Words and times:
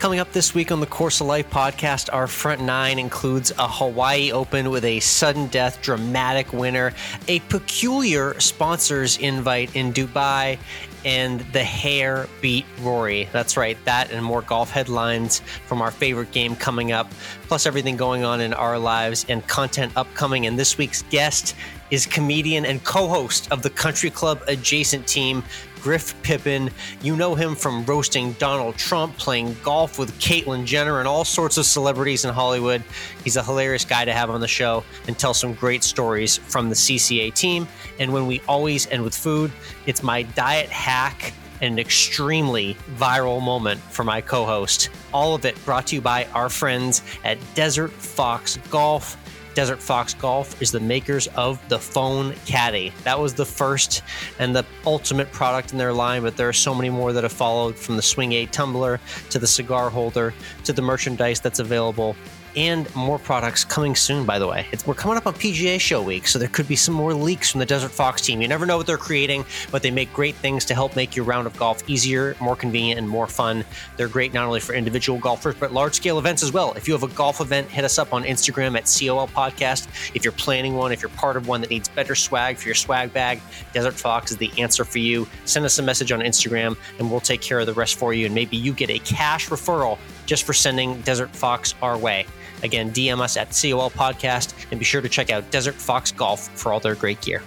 Coming 0.00 0.18
up 0.18 0.32
this 0.32 0.54
week 0.54 0.72
on 0.72 0.80
the 0.80 0.86
Course 0.86 1.20
of 1.20 1.26
Life 1.26 1.50
podcast, 1.50 2.08
our 2.10 2.26
front 2.26 2.62
nine 2.62 2.98
includes 2.98 3.52
a 3.58 3.68
Hawaii 3.68 4.32
Open 4.32 4.70
with 4.70 4.82
a 4.86 4.98
sudden 5.00 5.46
death 5.48 5.82
dramatic 5.82 6.54
winner, 6.54 6.94
a 7.28 7.40
peculiar 7.40 8.40
sponsors 8.40 9.18
invite 9.18 9.76
in 9.76 9.92
Dubai, 9.92 10.58
and 11.04 11.40
the 11.52 11.62
hair 11.62 12.26
beat 12.40 12.64
Rory. 12.80 13.28
That's 13.30 13.58
right, 13.58 13.76
that 13.84 14.10
and 14.10 14.24
more 14.24 14.40
golf 14.40 14.70
headlines 14.70 15.40
from 15.66 15.82
our 15.82 15.90
favorite 15.90 16.32
game 16.32 16.56
coming 16.56 16.92
up, 16.92 17.10
plus 17.42 17.66
everything 17.66 17.98
going 17.98 18.24
on 18.24 18.40
in 18.40 18.54
our 18.54 18.78
lives 18.78 19.26
and 19.28 19.46
content 19.48 19.92
upcoming. 19.96 20.46
And 20.46 20.58
this 20.58 20.78
week's 20.78 21.02
guest 21.10 21.54
is 21.90 22.06
comedian 22.06 22.64
and 22.64 22.82
co 22.84 23.08
host 23.08 23.50
of 23.50 23.62
the 23.62 23.70
Country 23.70 24.10
Club 24.10 24.42
adjacent 24.48 25.06
team, 25.06 25.42
Griff 25.82 26.20
Pippin. 26.22 26.70
You 27.02 27.16
know 27.16 27.34
him 27.34 27.54
from 27.54 27.84
roasting 27.84 28.32
Donald 28.34 28.76
Trump, 28.76 29.16
playing 29.16 29.56
golf 29.62 29.98
with 29.98 30.12
Caitlyn 30.20 30.64
Jenner, 30.64 30.98
and 30.98 31.08
all 31.08 31.24
sorts 31.24 31.56
of 31.56 31.66
celebrities 31.66 32.24
in 32.24 32.32
Hollywood. 32.32 32.84
He's 33.24 33.36
a 33.36 33.42
hilarious 33.42 33.84
guy 33.84 34.04
to 34.04 34.12
have 34.12 34.30
on 34.30 34.40
the 34.40 34.48
show 34.48 34.84
and 35.06 35.18
tell 35.18 35.34
some 35.34 35.54
great 35.54 35.82
stories 35.82 36.36
from 36.36 36.68
the 36.68 36.74
CCA 36.74 37.34
team. 37.34 37.66
And 37.98 38.12
when 38.12 38.26
we 38.26 38.40
always 38.48 38.86
end 38.88 39.02
with 39.02 39.14
food, 39.14 39.50
it's 39.86 40.02
my 40.02 40.22
diet 40.22 40.68
hack 40.68 41.32
and 41.60 41.74
an 41.74 41.78
extremely 41.78 42.74
viral 42.96 43.42
moment 43.42 43.80
for 43.80 44.04
my 44.04 44.20
co 44.20 44.44
host. 44.44 44.90
All 45.12 45.34
of 45.34 45.44
it 45.44 45.62
brought 45.64 45.86
to 45.88 45.96
you 45.96 46.00
by 46.00 46.26
our 46.34 46.48
friends 46.48 47.02
at 47.24 47.38
Desert 47.54 47.90
Fox 47.90 48.58
Golf. 48.70 49.16
Desert 49.54 49.82
Fox 49.82 50.14
Golf 50.14 50.60
is 50.62 50.70
the 50.70 50.80
makers 50.80 51.26
of 51.28 51.60
the 51.68 51.78
Phone 51.78 52.34
Caddy. 52.46 52.92
That 53.04 53.18
was 53.18 53.34
the 53.34 53.44
first 53.44 54.02
and 54.38 54.54
the 54.54 54.64
ultimate 54.86 55.30
product 55.32 55.72
in 55.72 55.78
their 55.78 55.92
line, 55.92 56.22
but 56.22 56.36
there 56.36 56.48
are 56.48 56.52
so 56.52 56.74
many 56.74 56.90
more 56.90 57.12
that 57.12 57.24
have 57.24 57.32
followed 57.32 57.76
from 57.76 57.96
the 57.96 58.02
Swing 58.02 58.32
8 58.32 58.52
tumbler 58.52 59.00
to 59.30 59.38
the 59.38 59.46
cigar 59.46 59.90
holder 59.90 60.32
to 60.64 60.72
the 60.72 60.82
merchandise 60.82 61.40
that's 61.40 61.58
available 61.58 62.16
and 62.56 62.94
more 62.94 63.18
products 63.18 63.64
coming 63.64 63.94
soon, 63.94 64.24
by 64.24 64.38
the 64.38 64.46
way. 64.46 64.66
It's, 64.72 64.86
we're 64.86 64.94
coming 64.94 65.16
up 65.16 65.26
on 65.26 65.34
PGA 65.34 65.80
Show 65.80 66.02
Week, 66.02 66.26
so 66.26 66.38
there 66.38 66.48
could 66.48 66.68
be 66.68 66.76
some 66.76 66.94
more 66.94 67.14
leaks 67.14 67.50
from 67.50 67.60
the 67.60 67.66
Desert 67.66 67.90
Fox 67.90 68.20
team. 68.22 68.40
You 68.40 68.48
never 68.48 68.66
know 68.66 68.76
what 68.76 68.86
they're 68.86 68.96
creating, 68.96 69.44
but 69.70 69.82
they 69.82 69.90
make 69.90 70.12
great 70.12 70.34
things 70.36 70.64
to 70.66 70.74
help 70.74 70.96
make 70.96 71.16
your 71.16 71.24
round 71.24 71.46
of 71.46 71.56
golf 71.56 71.88
easier, 71.88 72.36
more 72.40 72.56
convenient, 72.56 72.98
and 72.98 73.08
more 73.08 73.26
fun. 73.26 73.64
They're 73.96 74.08
great 74.08 74.32
not 74.32 74.46
only 74.46 74.60
for 74.60 74.74
individual 74.74 75.18
golfers, 75.18 75.54
but 75.54 75.72
large 75.72 75.94
scale 75.94 76.18
events 76.18 76.42
as 76.42 76.52
well. 76.52 76.72
If 76.72 76.88
you 76.88 76.94
have 76.94 77.02
a 77.02 77.08
golf 77.08 77.40
event, 77.40 77.68
hit 77.68 77.84
us 77.84 77.98
up 77.98 78.12
on 78.12 78.24
Instagram 78.24 78.76
at 78.76 78.84
COL 78.84 79.28
Podcast. 79.28 79.88
If 80.14 80.24
you're 80.24 80.32
planning 80.32 80.74
one, 80.74 80.92
if 80.92 81.02
you're 81.02 81.10
part 81.10 81.36
of 81.36 81.48
one 81.48 81.60
that 81.60 81.70
needs 81.70 81.88
better 81.88 82.14
swag 82.14 82.56
for 82.56 82.66
your 82.66 82.74
swag 82.74 83.12
bag, 83.12 83.40
Desert 83.72 83.94
Fox 83.94 84.30
is 84.30 84.36
the 84.36 84.50
answer 84.58 84.84
for 84.84 84.98
you. 84.98 85.26
Send 85.44 85.64
us 85.64 85.78
a 85.78 85.82
message 85.82 86.12
on 86.12 86.20
Instagram, 86.20 86.76
and 86.98 87.10
we'll 87.10 87.20
take 87.20 87.40
care 87.40 87.60
of 87.60 87.66
the 87.66 87.74
rest 87.74 87.96
for 87.96 88.12
you. 88.12 88.26
And 88.26 88.34
maybe 88.34 88.56
you 88.56 88.72
get 88.72 88.90
a 88.90 88.98
cash 89.00 89.48
referral 89.48 89.98
just 90.26 90.44
for 90.44 90.52
sending 90.52 91.00
Desert 91.02 91.30
Fox 91.30 91.74
our 91.82 91.98
way. 91.98 92.26
Again, 92.62 92.90
DM 92.92 93.20
us 93.20 93.36
at 93.36 93.48
COL 93.48 93.90
Podcast 93.90 94.54
and 94.70 94.78
be 94.78 94.84
sure 94.84 95.00
to 95.00 95.08
check 95.08 95.30
out 95.30 95.50
Desert 95.50 95.74
Fox 95.74 96.12
Golf 96.12 96.48
for 96.58 96.72
all 96.72 96.80
their 96.80 96.94
great 96.94 97.20
gear. 97.20 97.42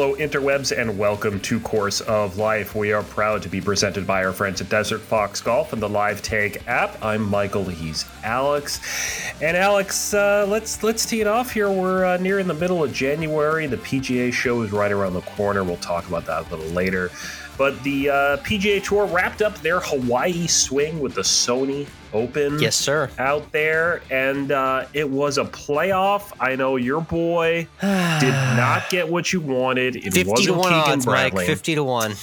Hello, 0.00 0.16
interwebs, 0.16 0.74
and 0.74 0.98
welcome 0.98 1.38
to 1.40 1.60
Course 1.60 2.00
of 2.00 2.38
Life. 2.38 2.74
We 2.74 2.90
are 2.90 3.02
proud 3.02 3.42
to 3.42 3.50
be 3.50 3.60
presented 3.60 4.06
by 4.06 4.24
our 4.24 4.32
friends 4.32 4.62
at 4.62 4.70
Desert 4.70 5.02
Fox 5.02 5.42
Golf 5.42 5.74
and 5.74 5.82
the 5.82 5.90
Live 5.90 6.22
Take 6.22 6.66
app. 6.66 6.96
I'm 7.04 7.20
Michael. 7.20 7.66
He's 7.66 8.06
Alex, 8.24 8.80
and 9.42 9.58
Alex, 9.58 10.14
uh, 10.14 10.46
let's 10.48 10.82
let's 10.82 11.04
tee 11.04 11.20
it 11.20 11.26
off 11.26 11.50
here. 11.50 11.70
We're 11.70 12.06
uh, 12.06 12.16
near 12.16 12.38
in 12.38 12.48
the 12.48 12.54
middle 12.54 12.82
of 12.82 12.94
January. 12.94 13.66
The 13.66 13.76
PGA 13.76 14.32
show 14.32 14.62
is 14.62 14.72
right 14.72 14.90
around 14.90 15.12
the 15.12 15.20
corner. 15.20 15.64
We'll 15.64 15.76
talk 15.76 16.08
about 16.08 16.24
that 16.24 16.46
a 16.46 16.56
little 16.56 16.72
later. 16.72 17.10
But 17.60 17.82
the 17.82 18.08
uh, 18.08 18.36
PGA 18.38 18.82
Tour 18.82 19.04
wrapped 19.04 19.42
up 19.42 19.54
their 19.58 19.80
Hawaii 19.80 20.46
swing 20.46 20.98
with 20.98 21.14
the 21.14 21.20
Sony 21.20 21.86
Open. 22.14 22.58
Yes, 22.58 22.74
sir. 22.74 23.10
Out 23.18 23.52
there, 23.52 24.00
and 24.10 24.50
uh, 24.50 24.86
it 24.94 25.06
was 25.06 25.36
a 25.36 25.44
playoff. 25.44 26.32
I 26.40 26.56
know 26.56 26.76
your 26.76 27.02
boy 27.02 27.68
did 27.82 28.32
not 28.32 28.88
get 28.88 29.06
what 29.06 29.34
you 29.34 29.42
wanted. 29.42 29.96
It 29.96 30.04
50 30.04 30.24
wasn't 30.24 30.46
to 30.46 30.52
1 30.54 30.62
Keegan 30.62 30.92
odds, 30.92 31.04
Bradley. 31.04 31.40
Mike. 31.40 31.46
50 31.48 31.74
to 31.74 31.84
1. 31.84 32.14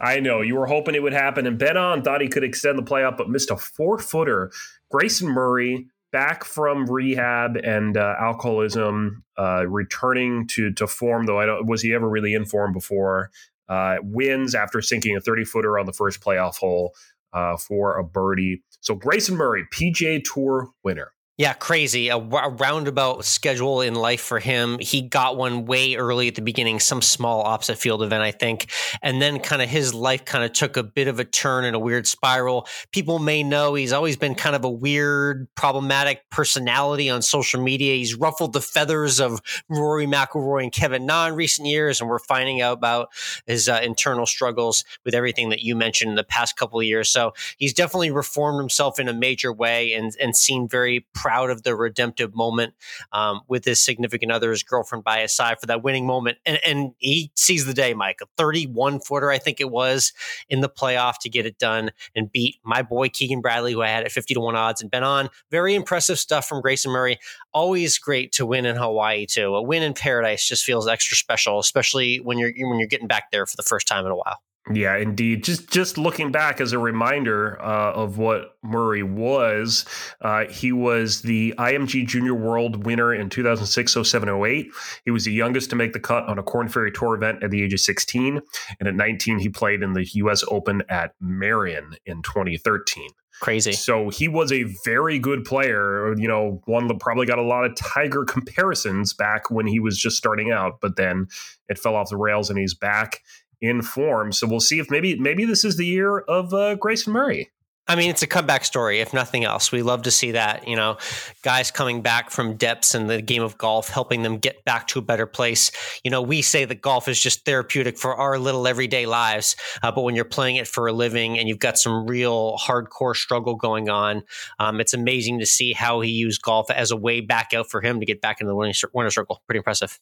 I 0.00 0.18
know 0.18 0.40
you 0.40 0.56
were 0.56 0.66
hoping 0.66 0.96
it 0.96 1.02
would 1.04 1.12
happen, 1.12 1.46
and 1.46 1.56
Ben 1.56 1.76
An 1.76 2.02
thought 2.02 2.20
he 2.20 2.26
could 2.26 2.42
extend 2.42 2.76
the 2.76 2.82
playoff, 2.82 3.16
but 3.16 3.30
missed 3.30 3.52
a 3.52 3.56
four 3.56 4.00
footer. 4.00 4.50
Grayson 4.90 5.28
Murray 5.28 5.86
back 6.10 6.42
from 6.44 6.90
rehab 6.90 7.56
and 7.56 7.96
uh, 7.96 8.16
alcoholism, 8.20 9.22
uh, 9.38 9.64
returning 9.66 10.46
to 10.48 10.72
to 10.72 10.88
form. 10.88 11.26
Though 11.26 11.38
I 11.38 11.46
don't 11.46 11.66
was 11.66 11.82
he 11.82 11.94
ever 11.94 12.08
really 12.08 12.34
in 12.34 12.44
form 12.44 12.72
before? 12.72 13.30
Uh, 13.72 13.96
wins 14.02 14.54
after 14.54 14.82
sinking 14.82 15.16
a 15.16 15.20
thirty 15.20 15.44
footer 15.44 15.78
on 15.78 15.86
the 15.86 15.94
first 15.94 16.20
playoff 16.20 16.56
hole 16.56 16.92
uh, 17.32 17.56
for 17.56 17.96
a 17.96 18.04
birdie. 18.04 18.62
So 18.80 18.94
Grayson 18.94 19.34
Murray, 19.34 19.64
PGA 19.72 20.22
Tour 20.22 20.68
winner. 20.84 21.12
Yeah, 21.38 21.54
crazy. 21.54 22.08
A, 22.08 22.18
a 22.18 22.50
roundabout 22.50 23.24
schedule 23.24 23.80
in 23.80 23.94
life 23.94 24.20
for 24.20 24.38
him. 24.38 24.78
He 24.78 25.00
got 25.00 25.38
one 25.38 25.64
way 25.64 25.94
early 25.94 26.28
at 26.28 26.34
the 26.34 26.42
beginning, 26.42 26.78
some 26.78 27.00
small 27.00 27.40
opposite 27.40 27.78
field 27.78 28.02
event, 28.02 28.22
I 28.22 28.32
think. 28.32 28.70
And 29.00 29.20
then 29.20 29.40
kind 29.40 29.62
of 29.62 29.68
his 29.70 29.94
life 29.94 30.26
kind 30.26 30.44
of 30.44 30.52
took 30.52 30.76
a 30.76 30.82
bit 30.82 31.08
of 31.08 31.18
a 31.18 31.24
turn 31.24 31.64
in 31.64 31.74
a 31.74 31.78
weird 31.78 32.06
spiral. 32.06 32.68
People 32.92 33.18
may 33.18 33.42
know 33.42 33.72
he's 33.72 33.94
always 33.94 34.18
been 34.18 34.34
kind 34.34 34.54
of 34.54 34.62
a 34.66 34.70
weird, 34.70 35.48
problematic 35.54 36.20
personality 36.30 37.08
on 37.08 37.22
social 37.22 37.62
media. 37.62 37.94
He's 37.94 38.14
ruffled 38.14 38.52
the 38.52 38.60
feathers 38.60 39.18
of 39.18 39.40
Rory 39.70 40.06
McIlroy 40.06 40.64
and 40.64 40.72
Kevin 40.72 41.06
Na 41.06 41.28
in 41.28 41.34
recent 41.34 41.66
years, 41.66 42.02
and 42.02 42.10
we're 42.10 42.18
finding 42.18 42.60
out 42.60 42.74
about 42.74 43.08
his 43.46 43.70
uh, 43.70 43.80
internal 43.82 44.26
struggles 44.26 44.84
with 45.06 45.14
everything 45.14 45.48
that 45.48 45.60
you 45.60 45.76
mentioned 45.76 46.10
in 46.10 46.16
the 46.16 46.24
past 46.24 46.56
couple 46.56 46.78
of 46.78 46.84
years. 46.84 47.08
So 47.08 47.32
he's 47.56 47.72
definitely 47.72 48.10
reformed 48.10 48.58
himself 48.60 49.00
in 49.00 49.08
a 49.08 49.14
major 49.14 49.50
way 49.50 49.94
and, 49.94 50.12
and 50.20 50.36
seemed 50.36 50.70
very 50.70 51.06
proud 51.22 51.50
of 51.50 51.62
the 51.62 51.76
redemptive 51.76 52.34
moment 52.34 52.74
um, 53.12 53.42
with 53.46 53.64
his 53.64 53.80
significant 53.80 54.32
other, 54.32 54.50
his 54.50 54.64
girlfriend 54.64 55.04
by 55.04 55.20
his 55.20 55.32
side 55.32 55.60
for 55.60 55.66
that 55.66 55.84
winning 55.84 56.04
moment. 56.04 56.38
And, 56.44 56.58
and 56.66 56.92
he 56.98 57.30
sees 57.36 57.64
the 57.64 57.72
day, 57.72 57.94
Mike, 57.94 58.18
a 58.20 58.26
31 58.36 58.98
footer, 58.98 59.30
I 59.30 59.38
think 59.38 59.60
it 59.60 59.70
was, 59.70 60.12
in 60.48 60.62
the 60.62 60.68
playoff 60.68 61.18
to 61.20 61.28
get 61.28 61.46
it 61.46 61.58
done 61.58 61.92
and 62.16 62.32
beat 62.32 62.56
my 62.64 62.82
boy 62.82 63.08
Keegan 63.08 63.40
Bradley, 63.40 63.72
who 63.72 63.82
I 63.82 63.88
had 63.88 64.02
at 64.02 64.10
50 64.10 64.34
to 64.34 64.40
1 64.40 64.56
odds 64.56 64.82
and 64.82 64.90
Ben 64.90 65.04
An. 65.04 65.28
Very 65.52 65.76
impressive 65.76 66.18
stuff 66.18 66.48
from 66.48 66.60
Grayson 66.60 66.90
Murray. 66.90 67.20
Always 67.54 67.98
great 67.98 68.32
to 68.32 68.44
win 68.44 68.66
in 68.66 68.74
Hawaii, 68.74 69.24
too. 69.24 69.54
A 69.54 69.62
win 69.62 69.84
in 69.84 69.94
paradise 69.94 70.48
just 70.48 70.64
feels 70.64 70.88
extra 70.88 71.16
special, 71.16 71.60
especially 71.60 72.18
when 72.18 72.36
you're 72.36 72.52
when 72.68 72.80
you're 72.80 72.88
getting 72.88 73.06
back 73.06 73.30
there 73.30 73.46
for 73.46 73.56
the 73.56 73.62
first 73.62 73.86
time 73.86 74.04
in 74.06 74.10
a 74.10 74.16
while. 74.16 74.40
Yeah, 74.70 74.96
indeed. 74.96 75.42
Just 75.42 75.68
just 75.70 75.98
looking 75.98 76.30
back 76.30 76.60
as 76.60 76.72
a 76.72 76.78
reminder 76.78 77.60
uh, 77.60 77.92
of 77.92 78.18
what 78.18 78.56
Murray 78.62 79.02
was, 79.02 79.84
uh, 80.20 80.44
he 80.46 80.70
was 80.70 81.22
the 81.22 81.52
IMG 81.58 82.06
Junior 82.06 82.34
World 82.34 82.86
winner 82.86 83.12
in 83.12 83.28
2006, 83.28 83.96
07, 84.08 84.28
08. 84.28 84.70
He 85.04 85.10
was 85.10 85.24
the 85.24 85.32
youngest 85.32 85.70
to 85.70 85.76
make 85.76 85.92
the 85.92 86.00
cut 86.00 86.28
on 86.28 86.38
a 86.38 86.44
Korn 86.44 86.68
Ferry 86.68 86.92
Tour 86.92 87.16
event 87.16 87.42
at 87.42 87.50
the 87.50 87.60
age 87.60 87.72
of 87.72 87.80
16. 87.80 88.40
And 88.78 88.88
at 88.88 88.94
19, 88.94 89.40
he 89.40 89.48
played 89.48 89.82
in 89.82 89.94
the 89.94 90.04
U.S. 90.14 90.44
Open 90.46 90.82
at 90.88 91.14
Merion 91.20 91.96
in 92.06 92.22
2013. 92.22 93.08
Crazy. 93.40 93.72
So 93.72 94.10
he 94.10 94.28
was 94.28 94.52
a 94.52 94.66
very 94.84 95.18
good 95.18 95.44
player. 95.44 96.14
You 96.16 96.28
know, 96.28 96.62
one 96.66 96.86
that 96.86 97.00
probably 97.00 97.26
got 97.26 97.40
a 97.40 97.42
lot 97.42 97.64
of 97.64 97.74
Tiger 97.74 98.24
comparisons 98.24 99.12
back 99.12 99.50
when 99.50 99.66
he 99.66 99.80
was 99.80 99.98
just 99.98 100.16
starting 100.16 100.52
out, 100.52 100.74
but 100.80 100.94
then 100.94 101.26
it 101.68 101.76
fell 101.76 101.96
off 101.96 102.10
the 102.10 102.16
rails 102.16 102.50
and 102.50 102.58
he's 102.58 102.74
back 102.74 103.20
in 103.62 103.80
form. 103.80 104.32
So 104.32 104.46
we'll 104.46 104.60
see 104.60 104.80
if 104.80 104.90
maybe 104.90 105.18
maybe 105.18 105.44
this 105.46 105.64
is 105.64 105.76
the 105.76 105.86
year 105.86 106.18
of 106.18 106.52
uh, 106.52 106.74
Grayson 106.74 107.12
Murray. 107.12 107.50
I 107.88 107.96
mean, 107.96 108.10
it's 108.10 108.22
a 108.22 108.28
comeback 108.28 108.64
story, 108.64 109.00
if 109.00 109.12
nothing 109.12 109.42
else. 109.42 109.72
We 109.72 109.82
love 109.82 110.02
to 110.02 110.12
see 110.12 110.30
that, 110.32 110.68
you 110.68 110.76
know, 110.76 110.98
guys 111.42 111.72
coming 111.72 112.00
back 112.00 112.30
from 112.30 112.54
depths 112.54 112.94
in 112.94 113.08
the 113.08 113.20
game 113.20 113.42
of 113.42 113.58
golf, 113.58 113.88
helping 113.88 114.22
them 114.22 114.38
get 114.38 114.64
back 114.64 114.86
to 114.88 115.00
a 115.00 115.02
better 115.02 115.26
place. 115.26 115.72
You 116.04 116.10
know, 116.12 116.22
we 116.22 116.42
say 116.42 116.64
that 116.64 116.80
golf 116.80 117.08
is 117.08 117.20
just 117.20 117.44
therapeutic 117.44 117.98
for 117.98 118.14
our 118.14 118.38
little 118.38 118.68
everyday 118.68 119.06
lives, 119.06 119.56
uh, 119.82 119.90
but 119.90 120.02
when 120.02 120.14
you're 120.14 120.24
playing 120.24 120.56
it 120.56 120.68
for 120.68 120.86
a 120.86 120.92
living 120.92 121.36
and 121.38 121.48
you've 121.48 121.58
got 121.58 121.76
some 121.76 122.06
real 122.06 122.56
hardcore 122.56 123.16
struggle 123.16 123.56
going 123.56 123.90
on, 123.90 124.22
um, 124.60 124.80
it's 124.80 124.94
amazing 124.94 125.40
to 125.40 125.46
see 125.46 125.72
how 125.72 126.00
he 126.00 126.10
used 126.10 126.40
golf 126.40 126.70
as 126.70 126.92
a 126.92 126.96
way 126.96 127.20
back 127.20 127.52
out 127.52 127.68
for 127.68 127.80
him 127.80 127.98
to 127.98 128.06
get 128.06 128.20
back 128.20 128.40
into 128.40 128.48
the 128.48 128.54
winning, 128.54 128.74
winner 128.94 129.10
circle. 129.10 129.42
Pretty 129.48 129.58
impressive. 129.58 129.98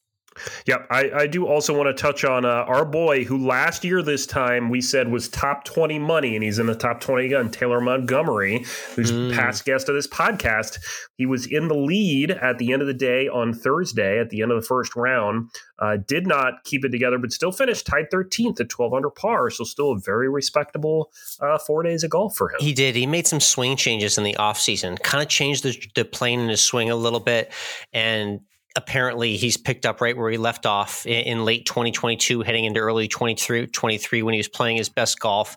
Yep, 0.66 0.86
I, 0.90 1.10
I 1.10 1.26
do 1.26 1.46
also 1.46 1.76
want 1.76 1.94
to 1.94 2.02
touch 2.02 2.24
on 2.24 2.44
uh, 2.44 2.48
our 2.48 2.84
boy 2.84 3.24
who 3.24 3.46
last 3.46 3.84
year 3.84 4.02
this 4.02 4.26
time 4.26 4.70
we 4.70 4.80
said 4.80 5.08
was 5.08 5.28
top 5.28 5.64
20 5.64 5.98
money, 5.98 6.34
and 6.34 6.44
he's 6.44 6.58
in 6.58 6.66
the 6.66 6.74
top 6.74 7.00
20 7.00 7.26
again, 7.26 7.50
Taylor 7.50 7.80
Montgomery, 7.80 8.64
who's 8.94 9.12
mm. 9.12 9.34
past 9.34 9.64
guest 9.64 9.88
of 9.88 9.94
this 9.94 10.06
podcast. 10.06 10.78
He 11.16 11.26
was 11.26 11.46
in 11.46 11.68
the 11.68 11.74
lead 11.74 12.30
at 12.30 12.58
the 12.58 12.72
end 12.72 12.80
of 12.80 12.88
the 12.88 12.94
day 12.94 13.28
on 13.28 13.52
Thursday 13.52 14.18
at 14.18 14.30
the 14.30 14.42
end 14.42 14.52
of 14.52 14.60
the 14.60 14.66
first 14.66 14.96
round. 14.96 15.50
Uh, 15.78 15.96
did 16.06 16.26
not 16.26 16.62
keep 16.64 16.84
it 16.84 16.90
together, 16.90 17.18
but 17.18 17.32
still 17.32 17.52
finished 17.52 17.86
tied 17.86 18.10
13th 18.12 18.60
at 18.60 18.68
12 18.68 18.92
under 18.92 19.10
par. 19.10 19.50
So 19.50 19.64
still 19.64 19.92
a 19.92 19.98
very 19.98 20.28
respectable 20.28 21.10
uh, 21.40 21.58
four 21.58 21.82
days 21.82 22.04
of 22.04 22.10
golf 22.10 22.36
for 22.36 22.50
him. 22.50 22.58
He 22.60 22.72
did. 22.72 22.94
He 22.94 23.06
made 23.06 23.26
some 23.26 23.40
swing 23.40 23.76
changes 23.76 24.18
in 24.18 24.24
the 24.24 24.34
offseason, 24.34 25.02
kind 25.02 25.22
of 25.22 25.28
changed 25.28 25.64
the, 25.64 25.76
the 25.94 26.04
plane 26.04 26.40
in 26.40 26.48
his 26.48 26.62
swing 26.62 26.90
a 26.90 26.96
little 26.96 27.20
bit 27.20 27.52
and 27.92 28.40
apparently 28.76 29.36
he's 29.36 29.56
picked 29.56 29.84
up 29.84 30.00
right 30.00 30.16
where 30.16 30.30
he 30.30 30.36
left 30.36 30.64
off 30.64 31.04
in, 31.06 31.24
in, 31.24 31.44
late 31.44 31.66
2022 31.66 32.42
heading 32.42 32.64
into 32.64 32.78
early 32.78 33.08
23, 33.08 33.66
23 33.66 34.22
when 34.22 34.34
he 34.34 34.38
was 34.38 34.48
playing 34.48 34.76
his 34.76 34.88
best 34.88 35.18
golf. 35.18 35.56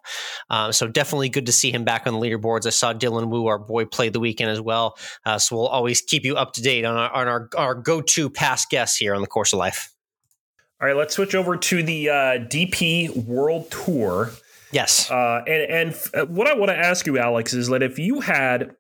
Um, 0.50 0.72
so 0.72 0.88
definitely 0.88 1.30
good 1.30 1.46
to 1.46 1.52
see 1.52 1.72
him 1.72 1.84
back 1.84 2.08
on 2.08 2.14
the 2.14 2.20
leaderboards. 2.20 2.66
I 2.66 2.72
saw 2.72 2.94
dylan 2.94 3.30
wu 3.30 3.48
our 3.48 3.60
boy 3.60 3.86
play 3.86 4.10
the 4.10 4.20
weekend 4.20 4.50
as 4.50 4.60
well. 4.60 4.98
Uh, 5.26 5.38
so 5.38 5.56
we'll 5.56 5.68
always 5.68 6.02
keep 6.02 6.26
you 6.26 6.36
up 6.36 6.54
to 6.54 6.62
date 6.62 6.86
on 6.86 6.96
our, 6.96 7.12
on 7.12 7.28
our, 7.28 7.50
our 7.56 7.76
go-to 7.76 8.30
past 8.30 8.70
guests 8.70 8.98
here 8.98 9.14
on 9.14 9.22
the 9.22 9.28
course 9.28 9.54
of 9.54 9.60
life. 9.60 9.94
All 10.82 10.88
right 10.88 10.98
let's 10.98 11.16
switch 11.16 11.36
over 11.36 11.56
to 11.56 11.84
the 11.84 12.10
uh, 12.10 12.14
dp 12.14 13.26
world 13.26 13.70
tour. 13.72 14.32
Yes. 14.72 15.10
Uh, 15.12 15.44
and, 15.46 15.72
and 15.72 15.96
uh, 16.16 16.26
what 16.26 16.48
i 16.48 16.56
want 16.56 16.70
to 16.70 16.78
ask 16.78 17.06
you 17.06 17.20
alex 17.20 17.54
is 17.54 17.68
that 17.68 17.84
if 17.84 18.00
you 18.00 18.22
had 18.22 18.76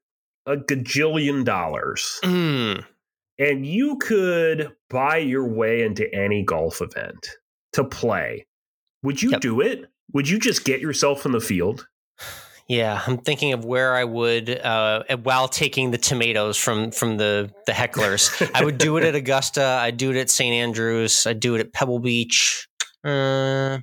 a 0.47 0.57
gajillion 0.57 1.45
dollars 1.45 2.19
mm 2.24 2.83
and 3.39 3.65
you 3.65 3.97
could 3.97 4.71
buy 4.89 5.18
your 5.18 5.47
way 5.47 5.83
into 5.83 6.13
any 6.13 6.44
golf 6.44 6.81
event 6.81 7.30
to 7.74 7.83
play, 7.83 8.45
would 9.01 9.21
you 9.21 9.31
yep. 9.31 9.41
do 9.41 9.62
it? 9.62 9.85
Would 10.13 10.30
you 10.30 10.39
just 10.39 10.65
get 10.65 10.81
yourself 10.81 11.25
in 11.25 11.31
the 11.31 11.39
field? 11.39 11.88
Yeah, 12.68 13.01
I'm 13.06 13.18
thinking 13.18 13.51
of 13.51 13.65
where 13.65 13.94
I 13.94 14.06
would 14.06 14.50
uh, 14.50 15.03
while 15.24 15.50
taking 15.50 15.91
the 15.91 15.97
tomatoes 15.97 16.57
from 16.57 16.91
from 16.91 17.18
the 17.18 17.51
the 17.65 17.74
hecklers. 17.74 18.50
I 18.53 18.63
would 18.63 18.77
do 18.77 18.97
it 18.97 19.03
at 19.03 19.15
Augusta. 19.21 19.63
I'd 19.63 19.97
do 19.97 20.12
it 20.12 20.18
at 20.18 20.30
St. 20.30 20.53
Andrews. 20.53 21.27
I'd 21.27 21.41
do 21.41 21.56
it 21.56 21.59
at 21.59 21.74
Pebble 21.74 22.00
Beach. 22.00 22.68
Uh, 23.03 23.80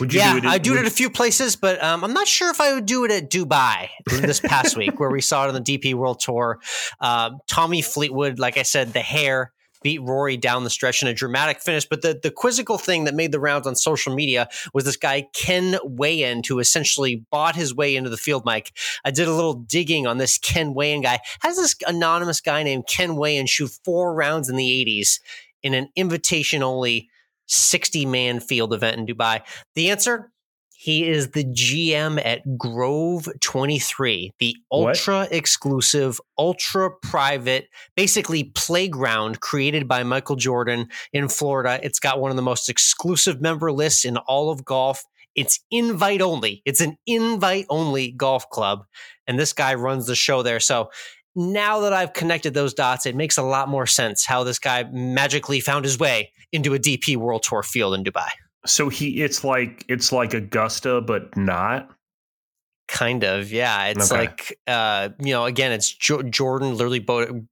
would 0.00 0.12
you 0.12 0.20
yeah, 0.20 0.32
do 0.32 0.38
it? 0.38 0.44
I 0.44 0.58
do 0.58 0.72
would, 0.72 0.78
it 0.78 0.86
at 0.86 0.86
a 0.86 0.94
few 0.94 1.10
places, 1.10 1.56
but 1.56 1.82
um, 1.82 2.04
I'm 2.04 2.12
not 2.12 2.28
sure 2.28 2.50
if 2.50 2.60
I 2.60 2.74
would 2.74 2.86
do 2.86 3.04
it 3.04 3.10
at 3.10 3.30
Dubai 3.30 3.88
this 4.06 4.40
past 4.40 4.76
week, 4.76 4.98
where 4.98 5.10
we 5.10 5.20
saw 5.20 5.44
it 5.44 5.48
on 5.48 5.54
the 5.54 5.78
DP 5.78 5.94
World 5.94 6.20
Tour. 6.20 6.58
Uh, 7.00 7.32
Tommy 7.46 7.82
Fleetwood, 7.82 8.38
like 8.38 8.56
I 8.56 8.62
said, 8.62 8.92
the 8.92 9.00
hair 9.00 9.52
beat 9.82 10.02
Rory 10.02 10.36
down 10.36 10.64
the 10.64 10.70
stretch 10.70 11.02
in 11.02 11.08
a 11.08 11.14
dramatic 11.14 11.60
finish. 11.60 11.86
But 11.86 12.02
the, 12.02 12.18
the 12.20 12.32
quizzical 12.32 12.78
thing 12.78 13.04
that 13.04 13.14
made 13.14 13.30
the 13.30 13.38
rounds 13.38 13.68
on 13.68 13.76
social 13.76 14.12
media 14.12 14.48
was 14.74 14.84
this 14.84 14.96
guy, 14.96 15.28
Ken 15.32 15.74
Weyand, 15.84 16.46
who 16.46 16.58
essentially 16.58 17.24
bought 17.30 17.54
his 17.54 17.74
way 17.74 17.94
into 17.94 18.10
the 18.10 18.16
field, 18.16 18.44
Mike. 18.44 18.72
I 19.04 19.12
did 19.12 19.28
a 19.28 19.32
little 19.32 19.54
digging 19.54 20.06
on 20.06 20.18
this 20.18 20.38
Ken 20.38 20.74
Weyand 20.74 21.04
guy. 21.04 21.20
Has 21.40 21.56
this 21.56 21.76
anonymous 21.86 22.40
guy 22.40 22.64
named 22.64 22.88
Ken 22.88 23.10
Weyand 23.10 23.48
shoot 23.48 23.70
four 23.84 24.12
rounds 24.14 24.48
in 24.48 24.56
the 24.56 24.84
80s 24.84 25.20
in 25.62 25.72
an 25.72 25.88
invitation 25.94 26.62
only 26.62 27.08
60 27.46 28.06
man 28.06 28.40
field 28.40 28.72
event 28.74 28.98
in 28.98 29.06
Dubai? 29.06 29.40
The 29.74 29.90
answer 29.90 30.30
he 30.78 31.08
is 31.08 31.30
the 31.30 31.44
GM 31.44 32.20
at 32.24 32.58
Grove 32.58 33.28
23, 33.40 34.32
the 34.38 34.56
ultra 34.70 35.20
what? 35.20 35.32
exclusive, 35.32 36.20
ultra 36.38 36.90
private, 37.02 37.68
basically 37.96 38.44
playground 38.54 39.40
created 39.40 39.88
by 39.88 40.02
Michael 40.02 40.36
Jordan 40.36 40.88
in 41.14 41.28
Florida. 41.28 41.80
It's 41.82 41.98
got 41.98 42.20
one 42.20 42.30
of 42.30 42.36
the 42.36 42.42
most 42.42 42.68
exclusive 42.68 43.40
member 43.40 43.72
lists 43.72 44.04
in 44.04 44.18
all 44.18 44.50
of 44.50 44.66
golf. 44.66 45.02
It's 45.34 45.60
invite 45.70 46.20
only. 46.20 46.62
It's 46.66 46.80
an 46.82 46.98
invite 47.06 47.66
only 47.70 48.12
golf 48.12 48.48
club. 48.50 48.84
And 49.26 49.38
this 49.38 49.54
guy 49.54 49.74
runs 49.74 50.06
the 50.06 50.14
show 50.14 50.42
there. 50.42 50.60
So 50.60 50.90
now 51.36 51.80
that 51.80 51.92
I've 51.92 52.14
connected 52.14 52.54
those 52.54 52.72
dots, 52.72 53.04
it 53.04 53.14
makes 53.14 53.36
a 53.36 53.42
lot 53.42 53.68
more 53.68 53.86
sense 53.86 54.24
how 54.24 54.42
this 54.42 54.58
guy 54.58 54.84
magically 54.90 55.60
found 55.60 55.84
his 55.84 55.98
way 55.98 56.32
into 56.50 56.74
a 56.74 56.78
DP 56.78 57.16
World 57.16 57.42
Tour 57.42 57.62
field 57.62 57.94
in 57.94 58.02
Dubai. 58.02 58.28
So 58.64 58.88
he, 58.88 59.22
it's 59.22 59.44
like 59.44 59.84
it's 59.86 60.10
like 60.10 60.34
Augusta, 60.34 61.00
but 61.02 61.36
not. 61.36 61.90
Kind 62.88 63.22
of, 63.22 63.52
yeah. 63.52 63.86
It's 63.86 64.10
okay. 64.10 64.20
like, 64.20 64.58
uh, 64.66 65.10
you 65.20 65.32
know, 65.32 65.44
again, 65.44 65.72
it's 65.72 65.92
jo- 65.92 66.22
Jordan 66.22 66.72
literally 66.72 67.00
bo- 67.00 67.44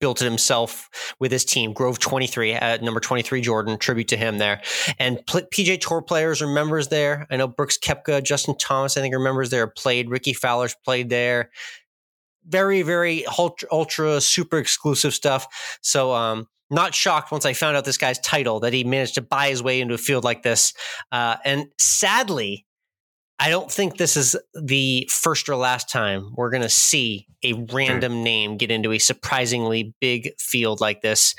built 0.00 0.20
it 0.20 0.24
himself 0.24 0.90
with 1.20 1.30
his 1.30 1.44
team. 1.44 1.72
Grove 1.72 2.00
23, 2.00 2.54
uh, 2.54 2.78
number 2.78 2.98
23, 2.98 3.40
Jordan, 3.40 3.78
tribute 3.78 4.08
to 4.08 4.16
him 4.16 4.38
there. 4.38 4.60
And 4.98 5.24
pl- 5.26 5.42
PGA 5.54 5.80
Tour 5.80 6.02
players 6.02 6.42
are 6.42 6.48
members 6.48 6.88
there. 6.88 7.28
I 7.30 7.36
know 7.36 7.46
Brooks 7.46 7.78
Koepka, 7.78 8.24
Justin 8.24 8.58
Thomas, 8.58 8.96
I 8.96 9.00
think 9.00 9.14
are 9.14 9.20
members 9.20 9.50
there, 9.50 9.68
played. 9.68 10.10
Rickie 10.10 10.32
Fowler's 10.32 10.74
played 10.84 11.08
there 11.08 11.50
very, 12.46 12.82
very 12.82 13.24
ultra, 13.38 13.68
ultra 13.70 14.20
super 14.20 14.58
exclusive 14.58 15.14
stuff. 15.14 15.78
So, 15.82 16.12
um, 16.12 16.46
not 16.70 16.94
shocked 16.94 17.30
once 17.30 17.44
I 17.44 17.52
found 17.52 17.76
out 17.76 17.84
this 17.84 17.98
guy's 17.98 18.18
title 18.20 18.60
that 18.60 18.72
he 18.72 18.82
managed 18.82 19.14
to 19.16 19.20
buy 19.20 19.50
his 19.50 19.62
way 19.62 19.80
into 19.80 19.94
a 19.94 19.98
field 19.98 20.24
like 20.24 20.42
this. 20.42 20.72
Uh, 21.12 21.36
and 21.44 21.66
sadly, 21.78 22.66
I 23.38 23.50
don't 23.50 23.70
think 23.70 23.96
this 23.96 24.16
is 24.16 24.36
the 24.54 25.06
first 25.10 25.48
or 25.48 25.56
last 25.56 25.90
time 25.90 26.32
we're 26.34 26.50
going 26.50 26.62
to 26.62 26.68
see 26.68 27.26
a 27.44 27.52
random 27.52 28.22
name 28.22 28.56
get 28.56 28.70
into 28.70 28.92
a 28.92 28.98
surprisingly 28.98 29.94
big 30.00 30.30
field 30.38 30.80
like 30.80 31.02
this. 31.02 31.34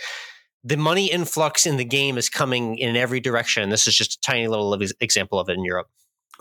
The 0.63 0.77
money 0.77 1.09
influx 1.11 1.65
in 1.65 1.77
the 1.77 1.85
game 1.85 2.17
is 2.17 2.29
coming 2.29 2.77
in 2.77 2.95
every 2.95 3.19
direction. 3.19 3.69
This 3.69 3.87
is 3.87 3.95
just 3.95 4.15
a 4.17 4.21
tiny 4.21 4.47
little 4.47 4.77
example 5.01 5.39
of 5.39 5.49
it 5.49 5.57
in 5.57 5.65
Europe. 5.65 5.87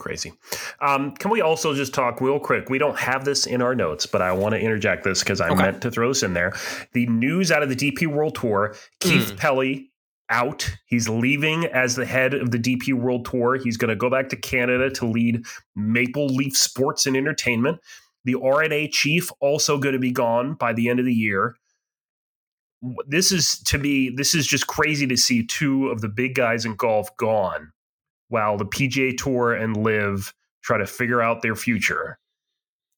Crazy. 0.03 0.33
Um, 0.81 1.13
can 1.13 1.31
we 1.31 1.39
also 1.39 1.73
just 1.73 1.93
talk 1.93 2.19
real 2.19 2.37
quick? 2.37 2.69
We 2.69 2.77
don't 2.77 2.99
have 2.99 3.23
this 3.23 3.45
in 3.45 3.61
our 3.61 3.73
notes, 3.73 4.05
but 4.05 4.21
I 4.21 4.33
want 4.33 4.53
to 4.53 4.59
interject 4.59 5.05
this 5.05 5.23
because 5.23 5.39
I 5.39 5.47
okay. 5.47 5.61
meant 5.61 5.81
to 5.83 5.89
throw 5.89 6.09
this 6.09 6.23
in 6.23 6.33
there. 6.33 6.51
The 6.91 7.05
news 7.05 7.53
out 7.53 7.63
of 7.63 7.69
the 7.69 7.75
DP 7.75 8.07
World 8.07 8.35
Tour 8.35 8.75
Keith 8.99 9.31
mm. 9.31 9.37
Pelley 9.37 9.93
out. 10.29 10.69
He's 10.87 11.07
leaving 11.07 11.67
as 11.67 11.95
the 11.95 12.05
head 12.05 12.33
of 12.33 12.51
the 12.51 12.59
DP 12.59 12.93
World 12.93 13.23
Tour. 13.23 13.55
He's 13.55 13.77
going 13.77 13.87
to 13.87 13.95
go 13.95 14.09
back 14.09 14.27
to 14.29 14.35
Canada 14.35 14.89
to 14.89 15.05
lead 15.05 15.45
Maple 15.73 16.27
Leaf 16.27 16.57
Sports 16.57 17.05
and 17.05 17.15
Entertainment. 17.15 17.79
The 18.25 18.35
R&A 18.35 18.89
chief 18.89 19.31
also 19.39 19.77
going 19.77 19.93
to 19.93 19.99
be 19.99 20.11
gone 20.11 20.55
by 20.55 20.73
the 20.73 20.89
end 20.89 20.99
of 20.99 21.05
the 21.05 21.13
year. 21.13 21.55
This 23.07 23.31
is 23.31 23.59
to 23.59 23.77
me, 23.77 24.09
this 24.13 24.35
is 24.35 24.45
just 24.45 24.67
crazy 24.67 25.07
to 25.07 25.15
see 25.15 25.45
two 25.45 25.87
of 25.87 26.01
the 26.01 26.09
big 26.09 26.35
guys 26.35 26.65
in 26.65 26.75
golf 26.75 27.15
gone 27.15 27.71
while 28.33 28.57
the 28.57 28.65
PGA 28.65 29.15
Tour 29.15 29.53
and 29.53 29.77
LIV 29.77 30.33
try 30.63 30.79
to 30.79 30.87
figure 30.87 31.21
out 31.21 31.43
their 31.43 31.55
future. 31.55 32.17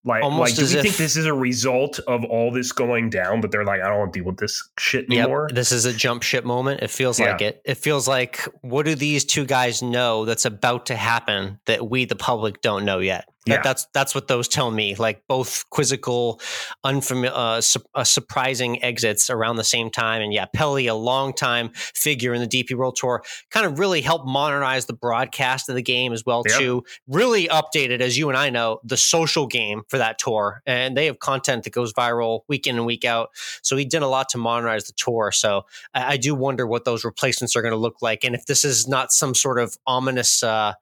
Like, 0.06 0.24
Almost 0.24 0.40
like 0.40 0.56
do 0.56 0.62
we 0.78 0.82
think 0.84 0.96
this 0.96 1.18
is 1.18 1.26
a 1.26 1.34
result 1.34 2.00
of 2.08 2.24
all 2.24 2.52
this 2.52 2.72
going 2.72 3.10
down? 3.10 3.42
But 3.42 3.52
they're 3.52 3.66
like, 3.66 3.82
I 3.82 3.90
don't 3.90 4.00
want 4.00 4.14
to 4.14 4.20
deal 4.20 4.28
with 4.28 4.38
this 4.38 4.64
shit 4.80 5.10
anymore. 5.10 5.48
Yep, 5.50 5.56
this 5.56 5.74
is 5.74 5.84
a 5.84 5.92
jump 5.92 6.24
ship 6.24 6.46
moment. 6.46 6.82
It 6.84 6.90
feels 6.90 7.20
yeah. 7.20 7.32
like 7.32 7.42
it. 7.42 7.62
It 7.66 7.76
feels 7.76 8.08
like 8.08 8.48
what 8.62 8.86
do 8.86 8.96
these 8.96 9.26
two 9.26 9.46
guys 9.46 9.82
know 9.82 10.24
that's 10.24 10.46
about 10.46 10.86
to 10.86 10.96
happen 10.96 11.60
that 11.66 11.90
we, 11.90 12.06
the 12.06 12.16
public, 12.16 12.62
don't 12.62 12.86
know 12.86 13.00
yet? 13.00 13.28
That, 13.46 13.54
yeah. 13.54 13.62
That's 13.62 13.86
that's 13.94 14.16
what 14.16 14.28
those 14.28 14.48
tell 14.48 14.72
me. 14.72 14.96
Like 14.96 15.22
both 15.28 15.70
quizzical, 15.70 16.42
unfamiliar, 16.84 17.32
uh, 17.36 17.62
su- 17.62 17.80
uh, 17.94 18.04
surprising 18.04 18.84
exits 18.84 19.30
around 19.30 19.58
the 19.58 19.64
same 19.64 19.92
time. 19.92 20.24
And 20.24 20.34
yeah, 20.34 20.46
Pelley, 20.46 20.88
a 20.88 20.96
long 20.96 21.32
time 21.32 21.70
figure 21.74 22.34
in 22.34 22.42
the 22.42 22.48
DP 22.48 22.76
World 22.76 22.96
Tour, 22.96 23.24
kind 23.52 23.68
of 23.68 23.78
really 23.78 24.02
helped 24.02 24.26
modernize 24.26 24.88
the 24.88 24.94
broadcast 24.94 25.70
of 25.70 25.76
the 25.76 25.84
game 25.84 26.12
as 26.12 26.26
well 26.26 26.42
yep. 26.48 26.58
too. 26.58 26.84
Really 27.08 27.48
updated, 27.48 28.02
as 28.02 28.18
you 28.18 28.30
and 28.30 28.38
I 28.38 28.50
know, 28.50 28.80
the 28.84 28.98
social 28.98 29.46
game 29.46 29.84
for 29.90 30.00
that 30.00 30.18
tour. 30.18 30.64
And 30.66 30.98
they 30.98 31.06
have 31.06 31.20
content 31.20 31.66
that 31.66 31.74
goes 31.74 31.94
viral 31.94 32.42
week 32.48 32.66
in 32.66 32.78
and 32.78 32.86
week 32.86 33.06
out. 33.06 33.30
So 33.62 33.78
he 33.78 33.86
did 33.86 34.02
a 34.02 34.08
lot 34.08 34.30
to 34.30 34.40
modernize 34.40 34.86
the 34.86 34.94
tour. 34.94 35.32
So 35.32 35.66
I, 35.94 36.14
I 36.14 36.18
do 36.18 36.34
wonder 36.34 36.66
what 36.66 36.84
those 36.84 37.06
replacements 37.06 37.56
are 37.56 37.62
going 37.62 37.74
to 37.74 37.78
look 37.78 38.02
like, 38.02 38.24
and 38.24 38.34
if 38.34 38.48
this 38.48 38.66
is 38.66 38.88
not 38.88 39.12
some 39.12 39.36
sort 39.36 39.60
of 39.60 39.78
ominous. 39.86 40.42
Uh, 40.42 40.74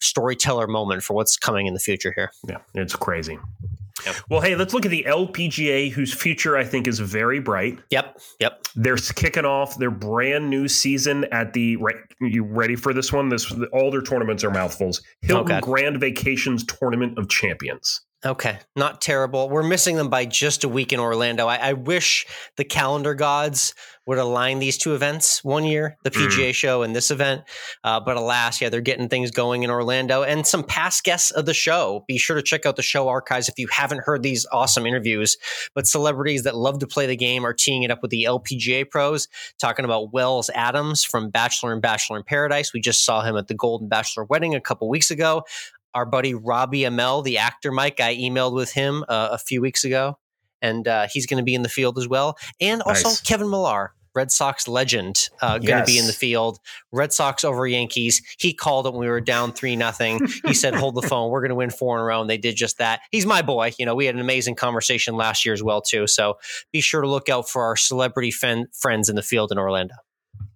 storyteller 0.00 0.66
moment 0.66 1.02
for 1.02 1.14
what's 1.14 1.36
coming 1.36 1.66
in 1.66 1.74
the 1.74 1.80
future 1.80 2.12
here. 2.14 2.30
Yeah, 2.48 2.58
it's 2.74 2.96
crazy. 2.96 3.38
Yep. 4.04 4.16
Well, 4.28 4.40
hey, 4.40 4.54
let's 4.56 4.74
look 4.74 4.84
at 4.84 4.90
the 4.90 5.04
LPGA, 5.08 5.90
whose 5.90 6.12
future 6.12 6.56
I 6.56 6.64
think 6.64 6.86
is 6.86 6.98
very 7.00 7.40
bright. 7.40 7.78
Yep. 7.90 8.20
Yep. 8.40 8.66
They're 8.76 8.96
kicking 8.96 9.44
off 9.46 9.78
their 9.78 9.90
brand 9.90 10.50
new 10.50 10.68
season 10.68 11.24
at 11.32 11.52
the. 11.54 11.76
Right, 11.76 11.96
you 12.20 12.44
ready 12.44 12.76
for 12.76 12.92
this 12.92 13.12
one? 13.12 13.30
This 13.30 13.52
all 13.72 13.90
their 13.90 14.02
tournaments 14.02 14.44
are 14.44 14.50
mouthfuls. 14.50 15.02
Hilton 15.22 15.56
oh, 15.56 15.60
Grand 15.60 15.98
Vacations 15.98 16.64
Tournament 16.64 17.18
of 17.18 17.28
Champions. 17.28 18.02
Okay, 18.24 18.58
not 18.74 19.00
terrible. 19.00 19.48
We're 19.48 19.62
missing 19.62 19.96
them 19.96 20.08
by 20.08 20.24
just 20.24 20.64
a 20.64 20.68
week 20.68 20.92
in 20.92 21.00
Orlando. 21.00 21.46
I, 21.46 21.56
I 21.56 21.72
wish 21.74 22.26
the 22.56 22.64
calendar 22.64 23.14
gods 23.14 23.74
would 24.06 24.18
align 24.18 24.58
these 24.58 24.78
two 24.78 24.94
events 24.94 25.42
one 25.42 25.64
year, 25.64 25.96
the 26.04 26.10
PGA 26.10 26.50
mm. 26.50 26.54
show 26.54 26.82
and 26.82 26.94
this 26.94 27.10
event. 27.10 27.42
Uh, 27.82 28.00
but 28.00 28.16
alas, 28.16 28.60
yeah, 28.60 28.68
they're 28.68 28.80
getting 28.80 29.08
things 29.08 29.30
going 29.30 29.62
in 29.62 29.70
Orlando 29.70 30.22
and 30.22 30.46
some 30.46 30.62
past 30.62 31.04
guests 31.04 31.30
of 31.32 31.44
the 31.44 31.54
show. 31.54 32.04
Be 32.06 32.18
sure 32.18 32.36
to 32.36 32.42
check 32.42 32.66
out 32.66 32.76
the 32.76 32.82
show 32.82 33.08
archives 33.08 33.48
if 33.48 33.58
you 33.58 33.66
haven't 33.68 34.02
heard 34.04 34.22
these 34.22 34.46
awesome 34.52 34.86
interviews. 34.86 35.36
But 35.74 35.86
celebrities 35.86 36.44
that 36.44 36.56
love 36.56 36.78
to 36.78 36.86
play 36.86 37.06
the 37.06 37.16
game 37.16 37.44
are 37.44 37.54
teeing 37.54 37.82
it 37.82 37.90
up 37.90 38.00
with 38.02 38.10
the 38.10 38.24
LPGA 38.24 38.88
pros, 38.88 39.28
talking 39.58 39.84
about 39.84 40.12
Wells 40.12 40.50
Adams 40.54 41.02
from 41.04 41.30
Bachelor 41.30 41.72
and 41.72 41.82
Bachelor 41.82 42.16
in 42.16 42.22
Paradise. 42.22 42.72
We 42.72 42.80
just 42.80 43.04
saw 43.04 43.22
him 43.22 43.36
at 43.36 43.48
the 43.48 43.54
Golden 43.54 43.88
Bachelor 43.88 44.24
wedding 44.24 44.54
a 44.54 44.60
couple 44.60 44.88
weeks 44.88 45.10
ago 45.10 45.44
our 45.96 46.04
buddy 46.04 46.34
Robbie 46.34 46.82
Amell, 46.82 47.24
the 47.24 47.38
actor 47.38 47.72
Mike. 47.72 48.00
I 48.00 48.14
emailed 48.14 48.52
with 48.52 48.70
him 48.70 49.02
uh, 49.08 49.30
a 49.32 49.38
few 49.38 49.62
weeks 49.62 49.82
ago, 49.82 50.18
and 50.60 50.86
uh, 50.86 51.08
he's 51.10 51.24
going 51.24 51.38
to 51.38 51.44
be 51.44 51.54
in 51.54 51.62
the 51.62 51.70
field 51.70 51.98
as 51.98 52.06
well. 52.06 52.36
And 52.60 52.82
also 52.82 53.08
nice. 53.08 53.20
Kevin 53.22 53.48
Millar, 53.48 53.94
Red 54.16 54.32
Sox 54.32 54.66
legend, 54.66 55.28
uh, 55.40 55.58
going 55.58 55.62
to 55.62 55.68
yes. 55.68 55.86
be 55.86 55.98
in 55.98 56.06
the 56.06 56.12
field. 56.12 56.58
Red 56.90 57.12
Sox 57.12 57.44
over 57.44 57.66
Yankees. 57.66 58.22
He 58.38 58.52
called 58.52 58.86
it 58.86 58.90
when 58.90 59.00
we 59.00 59.08
were 59.08 59.20
down 59.20 59.52
three 59.52 59.76
nothing. 59.76 60.20
he 60.46 60.54
said, 60.54 60.74
"Hold 60.74 60.94
the 60.94 61.02
phone. 61.02 61.30
We're 61.30 61.42
going 61.42 61.50
to 61.50 61.54
win 61.54 61.70
four 61.70 61.96
in 61.96 62.00
a 62.00 62.04
row." 62.04 62.20
And 62.20 62.30
they 62.30 62.38
did 62.38 62.56
just 62.56 62.78
that. 62.78 63.00
He's 63.12 63.26
my 63.26 63.42
boy. 63.42 63.72
You 63.78 63.86
know, 63.86 63.94
we 63.94 64.06
had 64.06 64.14
an 64.14 64.20
amazing 64.20 64.56
conversation 64.56 65.14
last 65.14 65.44
year 65.44 65.52
as 65.52 65.62
well 65.62 65.82
too. 65.82 66.06
So 66.06 66.38
be 66.72 66.80
sure 66.80 67.02
to 67.02 67.08
look 67.08 67.28
out 67.28 67.48
for 67.48 67.62
our 67.62 67.76
celebrity 67.76 68.30
fen- 68.30 68.68
friends 68.72 69.08
in 69.08 69.16
the 69.16 69.22
field 69.22 69.52
in 69.52 69.58
Orlando. 69.58 69.94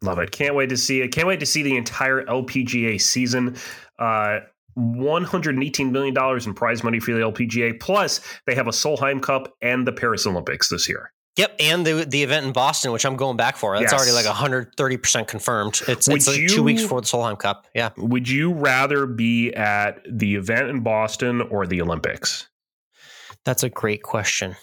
Love 0.02 0.18
it. 0.18 0.30
Can't 0.30 0.54
wait 0.54 0.70
to 0.70 0.76
see 0.76 1.02
it. 1.02 1.08
Can't 1.08 1.26
wait 1.26 1.40
to 1.40 1.46
see 1.46 1.62
the 1.62 1.76
entire 1.76 2.24
LPGA 2.24 3.00
season. 3.00 3.56
Uh, 3.98 4.40
$118 4.78 5.90
million 5.90 6.16
in 6.16 6.54
prize 6.54 6.82
money 6.82 7.00
for 7.00 7.12
the 7.12 7.20
LPGA. 7.20 7.78
Plus, 7.80 8.20
they 8.46 8.54
have 8.54 8.66
a 8.66 8.70
Solheim 8.70 9.20
Cup 9.20 9.54
and 9.60 9.86
the 9.86 9.92
Paris 9.92 10.26
Olympics 10.26 10.68
this 10.68 10.88
year. 10.88 11.12
Yep, 11.36 11.56
and 11.60 11.86
the 11.86 12.04
the 12.06 12.22
event 12.22 12.46
in 12.46 12.52
Boston, 12.52 12.92
which 12.92 13.04
I'm 13.04 13.16
going 13.16 13.36
back 13.36 13.56
for. 13.56 13.78
That's 13.78 13.92
yes. 13.92 14.00
already 14.00 14.12
like 14.12 14.26
130 14.26 14.96
percent 14.96 15.28
confirmed. 15.28 15.80
It's, 15.86 16.08
it's 16.08 16.26
like 16.26 16.38
you, 16.38 16.48
two 16.48 16.62
weeks 16.62 16.82
before 16.82 17.00
the 17.00 17.06
Solheim 17.06 17.38
Cup. 17.38 17.66
Yeah. 17.74 17.90
Would 17.96 18.28
you 18.28 18.52
rather 18.52 19.06
be 19.06 19.52
at 19.54 20.00
the 20.10 20.34
event 20.34 20.68
in 20.68 20.80
Boston 20.80 21.40
or 21.40 21.66
the 21.66 21.80
Olympics? 21.82 22.48
That's 23.44 23.62
a 23.62 23.70
great 23.70 24.02
question. 24.02 24.56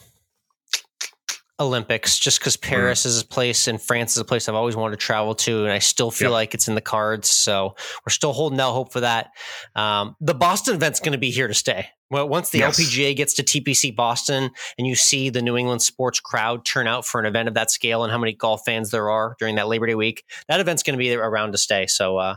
Olympics 1.60 2.20
just 2.20 2.40
because 2.40 2.56
Paris 2.56 3.04
mm. 3.04 3.08
is 3.08 3.22
a 3.22 3.26
place 3.26 3.68
and 3.68 3.82
France 3.82 4.12
is 4.12 4.18
a 4.18 4.26
place 4.26 4.48
I've 4.48 4.56
always 4.56 4.76
wanted 4.76 5.00
to 5.00 5.06
travel 5.06 5.34
to, 5.36 5.64
and 5.64 5.72
I 5.72 5.80
still 5.80 6.12
feel 6.12 6.30
yep. 6.30 6.34
like 6.34 6.54
it's 6.54 6.68
in 6.68 6.76
the 6.76 6.82
cards. 6.82 7.30
So 7.30 7.76
we're 8.06 8.12
still 8.12 8.34
holding 8.34 8.60
out 8.60 8.74
hope 8.74 8.94
for 8.94 9.00
that. 9.00 9.32
Um, 9.76 10.16
the 10.22 10.36
Boston 10.36 10.76
event's 10.76 11.00
going 11.00 11.14
to 11.14 11.18
be 11.18 11.32
here 11.32 11.48
to 11.48 11.54
stay. 11.54 11.88
Well, 12.10 12.30
once 12.30 12.52
the 12.52 12.60
yes. 12.60 12.80
LPGA 12.80 13.16
gets 13.16 13.34
to 13.36 13.44
TPC 13.44 13.96
Boston 13.96 14.50
and 14.78 14.88
you 14.88 14.96
see 14.96 15.30
the 15.30 15.42
New 15.42 15.58
England 15.58 15.82
sports 15.82 16.20
crowd 16.20 16.64
turn 16.64 16.88
out 16.88 17.06
for 17.06 17.20
an 17.20 17.26
event 17.26 17.50
of 17.50 17.54
that 17.56 17.70
scale 17.70 18.04
and 18.04 18.12
how 18.12 18.18
many 18.18 18.34
golf 18.34 18.62
fans 18.66 18.92
there 18.92 19.10
are 19.10 19.36
during 19.40 19.56
that 19.56 19.68
Labor 19.68 19.88
Day 19.88 19.96
week, 19.96 20.24
that 20.48 20.60
event's 20.60 20.84
going 20.84 20.98
to 20.98 20.98
be 20.98 21.14
around 21.14 21.52
to 21.52 21.58
stay. 21.58 21.86
So, 21.88 22.18
uh, 22.18 22.36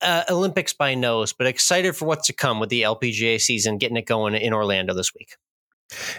uh, 0.00 0.24
Olympics 0.30 0.72
by 0.72 0.94
nose, 0.94 1.32
but 1.32 1.46
excited 1.46 1.96
for 1.96 2.06
what's 2.06 2.26
to 2.26 2.32
come 2.32 2.60
with 2.60 2.68
the 2.68 2.82
LPGA 2.82 3.40
season, 3.40 3.78
getting 3.78 3.96
it 3.96 4.06
going 4.06 4.34
in 4.34 4.52
Orlando 4.52 4.92
this 4.94 5.14
week. 5.14 5.36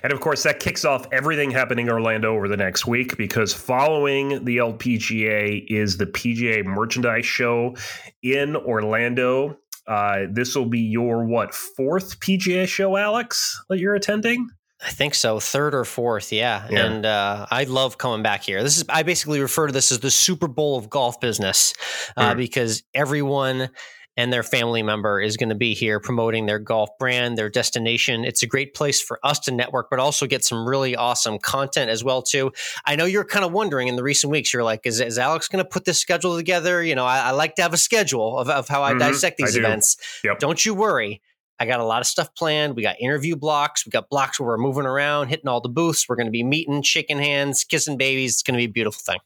And 0.03 0.13
of 0.13 0.19
course, 0.19 0.43
that 0.43 0.59
kicks 0.59 0.85
off 0.85 1.07
everything 1.11 1.51
happening 1.51 1.87
in 1.87 1.91
Orlando 1.91 2.33
over 2.33 2.47
the 2.47 2.57
next 2.57 2.85
week 2.85 3.17
because 3.17 3.53
following 3.53 4.45
the 4.45 4.57
LPGA 4.57 5.65
is 5.67 5.97
the 5.97 6.05
PGA 6.05 6.63
Merchandise 6.63 7.25
Show 7.25 7.75
in 8.21 8.55
Orlando. 8.55 9.57
Uh, 9.87 10.25
this 10.31 10.55
will 10.55 10.65
be 10.65 10.79
your 10.79 11.25
what 11.25 11.53
fourth 11.53 12.19
PGA 12.19 12.67
show, 12.67 12.97
Alex, 12.97 13.63
that 13.69 13.79
you're 13.79 13.95
attending? 13.95 14.49
I 14.81 14.89
think 14.89 15.15
so, 15.15 15.39
third 15.39 15.73
or 15.73 15.85
fourth, 15.85 16.31
yeah. 16.31 16.67
yeah. 16.69 16.85
And 16.85 17.05
uh, 17.05 17.45
I 17.49 17.63
love 17.63 17.97
coming 17.97 18.21
back 18.21 18.43
here. 18.43 18.61
This 18.61 18.77
is 18.77 18.85
I 18.89 19.03
basically 19.03 19.39
refer 19.39 19.67
to 19.67 19.73
this 19.73 19.91
as 19.91 19.99
the 19.99 20.11
Super 20.11 20.47
Bowl 20.47 20.77
of 20.77 20.89
golf 20.89 21.19
business 21.19 21.73
uh, 22.17 22.33
mm. 22.33 22.37
because 22.37 22.83
everyone 22.93 23.69
and 24.17 24.31
their 24.31 24.43
family 24.43 24.81
member 24.81 25.19
is 25.19 25.37
going 25.37 25.49
to 25.49 25.55
be 25.55 25.73
here 25.73 25.99
promoting 25.99 26.45
their 26.45 26.59
golf 26.59 26.89
brand, 26.97 27.37
their 27.37 27.49
destination. 27.49 28.23
It's 28.23 28.43
a 28.43 28.47
great 28.47 28.73
place 28.73 29.01
for 29.01 29.19
us 29.23 29.39
to 29.41 29.51
network, 29.51 29.89
but 29.89 29.99
also 29.99 30.25
get 30.25 30.43
some 30.43 30.67
really 30.67 30.95
awesome 30.95 31.39
content 31.39 31.89
as 31.89 32.03
well 32.03 32.21
too. 32.21 32.51
I 32.85 32.95
know 32.95 33.05
you're 33.05 33.25
kind 33.25 33.45
of 33.45 33.51
wondering 33.51 33.87
in 33.87 33.95
the 33.95 34.03
recent 34.03 34.31
weeks, 34.31 34.53
you're 34.53 34.63
like, 34.63 34.81
is, 34.85 34.99
is 34.99 35.19
Alex 35.19 35.47
going 35.47 35.63
to 35.63 35.69
put 35.69 35.85
this 35.85 35.99
schedule 35.99 36.37
together? 36.37 36.83
You 36.83 36.95
know, 36.95 37.05
I, 37.05 37.19
I, 37.19 37.31
like 37.31 37.55
to 37.55 37.61
have 37.61 37.73
a 37.73 37.77
schedule 37.77 38.39
of, 38.39 38.49
of 38.49 38.67
how 38.67 38.83
I 38.83 38.91
mm-hmm, 38.91 38.99
dissect 38.99 39.37
these 39.37 39.55
I 39.55 39.59
events. 39.59 39.97
Do. 40.21 40.29
Yep. 40.29 40.39
Don't 40.39 40.65
you 40.65 40.73
worry. 40.73 41.21
I 41.59 41.65
got 41.65 41.79
a 41.79 41.85
lot 41.85 42.01
of 42.01 42.07
stuff 42.07 42.35
planned. 42.35 42.75
We 42.75 42.83
got 42.83 42.99
interview 42.99 43.35
blocks. 43.35 43.85
We 43.85 43.89
got 43.89 44.09
blocks 44.09 44.39
where 44.39 44.47
we're 44.47 44.57
moving 44.57 44.85
around, 44.85 45.29
hitting 45.29 45.47
all 45.47 45.61
the 45.61 45.69
booths. 45.69 46.07
We're 46.07 46.17
going 46.17 46.27
to 46.27 46.31
be 46.31 46.43
meeting, 46.43 46.81
shaking 46.81 47.17
hands, 47.17 47.63
kissing 47.63 47.97
babies. 47.97 48.33
It's 48.33 48.43
going 48.43 48.55
to 48.55 48.59
be 48.59 48.65
a 48.65 48.73
beautiful 48.73 49.01
thing. 49.01 49.19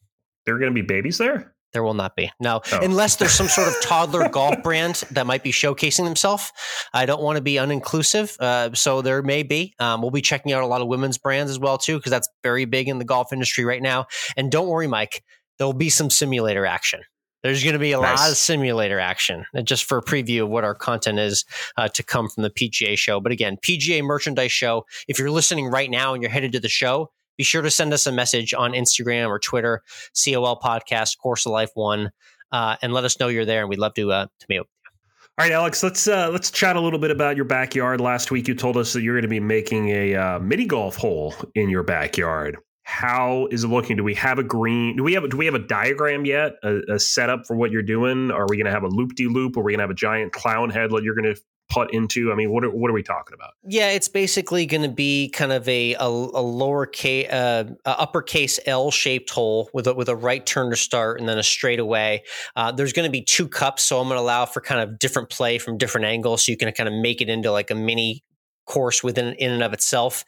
There 0.46 0.56
are 0.56 0.60
going 0.60 0.74
to 0.74 0.82
be 0.82 0.86
babies 0.86 1.18
there? 1.18 1.54
There 1.74 1.84
will 1.84 1.94
not 1.94 2.16
be. 2.16 2.32
No, 2.40 2.62
oh. 2.72 2.80
unless 2.82 3.18
there's 3.18 3.32
some 3.32 3.48
sort 3.48 3.68
of 3.68 3.76
toddler 3.82 4.28
golf 4.32 4.64
brand 4.64 5.04
that 5.12 5.28
might 5.28 5.44
be 5.44 5.52
showcasing 5.52 6.04
themselves. 6.06 6.52
I 6.94 7.06
don't 7.06 7.22
want 7.22 7.36
to 7.36 7.42
be 7.42 7.56
uninclusive. 7.56 8.36
Uh, 8.40 8.74
so 8.74 9.02
there 9.02 9.22
may 9.22 9.44
be. 9.44 9.76
Um, 9.80 10.02
we'll 10.02 10.12
be 10.12 10.22
checking 10.22 10.52
out 10.52 10.64
a 10.64 10.68
lot 10.68 10.82
of 10.82 10.88
women's 10.88 11.18
brands 11.18 11.52
as 11.52 11.60
well, 11.60 11.78
too, 11.78 11.98
because 11.98 12.12
that's 12.12 12.30
very 12.44 12.66
big 12.66 12.88
in 12.88 12.98
the 12.98 13.06
golf 13.06 13.32
industry 13.32 13.66
right 13.66 13.82
now. 13.82 14.08
And 14.36 14.52
don't 14.52 14.68
worry, 14.68 14.88
Mike, 14.88 15.24
there'll 15.58 15.74
be 15.74 15.90
some 15.90 16.10
simulator 16.10 16.66
action. 16.66 17.02
There's 17.44 17.64
going 17.64 17.74
to 17.74 17.80
be 17.80 17.94
a 17.94 18.02
nice. 18.02 18.20
lot 18.20 18.32
of 18.32 18.38
simulator 18.38 19.00
action 19.00 19.46
just 19.64 19.86
for 19.86 19.98
a 19.98 20.04
preview 20.04 20.44
of 20.44 20.50
what 20.50 20.66
our 20.66 20.76
content 20.76 21.20
is 21.20 21.46
uh, 21.78 21.88
to 21.90 22.04
come 22.04 22.28
from 22.28 22.44
the 22.44 22.50
PGA 22.50 22.98
show. 22.98 23.22
But 23.22 23.32
again, 23.32 23.58
PGA 23.58 24.04
merchandise 24.04 24.52
show. 24.52 24.86
If 25.08 25.20
you're 25.20 25.32
listening 25.32 25.68
right 25.68 25.90
now 25.90 26.14
and 26.14 26.22
you're 26.22 26.32
headed 26.32 26.52
to 26.54 26.60
the 26.60 26.68
show, 26.68 27.12
be 27.40 27.44
sure 27.46 27.62
to 27.62 27.72
send 27.72 27.94
us 27.94 28.06
a 28.06 28.12
message 28.12 28.54
on 28.54 28.74
Instagram 28.74 29.30
or 29.30 29.40
Twitter, 29.40 29.82
COL 30.14 30.60
Podcast, 30.60 31.18
Course 31.20 31.46
of 31.46 31.54
Life 31.54 31.72
One, 31.74 32.12
uh, 32.52 32.76
and 32.82 32.92
let 32.92 33.06
us 33.06 33.18
know 33.18 33.30
you're 33.30 33.46
there. 33.46 33.62
And 33.62 33.70
we'd 33.70 33.80
love 33.80 33.94
to 33.94 34.12
uh, 34.12 34.26
to 34.26 34.46
meet. 34.50 34.56
You. 34.56 34.62
All 34.62 35.46
right, 35.46 35.54
Alex. 35.54 35.82
Let's 35.82 36.06
uh, 36.06 36.30
let's 36.32 36.52
chat 36.52 36.76
a 36.76 36.82
little 36.82 37.00
bit 37.00 37.12
about 37.12 37.38
your 37.38 37.46
backyard. 37.46 38.02
Last 38.02 38.30
week, 38.30 38.50
you 38.50 38.56
told 38.56 38.76
us 38.76 38.92
that 38.92 39.04
you're 39.04 39.16
going 39.16 39.24
to 39.24 39.30
be 39.30 39.40
making 39.40 39.88
a 39.88 40.16
uh, 40.16 40.40
mini 40.40 40.66
golf 40.66 40.98
hole 40.98 41.34
in 41.56 41.70
your 41.70 41.82
backyard. 41.84 42.58
How 42.84 43.48
is 43.52 43.64
it 43.64 43.70
looking? 43.70 43.96
Do 43.96 44.04
we 44.04 44.16
have 44.16 44.38
a 44.38 44.44
green? 44.44 44.98
Do 44.98 45.04
we 45.04 45.14
have 45.14 45.30
do 45.30 45.38
we 45.38 45.46
have 45.46 45.56
a 45.56 45.60
diagram 45.60 46.26
yet? 46.26 46.56
A, 46.64 46.96
a 46.96 47.00
setup 47.00 47.46
for 47.48 47.56
what 47.56 47.72
you're 47.72 47.82
doing? 47.82 48.32
Are 48.32 48.48
we 48.50 48.58
going 48.58 48.66
to 48.66 48.72
have 48.72 48.84
a 48.84 48.90
loop 48.90 49.16
de 49.16 49.28
loop? 49.28 49.56
Are 49.56 49.64
we 49.64 49.72
going 49.72 49.80
to 49.80 49.84
have 49.84 49.92
a 49.92 49.96
giant 49.96 50.34
clown 50.34 50.72
head 50.72 50.92
that 50.92 51.04
you're 51.04 51.16
going 51.16 51.34
to 51.34 51.42
put 51.70 51.94
into? 51.94 52.32
I 52.32 52.36
mean, 52.36 52.52
what 52.52 52.64
are, 52.64 52.70
what 52.70 52.90
are 52.90 52.94
we 52.94 53.04
talking 53.04 53.34
about? 53.34 53.52
Yeah, 53.64 53.92
it's 53.92 54.08
basically 54.08 54.66
going 54.66 54.82
to 54.84 54.90
be 54.90 55.30
kind 55.30 55.52
of 55.52 55.68
a 55.68 55.94
a, 55.96 56.06
a 56.06 56.42
lower 56.42 56.90
uh, 57.06 57.64
uppercase 57.86 58.60
L 58.66 58.92
shaped 58.92 59.30
hole 59.30 59.70
with 59.74 59.88
a, 59.88 59.94
with 59.94 60.10
a 60.10 60.16
right 60.16 60.46
turn 60.46 60.70
to 60.72 60.76
start 60.76 61.20
and 61.20 61.30
then 61.30 61.38
a 61.38 61.44
straightaway. 61.44 62.24
Uh, 62.56 62.72
there's 62.72 62.94
going 62.94 63.08
to 63.08 63.12
be 63.12 63.22
two 63.22 63.48
cups, 63.48 63.84
so 63.84 64.00
I'm 64.00 64.08
going 64.08 64.18
to 64.18 64.22
allow 64.22 64.46
for 64.46 64.62
kind 64.62 64.82
of 64.82 65.00
different 65.00 65.30
play 65.30 65.58
from 65.58 65.78
different 65.78 66.06
angles, 66.06 66.46
so 66.46 66.52
you 66.52 66.58
can 66.58 66.72
kind 66.72 66.90
of 66.90 66.96
make 66.96 67.22
it 67.22 67.30
into 67.30 67.52
like 67.52 67.72
a 67.72 67.76
mini 67.76 68.24
course 68.66 69.04
within 69.04 69.34
in 69.36 69.52
and 69.52 69.64
of 69.64 69.74
itself. 69.74 70.26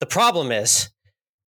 The 0.00 0.06
problem 0.06 0.50
is 0.50 0.90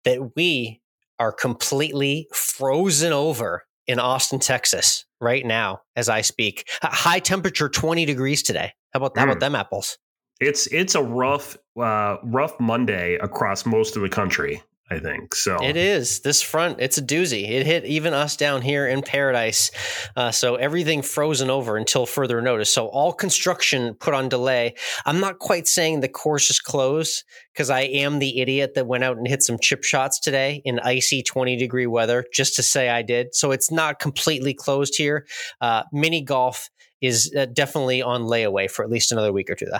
that 0.04 0.36
we 0.36 0.80
are 1.18 1.32
completely 1.32 2.28
frozen 2.32 3.12
over 3.12 3.64
in 3.86 3.98
Austin, 3.98 4.38
Texas, 4.38 5.04
right 5.20 5.44
now 5.44 5.80
as 5.96 6.08
I 6.08 6.22
speak. 6.22 6.68
High 6.82 7.18
temperature, 7.18 7.68
20 7.68 8.04
degrees 8.04 8.42
today. 8.42 8.72
How 8.94 8.98
about, 8.98 9.14
mm. 9.14 9.18
how 9.18 9.24
about 9.24 9.34
hmm. 9.34 9.40
them 9.40 9.54
apples? 9.56 9.98
It's 10.40 10.66
it's 10.68 10.94
a 10.94 11.02
rough 11.02 11.56
uh, 11.76 12.16
rough 12.22 12.58
Monday 12.58 13.14
across 13.16 13.66
most 13.66 13.96
of 13.96 14.02
the 14.02 14.08
country. 14.08 14.62
I 14.90 14.98
think 14.98 15.34
so. 15.34 15.56
It 15.62 15.78
is 15.78 16.20
this 16.20 16.42
front. 16.42 16.78
It's 16.78 16.98
a 16.98 17.02
doozy. 17.02 17.48
It 17.48 17.64
hit 17.64 17.86
even 17.86 18.12
us 18.12 18.36
down 18.36 18.60
here 18.60 18.86
in 18.86 19.00
paradise. 19.00 19.70
Uh, 20.14 20.30
so 20.30 20.56
everything 20.56 21.00
frozen 21.00 21.48
over 21.48 21.78
until 21.78 22.04
further 22.04 22.42
notice. 22.42 22.72
So 22.72 22.88
all 22.88 23.14
construction 23.14 23.94
put 23.94 24.12
on 24.12 24.28
delay. 24.28 24.74
I'm 25.06 25.20
not 25.20 25.38
quite 25.38 25.66
saying 25.66 26.00
the 26.00 26.08
course 26.08 26.50
is 26.50 26.60
closed 26.60 27.24
because 27.54 27.70
I 27.70 27.82
am 27.82 28.18
the 28.18 28.40
idiot 28.40 28.74
that 28.74 28.86
went 28.86 29.04
out 29.04 29.16
and 29.16 29.26
hit 29.26 29.42
some 29.42 29.58
chip 29.58 29.84
shots 29.84 30.20
today 30.20 30.60
in 30.66 30.78
icy 30.80 31.22
20 31.22 31.56
degree 31.56 31.86
weather 31.86 32.26
just 32.30 32.54
to 32.56 32.62
say 32.62 32.90
I 32.90 33.00
did. 33.00 33.34
So 33.34 33.52
it's 33.52 33.70
not 33.70 34.00
completely 34.00 34.52
closed 34.52 34.96
here. 34.98 35.26
Uh, 35.62 35.84
mini 35.92 36.20
golf 36.20 36.68
is 37.06 37.34
uh, 37.36 37.46
definitely 37.46 38.02
on 38.02 38.22
layaway 38.22 38.70
for 38.70 38.84
at 38.84 38.90
least 38.90 39.12
another 39.12 39.32
week 39.32 39.50
or 39.50 39.54
two. 39.54 39.66
Though. 39.66 39.78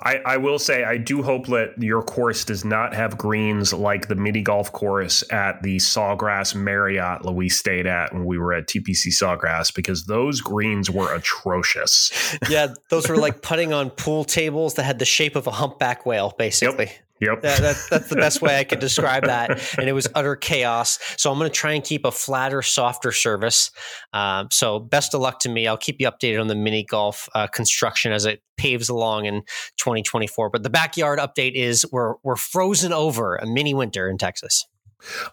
I, 0.00 0.18
I, 0.24 0.36
will 0.36 0.60
say 0.60 0.84
I 0.84 0.96
do 0.96 1.22
hope 1.22 1.46
that 1.46 1.74
your 1.78 2.00
course 2.00 2.44
does 2.44 2.64
not 2.64 2.94
have 2.94 3.18
greens 3.18 3.72
like 3.72 4.06
the 4.06 4.14
mini 4.14 4.40
golf 4.40 4.70
course 4.70 5.24
at 5.32 5.60
the 5.62 5.78
Sawgrass 5.78 6.54
Marriott 6.54 7.22
that 7.24 7.32
we 7.32 7.48
stayed 7.48 7.86
at 7.86 8.12
when 8.12 8.24
we 8.24 8.38
were 8.38 8.52
at 8.52 8.68
TPC 8.68 9.08
Sawgrass 9.08 9.74
because 9.74 10.04
those 10.04 10.40
greens 10.40 10.88
were 10.88 11.12
atrocious. 11.12 12.12
yeah, 12.48 12.68
those 12.90 13.08
were 13.08 13.16
like 13.16 13.42
putting 13.42 13.72
on 13.72 13.90
pool 13.90 14.24
tables 14.24 14.74
that 14.74 14.84
had 14.84 15.00
the 15.00 15.04
shape 15.04 15.34
of 15.34 15.48
a 15.48 15.52
humpback 15.52 16.06
whale, 16.06 16.32
basically. 16.38 16.86
Yep. 16.86 16.94
Yep. 17.20 17.42
That, 17.42 17.60
that, 17.60 17.86
that's 17.90 18.08
the 18.08 18.16
best 18.16 18.42
way 18.42 18.58
I 18.58 18.64
could 18.64 18.78
describe 18.80 19.24
that. 19.24 19.78
And 19.78 19.88
it 19.88 19.92
was 19.92 20.06
utter 20.14 20.36
chaos. 20.36 20.98
So 21.16 21.30
I'm 21.30 21.38
going 21.38 21.50
to 21.50 21.54
try 21.54 21.72
and 21.72 21.82
keep 21.82 22.04
a 22.04 22.10
flatter, 22.10 22.62
softer 22.62 23.12
service. 23.12 23.70
Um, 24.12 24.48
so 24.50 24.78
best 24.78 25.14
of 25.14 25.20
luck 25.20 25.40
to 25.40 25.48
me. 25.48 25.66
I'll 25.66 25.78
keep 25.78 25.96
you 25.98 26.10
updated 26.10 26.40
on 26.40 26.48
the 26.48 26.54
mini 26.54 26.84
golf 26.84 27.28
uh, 27.34 27.46
construction 27.46 28.12
as 28.12 28.26
it 28.26 28.42
paves 28.56 28.88
along 28.88 29.26
in 29.26 29.42
2024. 29.78 30.50
But 30.50 30.62
the 30.62 30.70
backyard 30.70 31.18
update 31.18 31.54
is 31.54 31.86
we're 31.90 32.14
we're 32.22 32.36
frozen 32.36 32.92
over 32.92 33.36
a 33.36 33.46
mini 33.46 33.74
winter 33.74 34.08
in 34.08 34.18
Texas. 34.18 34.66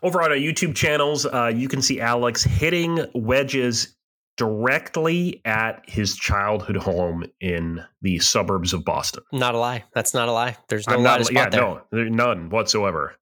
Over 0.01 0.21
on 0.21 0.31
our 0.31 0.37
YouTube 0.37 0.75
channels, 0.75 1.25
uh, 1.25 1.51
you 1.53 1.67
can 1.67 1.81
see 1.81 1.99
Alex 1.99 2.43
hitting 2.43 3.05
wedges 3.13 3.95
directly 4.37 5.41
at 5.45 5.83
his 5.87 6.15
childhood 6.15 6.77
home 6.77 7.25
in 7.39 7.83
the 8.01 8.19
suburbs 8.19 8.73
of 8.73 8.83
Boston. 8.83 9.23
Not 9.31 9.55
a 9.55 9.57
lie. 9.57 9.83
That's 9.93 10.13
not 10.13 10.27
a 10.27 10.31
lie. 10.31 10.57
There's 10.69 10.87
no 10.87 10.95
I'm 10.95 11.03
lie 11.03 11.17
not, 11.17 11.31
yeah, 11.31 11.49
there. 11.49 11.61
no, 11.61 11.81
there- 11.91 12.09
none 12.09 12.49
whatsoever. 12.49 13.15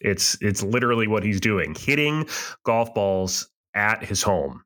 It's 0.00 0.36
it's 0.42 0.62
literally 0.62 1.06
what 1.06 1.22
he's 1.22 1.40
doing, 1.40 1.74
hitting 1.74 2.28
golf 2.64 2.92
balls 2.94 3.48
at 3.74 4.04
his 4.04 4.22
home. 4.22 4.62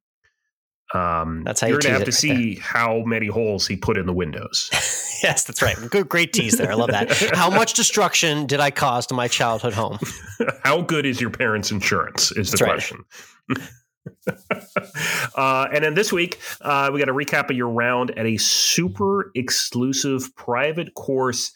Um, 0.93 1.45
That's 1.45 1.61
how 1.61 1.69
you 1.69 1.75
you're 1.75 1.81
gonna 1.81 1.95
have 1.95 2.01
to 2.03 2.09
it 2.09 2.09
right 2.09 2.15
see 2.15 2.57
how 2.57 3.05
many 3.07 3.29
holes 3.29 3.65
he 3.67 3.77
put 3.77 3.97
in 3.97 4.07
the 4.07 4.13
windows. 4.13 4.69
yes, 5.23 5.45
that's 5.45 5.63
right. 5.63 5.77
Good, 5.89 6.09
great 6.09 6.33
tease 6.33 6.59
there. 6.59 6.73
I 6.73 6.75
love 6.75 6.91
that. 6.91 7.13
How 7.33 7.49
much 7.49 7.75
destruction 7.75 8.47
did 8.47 8.59
I 8.59 8.73
cause 8.73 9.07
to 9.09 9.15
my 9.15 9.29
childhood 9.29 9.73
home? 9.73 9.99
how 10.65 10.83
good 10.83 11.07
is 11.07 11.21
your 11.21 11.31
parents' 11.31 11.71
insurance? 11.71 12.33
Is 12.33 12.51
the 12.51 12.65
right. 12.65 12.73
question. 12.73 13.05
uh, 15.37 15.69
and 15.73 15.85
then 15.85 15.95
this 15.95 16.13
week, 16.13 16.41
uh, 16.61 16.91
we 16.93 16.99
got 16.99 17.09
a 17.09 17.15
recap 17.15 17.51
of 17.51 17.57
your 17.57 17.69
round 17.69 18.11
at 18.19 18.27
a 18.27 18.37
super 18.37 19.31
exclusive 19.35 20.35
private 20.37 20.95
course 20.95 21.53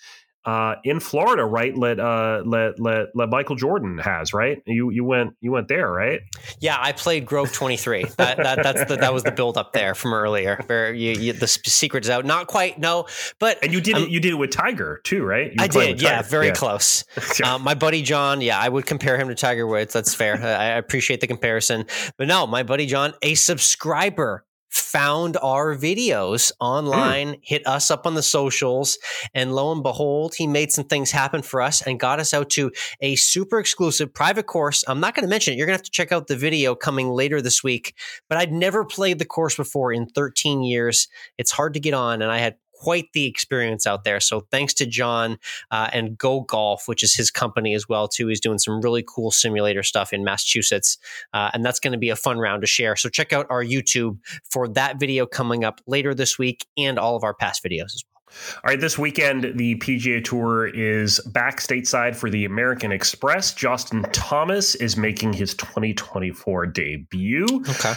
uh, 0.46 0.74
in 0.84 1.00
Florida, 1.00 1.44
right? 1.44 1.76
Let 1.76 1.98
uh, 1.98 2.42
let 2.44 2.78
let 2.78 3.06
let 3.14 3.28
Michael 3.30 3.56
Jordan 3.56 3.98
has 3.98 4.32
right. 4.34 4.62
You 4.66 4.90
you 4.90 5.04
went 5.04 5.34
you 5.40 5.52
went 5.52 5.68
there, 5.68 5.90
right? 5.90 6.20
Yeah, 6.60 6.76
I 6.78 6.92
played 6.92 7.26
Grove 7.26 7.52
23. 7.52 8.04
That, 8.16 8.36
that 8.36 8.62
that's 8.62 8.84
the 8.86 8.96
that 8.96 9.12
was 9.14 9.22
the 9.22 9.32
build 9.32 9.56
up 9.56 9.72
there 9.72 9.94
from 9.94 10.12
earlier. 10.14 10.60
Where 10.66 10.92
you, 10.92 11.12
you 11.12 11.32
the 11.32 11.46
sp- 11.48 11.66
secret 11.66 12.04
is 12.04 12.10
out. 12.10 12.24
Not 12.24 12.46
quite, 12.46 12.78
no, 12.78 13.06
but 13.38 13.58
And 13.62 13.72
you 13.72 13.80
did 13.80 13.96
Um, 13.96 14.02
it. 14.04 14.10
You 14.10 14.20
did 14.20 14.32
it 14.32 14.36
with 14.36 14.50
Tiger 14.50 15.00
too, 15.04 15.24
right? 15.24 15.50
You 15.52 15.56
I 15.60 15.66
did. 15.66 16.00
Yeah, 16.02 16.22
very 16.22 16.46
Yeah. 16.48 16.52
close. 16.52 17.04
Um, 17.44 17.62
my 17.62 17.74
buddy 17.74 18.00
John, 18.02 18.40
yeah, 18.40 18.58
I 18.58 18.68
would 18.68 18.86
compare 18.86 19.18
him 19.18 19.28
to 19.28 19.34
Tiger 19.34 19.66
Woods. 19.66 19.92
That's 19.92 20.14
fair. 20.14 20.36
I, 20.42 20.50
I 20.52 20.64
appreciate 20.76 21.20
the 21.20 21.26
comparison. 21.26 21.84
But 22.16 22.28
no, 22.28 22.46
my 22.46 22.62
buddy 22.62 22.86
John, 22.86 23.12
a 23.22 23.34
subscriber, 23.34 24.44
found 24.75 25.37
our 25.43 25.76
videos 25.76 26.50
hmm. 26.61 26.64
online, 26.64 27.37
hit 27.43 27.66
us 27.66 27.90
up 27.90 28.07
on 28.07 28.14
the 28.14 28.23
socials, 28.23 28.99
and 29.33 29.54
lo 29.54 29.73
and 29.73 29.83
behold, 29.83 30.35
he 30.35 30.47
made 30.47 30.73
some 30.73 30.85
things 30.85 31.11
happen 31.11 31.43
for 31.43 31.62
us 31.62 31.83
and 31.83 32.00
got 32.00 32.21
us 32.21 32.35
out 32.35 32.50
to 32.50 32.73
a 33.00 33.16
super 33.16 33.59
exclusive 33.59 34.12
private 34.12 34.47
course. 34.47 34.85
I'm 34.88 35.00
not 35.00 35.14
going 35.14 35.25
to 35.25 35.31
mention 35.31 35.54
it. 35.54 35.57
You're 35.57 35.66
going 35.66 35.76
to 35.76 35.81
have 35.81 35.85
to 35.85 35.90
check 35.90 36.12
out 36.12 36.26
the 36.26 36.37
video 36.37 36.75
coming 36.75 37.09
later 37.09 37.40
this 37.40 37.62
week. 37.62 37.95
But 38.28 38.38
I'd 38.38 38.52
never 38.52 38.85
played 38.85 39.19
the 39.19 39.25
course 39.25 39.57
before 39.57 39.93
in 39.93 40.07
13 40.07 40.62
years. 40.62 41.09
It's 41.38 41.52
hard 41.52 41.75
to 41.75 41.81
get 41.81 41.95
on, 41.95 42.23
and 42.23 42.31
I 42.31 42.38
had 42.38 42.57
quite 42.85 43.11
the 43.14 43.25
experience 43.25 43.87
out 43.87 44.05
there. 44.05 44.21
So 44.21 44.41
thanks 44.50 44.75
to 44.75 44.85
John 44.85 45.38
uh, 45.71 45.88
and 45.91 46.19
Go 46.19 46.43
Golf, 46.43 46.87
which 46.87 47.03
is 47.03 47.14
his 47.14 47.31
company 47.31 47.73
as 47.73 47.88
well 47.88 48.09
too. 48.09 48.29
He's 48.29 48.41
doing 48.41 48.59
some 48.59 48.83
really 48.83 49.03
cool 49.09 49.31
simulator 49.31 49.83
stuff 49.83 50.12
in 50.12 50.23
Massachusetts, 50.23 50.99
uh, 51.33 51.50
and 51.55 51.64
that's 51.64 51.81
going 51.81 51.93
to 51.93 51.99
be 51.99 52.11
a 52.11 52.17
fun 52.17 52.38
round 52.38 52.61
to 52.61 52.67
share. 52.67 52.95
So 52.95 53.09
check 53.09 53.33
out 53.33 53.47
our 53.49 53.64
YouTube 53.64 54.19
for 54.50 54.69
that 54.69 55.00
video 55.00 55.25
coming 55.25 55.64
up 55.64 55.81
later 55.87 56.14
this 56.14 56.38
week 56.38 56.67
and 56.76 56.99
all 56.99 57.17
of 57.17 57.25
our 57.25 57.33
past 57.33 57.64
videos 57.64 57.95
as 57.95 58.05
well. 58.05 58.14
All 58.64 58.71
right, 58.71 58.81
this 58.81 58.99
weekend, 58.99 59.53
the 59.57 59.76
PGA 59.76 60.23
Tour 60.23 60.67
is 60.67 61.21
back 61.21 61.61
stateside 61.61 62.17
for 62.17 62.29
the 62.29 62.45
American 62.45 62.93
Express. 62.93 63.55
Justin 63.55 64.03
Thomas 64.12 64.75
is 64.75 64.97
making 64.99 65.33
his 65.33 65.55
2024 65.55 66.67
debut. 66.67 67.47
Okay. 67.71 67.95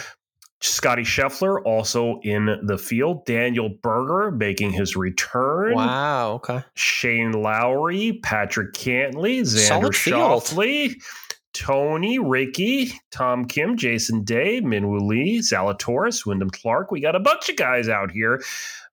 Scottie 0.60 1.02
Scheffler 1.04 1.62
also 1.64 2.18
in 2.24 2.58
the 2.64 2.76
field. 2.78 3.24
Daniel 3.26 3.68
Berger 3.82 4.30
making 4.32 4.72
his 4.72 4.96
return. 4.96 5.74
Wow. 5.74 6.32
Okay. 6.34 6.62
Shane 6.74 7.32
Lowry, 7.32 8.18
Patrick 8.22 8.72
Cantlay, 8.72 9.40
Xander. 9.42 9.92
Schauffele, 9.92 10.94
Tony, 11.54 12.18
Ricky, 12.18 12.92
Tom 13.10 13.44
Kim, 13.44 13.76
Jason 13.76 14.24
Day, 14.24 14.60
Minwoo 14.60 15.00
Lee, 15.06 15.38
Zalatoris, 15.40 16.26
Wyndham 16.26 16.50
Clark. 16.50 16.90
We 16.90 17.00
got 17.00 17.14
a 17.16 17.20
bunch 17.20 17.48
of 17.48 17.56
guys 17.56 17.88
out 17.88 18.10
here. 18.10 18.42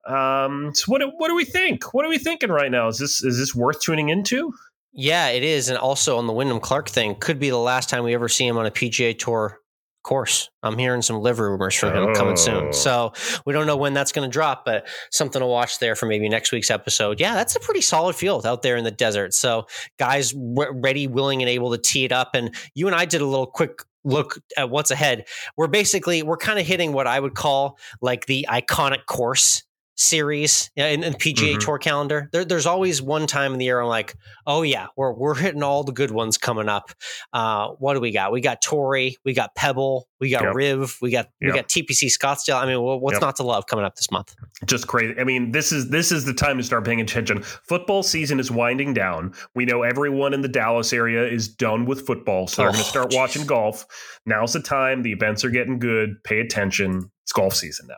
Um, 0.08 0.72
so 0.76 0.92
what 0.92 1.02
do- 1.02 1.12
what 1.18 1.30
do 1.30 1.36
we 1.36 1.46
think? 1.46 1.94
What 1.94 2.06
are 2.06 2.10
we 2.10 2.18
thinking 2.20 2.50
right 2.52 2.70
now? 2.72 2.88
Is 2.88 3.00
this 3.00 3.24
is 3.24 3.38
this 3.38 3.56
worth 3.56 3.82
tuning 3.82 4.10
into? 4.10 4.54
Yeah, 4.94 5.28
it 5.30 5.44
is, 5.44 5.68
and 5.68 5.78
also 5.78 6.18
on 6.18 6.28
the 6.28 6.32
Wyndham 6.34 6.60
Clark 6.60 6.88
thing, 6.90 7.16
could 7.16 7.40
be 7.40 7.50
the 7.50 7.58
last 7.58 7.90
time 7.90 8.04
we 8.04 8.14
ever 8.14 8.30
see 8.30 8.48
him 8.48 8.58
on 8.58 8.66
a 8.66 8.72
PGA 8.72 9.18
Tour 9.18 9.60
course. 10.06 10.50
I'm 10.64 10.78
hearing 10.78 11.02
some 11.02 11.20
liver 11.20 11.52
rumors 11.52 11.76
for 11.76 11.88
him 11.92 12.14
coming 12.14 12.34
Oh. 12.34 12.36
soon, 12.36 12.74
so 12.74 13.12
we 13.46 13.52
don't 13.54 13.68
know 13.68 13.76
when 13.76 13.94
that's 13.94 14.12
going 14.14 14.28
to 14.30 14.32
drop, 14.32 14.64
but 14.64 14.88
something 15.12 15.40
to 15.42 15.46
watch 15.46 15.80
there 15.80 15.96
for 15.96 16.06
maybe 16.06 16.30
next 16.30 16.52
week's 16.54 16.72
episode. 16.72 17.20
Yeah, 17.20 17.34
that's 17.34 17.56
a 17.56 17.60
pretty 17.60 17.82
solid 17.82 18.16
field 18.16 18.46
out 18.46 18.62
there 18.62 18.78
in 18.78 18.84
the 18.86 18.92
desert. 18.92 19.34
So 19.34 19.68
guys 20.00 20.34
ready, 20.36 21.08
willing, 21.08 21.42
and 21.42 21.50
able 21.50 21.72
to 21.72 21.78
tee 21.78 22.06
it 22.06 22.12
up. 22.14 22.36
And 22.36 22.56
you 22.76 22.88
and 22.88 22.96
I 22.96 23.06
did 23.06 23.20
a 23.22 23.26
little 23.26 23.48
quick 23.48 23.80
look 24.04 24.40
at 24.56 24.70
what's 24.70 24.92
ahead. 24.92 25.26
We're 25.58 25.68
basically 25.68 26.22
we're 26.24 26.38
kind 26.38 26.60
of 26.60 26.66
hitting 26.68 26.94
what 26.94 27.08
I 27.08 27.20
would 27.20 27.34
call 27.34 27.78
like 28.02 28.28
the 28.28 28.46
iconic 28.50 29.08
course 29.08 29.64
series 29.96 30.70
in, 30.76 31.04
in 31.04 31.14
PGA 31.14 31.56
Mhm. 31.56 31.60
Tour 31.60 31.78
calendar. 31.78 32.30
There, 32.32 32.46
there's 32.46 32.66
always 32.66 33.02
one 33.02 33.28
time 33.28 33.54
in 33.54 33.60
the 33.60 33.66
year 33.66 33.80
I'm 33.80 33.88
like, 33.88 34.16
oh 34.46 34.62
yeah, 34.62 34.88
we're 34.96 35.14
we're 35.14 35.36
hitting 35.36 35.64
all 35.64 35.84
the 35.84 35.92
good 35.94 36.12
ones 36.12 36.38
coming 36.38 36.70
up. 36.70 36.92
Uh, 37.34 37.70
what 37.80 37.94
do 37.94 38.00
we 38.02 38.12
got? 38.12 38.32
We 38.32 38.42
got 38.42 38.62
Torrey, 38.62 39.18
we 39.26 39.34
got 39.34 39.56
Pebble, 39.56 40.08
we 40.20 40.30
got 40.30 40.44
Yep. 40.44 40.56
Riv, 40.56 40.98
we 41.02 41.12
got 41.12 41.30
we 41.42 41.52
got 41.52 41.68
TPC 41.70 42.08
Scottsdale. 42.10 42.56
I 42.62 42.66
mean, 42.66 42.82
well, 42.82 43.00
what's 43.00 43.16
Yep. 43.16 43.22
not 43.22 43.36
to 43.38 43.44
love 43.44 43.68
coming 43.68 43.86
up 43.86 43.96
this 43.96 44.12
month? 44.12 44.36
Just 44.66 44.88
crazy. 44.88 45.16
I 45.20 45.24
mean, 45.24 45.52
this 45.52 45.72
is 45.72 45.90
this 45.90 46.12
is 46.12 46.26
the 46.26 46.34
time 46.34 46.58
to 46.58 46.64
start 46.64 46.86
paying 46.86 47.02
attention. 47.02 47.42
Football 47.44 48.04
season 48.04 48.40
is 48.40 48.52
winding 48.52 48.94
down. 48.94 49.34
We 49.56 49.66
know 49.66 49.84
everyone 49.84 50.34
in 50.34 50.42
the 50.42 50.48
Dallas 50.50 50.92
area 50.94 51.26
is 51.28 51.48
done 51.48 51.86
with 51.86 52.06
football, 52.06 52.48
so 52.48 52.62
they're 52.64 52.72
going 52.72 52.82
Oh, 52.82 52.84
to 52.84 52.90
start 52.90 53.14
watching 53.14 53.46
golf. 53.46 53.86
Now's 54.26 54.54
the 54.54 54.62
time. 54.62 55.04
The 55.04 55.12
events 55.12 55.44
are 55.46 55.50
getting 55.50 55.80
good. 55.80 56.24
Pay 56.24 56.40
attention. 56.40 57.12
It's 57.24 57.32
golf 57.32 57.56
season 57.56 57.88
now. 57.88 57.96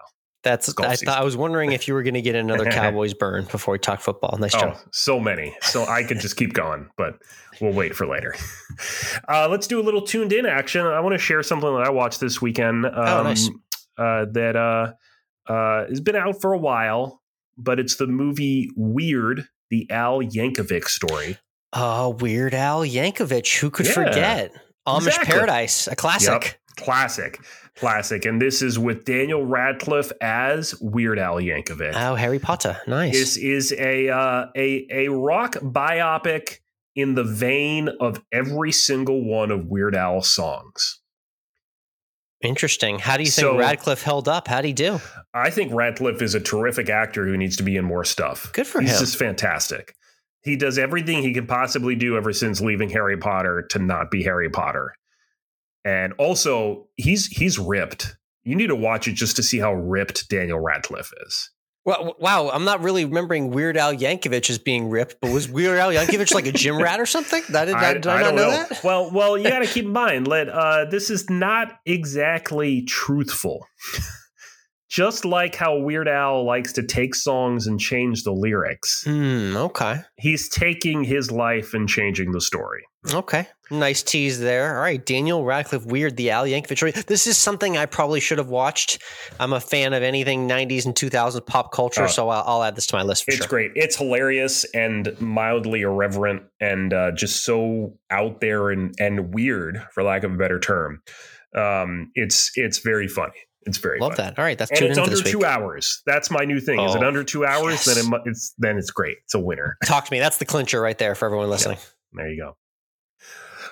That's 0.49 0.73
I, 0.79 0.91
season. 0.91 1.05
thought, 1.07 1.21
I 1.21 1.23
was 1.23 1.35
wondering 1.37 1.71
if 1.71 1.87
you 1.87 1.93
were 1.93 2.03
going 2.03 2.13
to 2.13 2.21
get 2.21 2.35
another 2.35 2.65
Cowboys 2.71 3.13
burn 3.13 3.45
before 3.51 3.73
we 3.73 3.79
talk 3.79 3.99
football. 3.99 4.37
Nice 4.39 4.55
Oh, 4.55 4.59
job. 4.59 4.77
so 4.91 5.19
many. 5.19 5.55
So 5.61 5.85
I 5.85 6.03
could 6.03 6.19
just 6.19 6.37
keep 6.37 6.53
going, 6.53 6.89
but 6.97 7.15
we'll 7.61 7.73
wait 7.73 7.95
for 7.95 8.07
later. 8.07 8.35
Uh, 9.27 9.47
let's 9.49 9.65
do 9.67 9.79
a 9.79 9.83
little 9.83 10.01
tuned 10.03 10.31
in 10.31 10.45
action. 10.45 10.85
I 10.85 10.99
want 10.99 11.13
to 11.13 11.17
share 11.17 11.41
something 11.43 11.67
that 11.75 11.83
I 11.83 11.89
watched 11.89 12.19
this 12.19 12.39
weekend. 12.41 12.85
Um, 12.85 12.93
Oh, 12.95 13.23
nice. 13.23 13.49
uh, 13.97 14.25
that 14.33 14.55
uh, 14.55 14.93
uh, 15.51 15.87
has 15.87 15.99
been 15.99 16.15
out 16.15 16.39
for 16.39 16.53
a 16.53 16.57
while, 16.57 17.21
but 17.57 17.79
it's 17.79 17.95
the 17.95 18.05
movie 18.07 18.69
Weird, 18.75 19.47
the 19.71 19.89
Al 19.89 20.21
Yankovic 20.21 20.85
story. 20.85 21.37
Oh, 21.73 22.09
Weird 22.19 22.53
Al 22.53 22.81
Yankovic. 22.81 23.59
Who 23.59 23.69
could 23.71 23.87
Yeah, 23.87 23.93
forget? 23.93 24.51
Amish 24.87 25.07
exactly. 25.07 25.33
Paradise, 25.33 25.87
a 25.87 25.95
classic. 25.95 26.43
Yep. 26.77 26.85
Classic, 26.85 27.39
classic. 27.77 28.25
And 28.25 28.41
this 28.41 28.61
is 28.61 28.77
with 28.77 29.05
Daniel 29.05 29.45
Radcliffe 29.45 30.11
as 30.21 30.75
Weird 30.81 31.19
Al 31.19 31.35
Yankovic. 31.37 31.93
Oh, 31.95 32.15
Harry 32.15 32.39
Potter. 32.39 32.77
Nice. 32.87 33.13
This 33.13 33.37
is 33.37 33.71
a 33.73 34.09
uh, 34.09 34.47
a 34.55 34.87
a 34.91 35.07
rock 35.09 35.53
biopic 35.55 36.57
in 36.95 37.15
the 37.15 37.23
vein 37.23 37.89
of 37.99 38.21
every 38.31 38.71
single 38.71 39.23
one 39.23 39.51
of 39.51 39.67
Weird 39.67 39.95
Al's 39.95 40.29
songs. 40.29 40.99
Interesting. 42.41 42.99
How 42.99 43.17
do 43.17 43.23
you 43.23 43.29
think 43.31 43.45
So- 43.47 43.57
Radcliffe 43.57 44.03
held 44.03 44.27
up? 44.27 44.47
How'd 44.47 44.65
he 44.65 44.73
do? 44.73 44.99
I 45.33 45.49
think 45.49 45.73
Radcliffe 45.73 46.21
is 46.21 46.35
a 46.35 46.39
terrific 46.39 46.89
actor 46.89 47.25
who 47.25 47.35
needs 47.35 47.57
to 47.57 47.63
be 47.63 47.77
in 47.77 47.85
more 47.85 48.03
stuff. 48.03 48.51
Good 48.53 48.67
for 48.67 48.79
He's 48.81 48.91
him. 48.93 48.99
just 48.99 49.17
fantastic. 49.17 49.95
He 50.43 50.55
does 50.55 50.77
everything 50.77 51.23
he 51.23 51.33
can 51.33 51.47
possibly 51.47 51.95
do 51.95 52.15
ever 52.15 52.31
since 52.31 52.61
leaving 52.61 52.89
Harry 52.89 53.17
Potter 53.17 53.63
to 53.71 53.79
not 53.79 54.11
be 54.11 54.23
Harry 54.23 54.49
Potter. 54.49 54.93
And 55.87 56.11
also, 56.17 56.89
he's 56.97 57.27
he's 57.27 57.57
ripped. 57.57 58.17
You 58.43 58.57
need 58.57 58.67
to 58.67 58.75
watch 58.75 59.07
it 59.07 59.13
just 59.13 59.37
to 59.37 59.43
see 59.43 59.57
how 59.57 59.73
ripped 59.73 60.27
Daniel 60.27 60.59
Radcliffe 60.59 61.13
is. 61.25 61.49
Well, 61.85 62.17
wow, 62.19 62.49
I'm 62.49 62.65
not 62.65 62.81
really 62.81 63.05
remembering 63.05 63.51
Weird 63.51 63.77
Al 63.77 63.93
Yankovic 63.93 64.49
as 64.49 64.57
being 64.57 64.89
ripped, 64.89 65.15
but 65.21 65.31
was 65.31 65.47
Weird 65.47 65.79
Al 65.79 65.91
Yankovic 65.91 66.33
like 66.33 66.45
a 66.45 66.51
gym 66.51 66.77
rat 66.83 66.99
or 66.99 67.05
something? 67.05 67.41
That 67.51 67.65
did, 67.65 67.75
I, 67.75 67.93
did 67.93 68.05
I, 68.05 68.19
not 68.19 68.23
don't 68.25 68.35
know, 68.35 68.51
that? 68.51 68.83
Well, 68.83 69.09
well, 69.13 69.37
you 69.37 69.47
got 69.47 69.59
to 69.59 69.67
keep 69.73 69.85
in 69.85 69.93
mind, 69.93 70.27
let 70.27 70.49
uh, 70.49 70.83
this 70.91 71.09
is 71.09 71.29
not 71.29 71.79
exactly 71.85 72.81
truthful. 72.81 73.65
Just 74.89 75.25
like 75.25 75.53
how 75.53 75.77
Weird 75.77 76.07
Al 76.07 76.45
likes 76.45 76.71
to 76.73 76.83
take 76.83 77.13
songs 77.13 77.67
and 77.67 77.77
change 77.79 78.23
the 78.23 78.31
lyrics, 78.31 79.03
Hmm. 79.05 79.55
Okay. 79.57 80.01
he's 80.15 80.47
taking 80.47 81.03
his 81.03 81.29
life 81.29 81.73
and 81.73 81.89
changing 81.89 82.31
the 82.31 82.39
story. 82.39 82.83
Okay. 83.13 83.47
Nice 83.69 84.01
tease 84.01 84.39
there. 84.39 84.75
All 84.75 84.81
right. 84.81 85.05
Daniel 85.05 85.43
Radcliffe 85.43 85.85
Weird, 85.85 86.15
the 86.17 86.31
Al 86.31 86.45
Yankovic. 86.45 87.05
This 87.05 87.27
is 87.27 87.37
something 87.37 87.77
I 87.77 87.85
probably 87.85 88.19
should 88.21 88.37
have 88.37 88.47
watched. 88.49 89.01
I'm 89.39 89.51
a 89.53 89.59
fan 89.59 89.93
of 89.93 90.03
anything 90.03 90.47
90s 90.47 90.85
and 90.85 90.95
2000s 90.95 91.45
pop 91.45 91.71
culture, 91.73 92.03
oh, 92.03 92.07
so 92.07 92.29
I'll, 92.29 92.43
I'll, 92.45 92.63
add 92.63 92.75
this 92.75 92.87
to 92.87 92.95
my 92.95 93.03
list 93.03 93.25
It's 93.27 93.37
sure. 93.37 93.47
great. 93.47 93.71
It's 93.75 93.97
hilarious 93.97 94.63
and 94.73 95.19
mildly 95.21 95.81
irreverent 95.81 96.43
and 96.61 96.93
uh, 96.93 97.11
just 97.11 97.43
so 97.45 97.93
out 98.09 98.39
there 98.41 98.69
and, 98.69 98.93
and 98.99 99.33
weird, 99.33 99.85
for 99.93 100.03
lack 100.03 100.23
of 100.23 100.33
a 100.33 100.37
better 100.37 100.59
term. 100.59 101.01
Um, 101.55 102.11
it's 102.13 102.51
it's 102.55 102.79
very 102.79 103.07
funny. 103.07 103.33
It's 103.67 103.77
very 103.77 103.99
love 103.99 104.15
funny. 104.15 104.29
that. 104.29 104.39
All 104.39 104.45
right, 104.45 104.57
that's 104.57 104.71
and 104.71 104.81
it's 104.81 104.97
under 104.97 105.21
two 105.21 105.39
week. 105.39 105.47
hours. 105.47 106.01
That's 106.05 106.31
my 106.31 106.45
new 106.45 106.59
thing. 106.59 106.79
Oh, 106.79 106.85
Is 106.85 106.95
it 106.95 107.03
oh, 107.03 107.07
under 107.07 107.23
two 107.23 107.45
hours? 107.45 107.85
Yes. 107.85 107.95
Then 107.95 108.13
it, 108.13 108.21
it's 108.25 108.53
then 108.57 108.77
it's 108.77 108.91
great. 108.91 109.17
It's 109.25 109.35
a 109.35 109.39
winner. 109.39 109.77
Talk 109.85 110.05
to 110.05 110.11
me. 110.11 110.19
That's 110.19 110.37
the 110.37 110.45
clincher 110.45 110.79
right 110.81 110.97
there 110.97 111.15
for 111.15 111.25
everyone 111.25 111.49
listening. 111.49 111.77
There 112.13 112.29
you 112.29 112.41
go. 112.41 112.55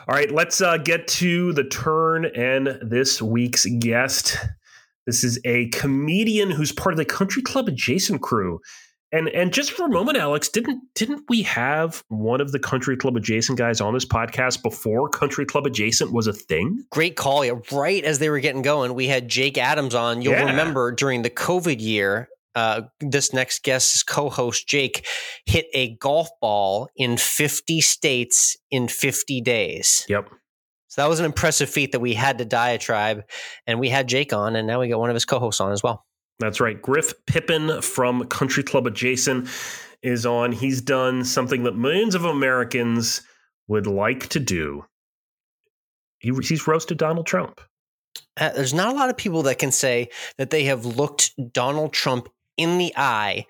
All 0.08 0.16
right, 0.16 0.30
let's 0.30 0.62
uh, 0.62 0.78
get 0.78 1.08
to 1.08 1.52
the 1.54 1.64
turn 1.64 2.26
and 2.26 2.78
this 2.82 3.22
week's 3.22 3.66
guest. 3.80 4.38
This 5.08 5.24
is 5.24 5.40
a 5.46 5.70
comedian 5.70 6.52
who's 6.52 6.72
part 6.72 6.94
of 6.94 6.98
the 6.98 7.06
Country 7.06 7.42
Club 7.42 7.68
adjacent 7.68 8.22
crew. 8.22 8.60
And 9.16 9.30
and 9.30 9.54
just 9.54 9.72
for 9.72 9.86
a 9.86 9.90
moment, 9.90 10.18
Alex, 10.18 10.50
didn't 10.50 10.84
didn't 10.94 11.24
we 11.30 11.42
have 11.44 12.04
one 12.10 12.42
of 12.42 12.52
the 12.52 12.60
Country 12.60 12.98
Club 12.98 13.16
adjacent 13.16 13.58
guys 13.58 13.80
on 13.80 13.94
this 13.94 14.04
podcast 14.04 14.62
before 14.62 15.08
Country 15.08 15.46
Club 15.46 15.66
adjacent 15.66 16.12
was 16.12 16.28
a 16.28 16.34
thing? 16.34 16.84
Great 16.92 17.16
call. 17.16 17.46
Yeah, 17.46 17.54
right 17.72 18.04
as 18.04 18.20
they 18.20 18.30
were 18.30 18.42
getting 18.42 18.62
going, 18.62 18.94
we 18.94 19.08
had 19.08 19.30
Jake 19.30 19.58
Adams 19.58 19.96
on. 19.96 20.22
You'll 20.22 20.34
yeah. 20.34 20.48
remember 20.48 20.92
during 20.92 21.22
the 21.22 21.30
COVID 21.30 21.80
year, 21.80 22.28
uh, 22.56 22.82
this 23.00 23.32
next 23.32 23.64
guest's 23.64 24.04
co-host 24.04 24.68
Jake 24.68 25.08
hit 25.46 25.68
a 25.74 25.96
golf 25.96 26.28
ball 26.42 26.90
in 26.98 27.16
50 27.16 27.80
states 27.80 28.58
in 28.70 28.90
50 28.90 29.40
days. 29.40 30.06
Yep. 30.10 30.30
So 30.90 31.02
that 31.02 31.08
was 31.08 31.20
an 31.20 31.26
impressive 31.26 31.70
feat 31.70 31.94
that 31.94 32.02
we 32.02 32.16
had 32.16 32.40
to 32.40 32.46
diatribe, 32.46 33.24
and 33.66 33.80
we 33.80 33.88
had 33.88 34.08
Jake 34.10 34.34
on, 34.34 34.58
and 34.58 34.68
now 34.68 34.82
we 34.82 34.90
got 34.90 35.00
one 35.00 35.10
of 35.10 35.16
his 35.16 35.26
co-hosts 35.26 35.62
on 35.62 35.72
as 35.72 35.82
well. 35.82 36.06
That's 36.40 36.60
right. 36.60 36.82
Griff 36.82 37.14
Pippin 37.26 37.82
from 37.82 38.28
Country 38.28 38.64
Club 38.64 38.88
Adjacent 38.88 39.48
is 40.02 40.26
on. 40.26 40.52
He's 40.52 40.82
done 40.82 41.24
something 41.24 41.64
that 41.64 41.76
millions 41.76 42.16
of 42.16 42.26
Americans 42.26 43.22
would 43.68 43.88
like 43.88 44.28
to 44.30 44.40
do. 44.40 44.86
He, 46.20 46.32
he's 46.44 46.68
roasted 46.68 46.98
Donald 46.98 47.26
Trump. 47.26 47.62
Uh, 48.38 48.50
there's 48.50 48.74
not 48.74 48.94
a 48.94 48.98
lot 48.98 49.10
of 49.10 49.18
people 49.18 49.44
that 49.44 49.60
can 49.60 49.72
say 49.72 50.10
that 50.38 50.50
they 50.50 50.66
have 50.66 50.86
looked 50.86 51.32
Donald 51.54 51.94
Trump 51.94 52.28
in 52.58 52.78
the 52.78 52.94
eye, 52.98 53.46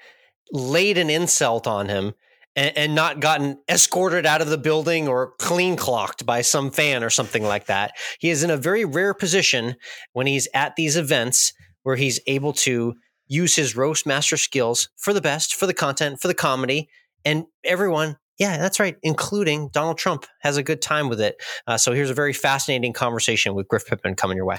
laid 0.51 0.97
an 0.97 1.09
insult 1.09 1.67
on 1.67 1.89
him, 1.89 2.13
and, 2.55 2.77
and, 2.77 2.95
not 2.95 3.19
gotten 3.19 3.59
escorted 3.67 4.25
out 4.25 4.41
of 4.41 4.49
the 4.49 4.57
building 4.57 5.07
or 5.07 5.33
clean 5.39 5.75
clocked 5.75 6.25
by 6.25 6.41
some 6.41 6.71
fan 6.71 7.03
or 7.03 7.09
something 7.09 7.43
like 7.43 7.65
that. 7.65 7.91
He 8.19 8.29
is 8.29 8.43
in 8.43 8.49
a 8.49 8.57
very 8.57 8.85
rare 8.85 9.13
position 9.13 9.75
when 10.13 10.25
he's 10.25 10.47
at 10.53 10.75
these 10.75 10.95
events 10.95 11.51
where 11.85 11.95
he's 11.95 12.19
able 12.25 12.51
to 12.51 12.95
use 13.27 13.55
his 13.55 13.75
roast 13.75 14.07
master 14.07 14.37
skills 14.37 14.89
for 14.97 15.13
the 15.13 15.21
best, 15.21 15.55
for 15.55 15.67
the 15.67 15.73
content, 15.73 16.19
for 16.19 16.27
the 16.27 16.33
comedy, 16.33 16.89
and 17.23 17.45
everyone. 17.63 18.17
Yeah, 18.39 18.57
that's 18.57 18.79
right, 18.79 18.97
including 19.03 19.69
Donald 19.69 19.97
Trump 19.97 20.25
has 20.41 20.57
a 20.57 20.63
good 20.63 20.81
time 20.81 21.09
with 21.09 21.21
it. 21.21 21.41
Uh, 21.67 21.77
so 21.77 21.93
here's 21.93 22.09
a 22.09 22.15
very 22.15 22.33
fascinating 22.33 22.91
conversation 22.91 23.53
with 23.53 23.67
Griff 23.67 23.85
Pippin 23.85 24.15
coming 24.15 24.35
your 24.35 24.45
way. 24.45 24.57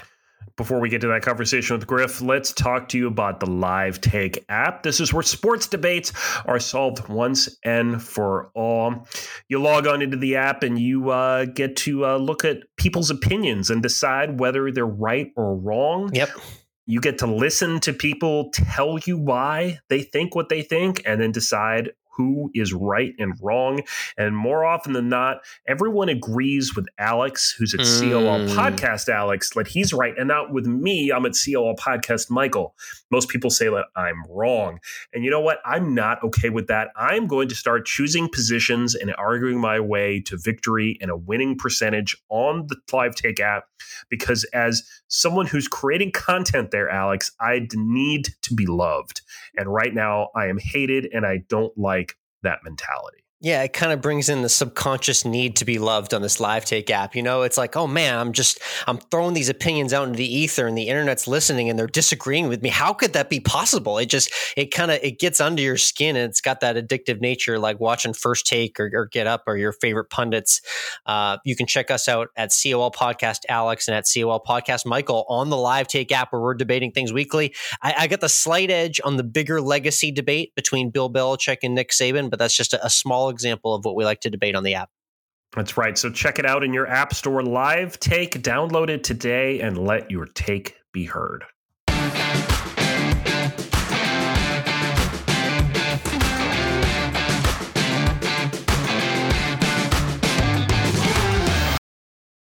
Before 0.55 0.79
we 0.79 0.87
get 0.87 1.01
to 1.01 1.07
that 1.07 1.21
conversation 1.21 1.77
with 1.77 1.85
Griff, 1.85 2.21
let's 2.21 2.53
talk 2.53 2.87
to 2.89 2.97
you 2.97 3.07
about 3.07 3.41
the 3.41 3.45
Live 3.45 3.99
Take 3.99 4.43
app. 4.47 4.83
This 4.83 4.99
is 4.99 5.13
where 5.13 5.21
sports 5.21 5.67
debates 5.67 6.13
are 6.45 6.59
solved 6.59 7.07
once 7.09 7.57
and 7.63 8.01
for 8.01 8.49
all. 8.55 9.05
You 9.49 9.61
log 9.61 9.85
on 9.85 10.01
into 10.01 10.17
the 10.17 10.37
app 10.37 10.63
and 10.63 10.79
you 10.79 11.09
uh, 11.09 11.45
get 11.45 11.75
to 11.77 12.05
uh, 12.05 12.17
look 12.17 12.45
at 12.45 12.63
people's 12.77 13.11
opinions 13.11 13.69
and 13.69 13.83
decide 13.83 14.39
whether 14.39 14.71
they're 14.71 14.85
right 14.85 15.31
or 15.35 15.55
wrong. 15.57 16.09
Yep. 16.13 16.29
You 16.89 17.01
get 17.01 17.17
to 17.19 17.27
listen 17.27 17.81
to 17.81 17.91
people 17.91 18.49
tell 18.53 18.97
you 19.05 19.17
why 19.17 19.79
they 19.89 20.01
think 20.01 20.35
what 20.35 20.47
they 20.47 20.61
think 20.61 21.01
and 21.05 21.21
then 21.21 21.33
decide 21.33 21.91
who 22.17 22.49
is 22.53 22.73
right 22.73 23.13
and 23.19 23.33
wrong. 23.41 23.81
And 24.17 24.35
more 24.35 24.65
often 24.65 24.93
than 24.93 25.07
not, 25.07 25.37
everyone 25.67 26.09
agrees 26.09 26.75
with 26.75 26.87
Alex, 26.97 27.55
who's 27.57 27.73
at 27.73 27.81
mm. 27.81 28.11
COL 28.11 28.39
Podcast 28.55 29.07
Alex, 29.07 29.51
that 29.51 29.67
he's 29.67 29.93
right. 29.93 30.15
And 30.17 30.27
not 30.27 30.51
with 30.51 30.65
me, 30.65 31.11
I'm 31.11 31.25
at 31.25 31.33
COL 31.33 31.75
Podcast 31.75 32.31
Michael. 32.31 32.75
Most 33.11 33.29
people 33.29 33.49
say 33.49 33.67
that 33.67 33.85
I'm 33.95 34.23
wrong. 34.29 34.79
And 35.13 35.23
you 35.23 35.29
know 35.29 35.39
what? 35.41 35.59
I'm 35.63 35.93
not 35.93 36.23
okay 36.23 36.49
with 36.49 36.67
that. 36.67 36.89
I'm 36.95 37.27
going 37.27 37.49
to 37.49 37.55
start 37.55 37.85
choosing 37.85 38.27
positions 38.29 38.95
and 38.95 39.13
arguing 39.15 39.61
my 39.61 39.79
way 39.79 40.19
to 40.21 40.37
victory 40.37 40.97
and 40.99 41.11
a 41.11 41.17
winning 41.17 41.55
percentage 41.57 42.17
on 42.29 42.65
the 42.67 42.77
Live 42.91 43.13
Take 43.13 43.39
app 43.39 43.65
because 44.09 44.43
as 44.53 44.83
someone 45.07 45.47
who's 45.47 45.67
creating 45.67 46.11
content 46.11 46.71
there, 46.71 46.89
Alex, 46.89 47.31
I 47.39 47.67
need 47.73 48.29
to 48.43 48.53
be 48.53 48.65
loved. 48.65 49.21
And 49.55 49.73
right 49.73 49.93
now 49.93 50.29
I 50.35 50.47
am 50.47 50.59
hated 50.59 51.07
and 51.13 51.25
I 51.25 51.43
don't 51.49 51.77
like 51.77 52.17
that 52.43 52.59
mentality. 52.63 53.23
Yeah, 53.39 53.61
it 53.61 53.71
kind 53.71 53.91
of 53.91 54.01
brings 54.01 54.29
in 54.29 54.41
the 54.41 54.49
subconscious 54.49 55.23
need 55.23 55.57
to 55.57 55.65
be 55.65 55.77
loved 55.77 56.15
on 56.15 56.23
this 56.23 56.39
live 56.39 56.65
take 56.65 56.89
app. 56.89 57.15
You 57.15 57.21
know, 57.21 57.43
it's 57.43 57.57
like, 57.57 57.75
oh 57.75 57.85
man, 57.85 58.17
I'm 58.17 58.33
just 58.33 58.59
I'm 58.87 58.97
throwing 58.97 59.35
these 59.35 59.47
opinions 59.47 59.93
out 59.93 60.07
into 60.07 60.17
the 60.17 60.25
ether 60.25 60.65
and 60.65 60.75
the 60.75 60.87
internet's 60.87 61.27
listening 61.27 61.69
and 61.69 61.77
they're 61.77 61.85
disagreeing 61.85 62.47
with 62.47 62.63
me. 62.63 62.69
How 62.69 62.93
could 62.93 63.13
that 63.13 63.29
be 63.29 63.39
possible? 63.39 63.99
It 63.99 64.07
just 64.07 64.33
it 64.57 64.73
kind 64.73 64.89
of 64.89 64.97
it 65.03 65.19
gets 65.19 65.39
under 65.39 65.61
your 65.61 65.77
skin 65.77 66.15
and 66.15 66.27
it's 66.27 66.41
got 66.41 66.61
that 66.61 66.77
addictive 66.77 67.21
nature 67.21 67.59
like 67.59 67.79
watching 67.79 68.13
First 68.15 68.47
Take 68.47 68.79
or, 68.79 68.89
or 68.91 69.05
Get 69.05 69.27
Up 69.27 69.43
or 69.45 69.55
your 69.55 69.71
favorite 69.71 70.09
pundits. 70.09 70.59
Uh, 71.05 71.37
you 71.45 71.55
can 71.55 71.67
check 71.67 71.91
us 71.91 72.07
out 72.07 72.29
at 72.35 72.49
COL 72.49 72.91
Podcast 72.91 73.41
Alex 73.49 73.87
and 73.87 73.95
at 73.95 74.05
COL 74.11 74.43
Podcast 74.43 74.83
Michael 74.83 75.27
on 75.29 75.51
the 75.51 75.57
live 75.57 75.87
take 75.87 76.11
app 76.11 76.33
where 76.33 76.41
we're 76.41 76.55
debating 76.55 76.91
things 76.91 77.13
weekly. 77.13 77.53
I, 77.83 77.93
I 77.99 78.07
got 78.07 78.21
the 78.21 78.29
slight 78.29 78.71
edge 78.71 78.99
on 79.05 79.17
the 79.17 79.23
bigger 79.23 79.61
legacy 79.61 80.11
debate 80.11 80.55
between 80.55 80.89
Bill 80.89 81.07
Belichick 81.07 81.57
and 81.61 81.75
Nick 81.75 81.91
Saban, 81.91 82.31
but 82.31 82.39
that's 82.39 82.55
just 82.55 82.73
a, 82.73 82.83
a 82.83 82.89
small 82.89 83.26
example 83.29 83.73
of 83.73 83.85
what 83.85 83.95
we 83.95 84.05
like 84.05 84.21
to 84.21 84.29
debate 84.29 84.55
on 84.55 84.63
the 84.63 84.75
app. 84.75 84.89
That's 85.53 85.77
right. 85.77 85.97
So 85.97 86.09
check 86.09 86.39
it 86.39 86.45
out 86.45 86.63
in 86.63 86.73
your 86.73 86.87
App 86.87 87.13
Store. 87.13 87.41
Live 87.41 87.99
Take, 87.99 88.41
download 88.43 88.89
it 88.89 89.03
today 89.03 89.61
and 89.61 89.77
let 89.77 90.11
your 90.11 90.25
take 90.25 90.75
be 90.91 91.05
heard. 91.05 91.45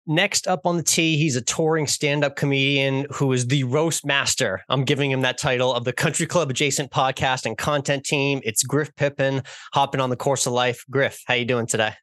Next 0.07 0.47
up 0.47 0.65
on 0.65 0.77
the 0.77 0.83
tee, 0.83 1.15
he's 1.15 1.35
a 1.35 1.41
touring 1.41 1.85
stand 1.85 2.23
up 2.23 2.35
comedian 2.35 3.05
who 3.11 3.31
is 3.33 3.47
the 3.47 3.63
roast 3.65 4.03
master. 4.03 4.63
I'm 4.67 4.83
giving 4.83 5.11
him 5.11 5.21
that 5.21 5.37
title 5.37 5.71
of 5.73 5.83
the 5.83 5.93
Country 5.93 6.25
Club 6.25 6.49
adjacent 6.49 6.89
podcast 6.89 7.45
and 7.45 7.55
content 7.55 8.03
team. 8.03 8.41
It's 8.43 8.63
Griff 8.63 8.95
Pippin 8.95 9.43
hopping 9.73 10.01
on 10.01 10.09
the 10.09 10.15
course 10.15 10.47
of 10.47 10.53
life. 10.53 10.83
Griff, 10.89 11.21
how 11.27 11.35
you 11.35 11.45
doing 11.45 11.67
today? 11.67 11.93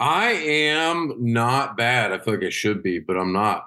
I 0.00 0.30
am 0.32 1.14
not 1.20 1.76
bad. 1.76 2.12
I 2.12 2.18
feel 2.18 2.34
like 2.34 2.44
I 2.44 2.50
should 2.50 2.82
be, 2.82 2.98
but 2.98 3.16
I'm 3.16 3.32
not. 3.32 3.66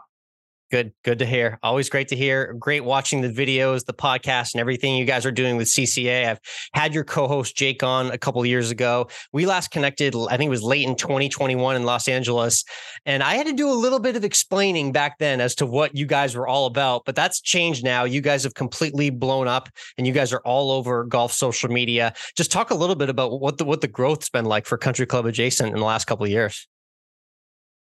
Good, 0.71 0.93
good 1.03 1.19
to 1.19 1.27
hear. 1.27 1.59
Always 1.61 1.89
great 1.89 2.07
to 2.07 2.15
hear. 2.15 2.53
Great 2.53 2.83
watching 2.83 3.21
the 3.21 3.29
videos, 3.29 3.85
the 3.85 3.93
podcast, 3.93 4.55
and 4.55 4.61
everything 4.61 4.95
you 4.95 5.05
guys 5.05 5.23
are 5.23 5.31
doing 5.31 5.57
with 5.57 5.67
CCA. 5.67 6.27
I've 6.27 6.39
had 6.73 6.91
your 6.91 7.03
co-host 7.03 7.55
Jake 7.55 7.83
on 7.83 8.09
a 8.09 8.17
couple 8.17 8.43
years 8.47 8.71
ago. 8.71 9.07
We 9.31 9.45
last 9.45 9.69
connected, 9.69 10.15
I 10.15 10.37
think 10.37 10.47
it 10.47 10.49
was 10.49 10.63
late 10.63 10.87
in 10.87 10.95
2021 10.95 11.75
in 11.75 11.83
Los 11.83 12.07
Angeles, 12.07 12.63
and 13.05 13.21
I 13.21 13.35
had 13.35 13.45
to 13.45 13.53
do 13.53 13.69
a 13.69 13.73
little 13.73 13.99
bit 13.99 14.15
of 14.15 14.23
explaining 14.23 14.91
back 14.91 15.19
then 15.19 15.39
as 15.39 15.53
to 15.55 15.67
what 15.67 15.95
you 15.95 16.07
guys 16.07 16.35
were 16.35 16.47
all 16.47 16.65
about. 16.65 17.03
But 17.05 17.15
that's 17.15 17.41
changed 17.41 17.83
now. 17.83 18.03
You 18.03 18.21
guys 18.21 18.43
have 18.43 18.55
completely 18.55 19.11
blown 19.11 19.47
up, 19.47 19.69
and 19.99 20.07
you 20.07 20.13
guys 20.13 20.33
are 20.33 20.41
all 20.45 20.71
over 20.71 21.03
golf 21.03 21.31
social 21.31 21.69
media. 21.69 22.15
Just 22.35 22.51
talk 22.51 22.71
a 22.71 22.75
little 22.75 22.95
bit 22.95 23.09
about 23.09 23.39
what 23.39 23.59
the 23.59 23.65
what 23.65 23.81
the 23.81 23.87
growth's 23.87 24.29
been 24.29 24.45
like 24.45 24.65
for 24.65 24.79
Country 24.79 25.05
Club 25.05 25.27
Adjacent 25.27 25.69
in 25.69 25.79
the 25.79 25.85
last 25.85 26.05
couple 26.05 26.25
of 26.25 26.31
years. 26.31 26.67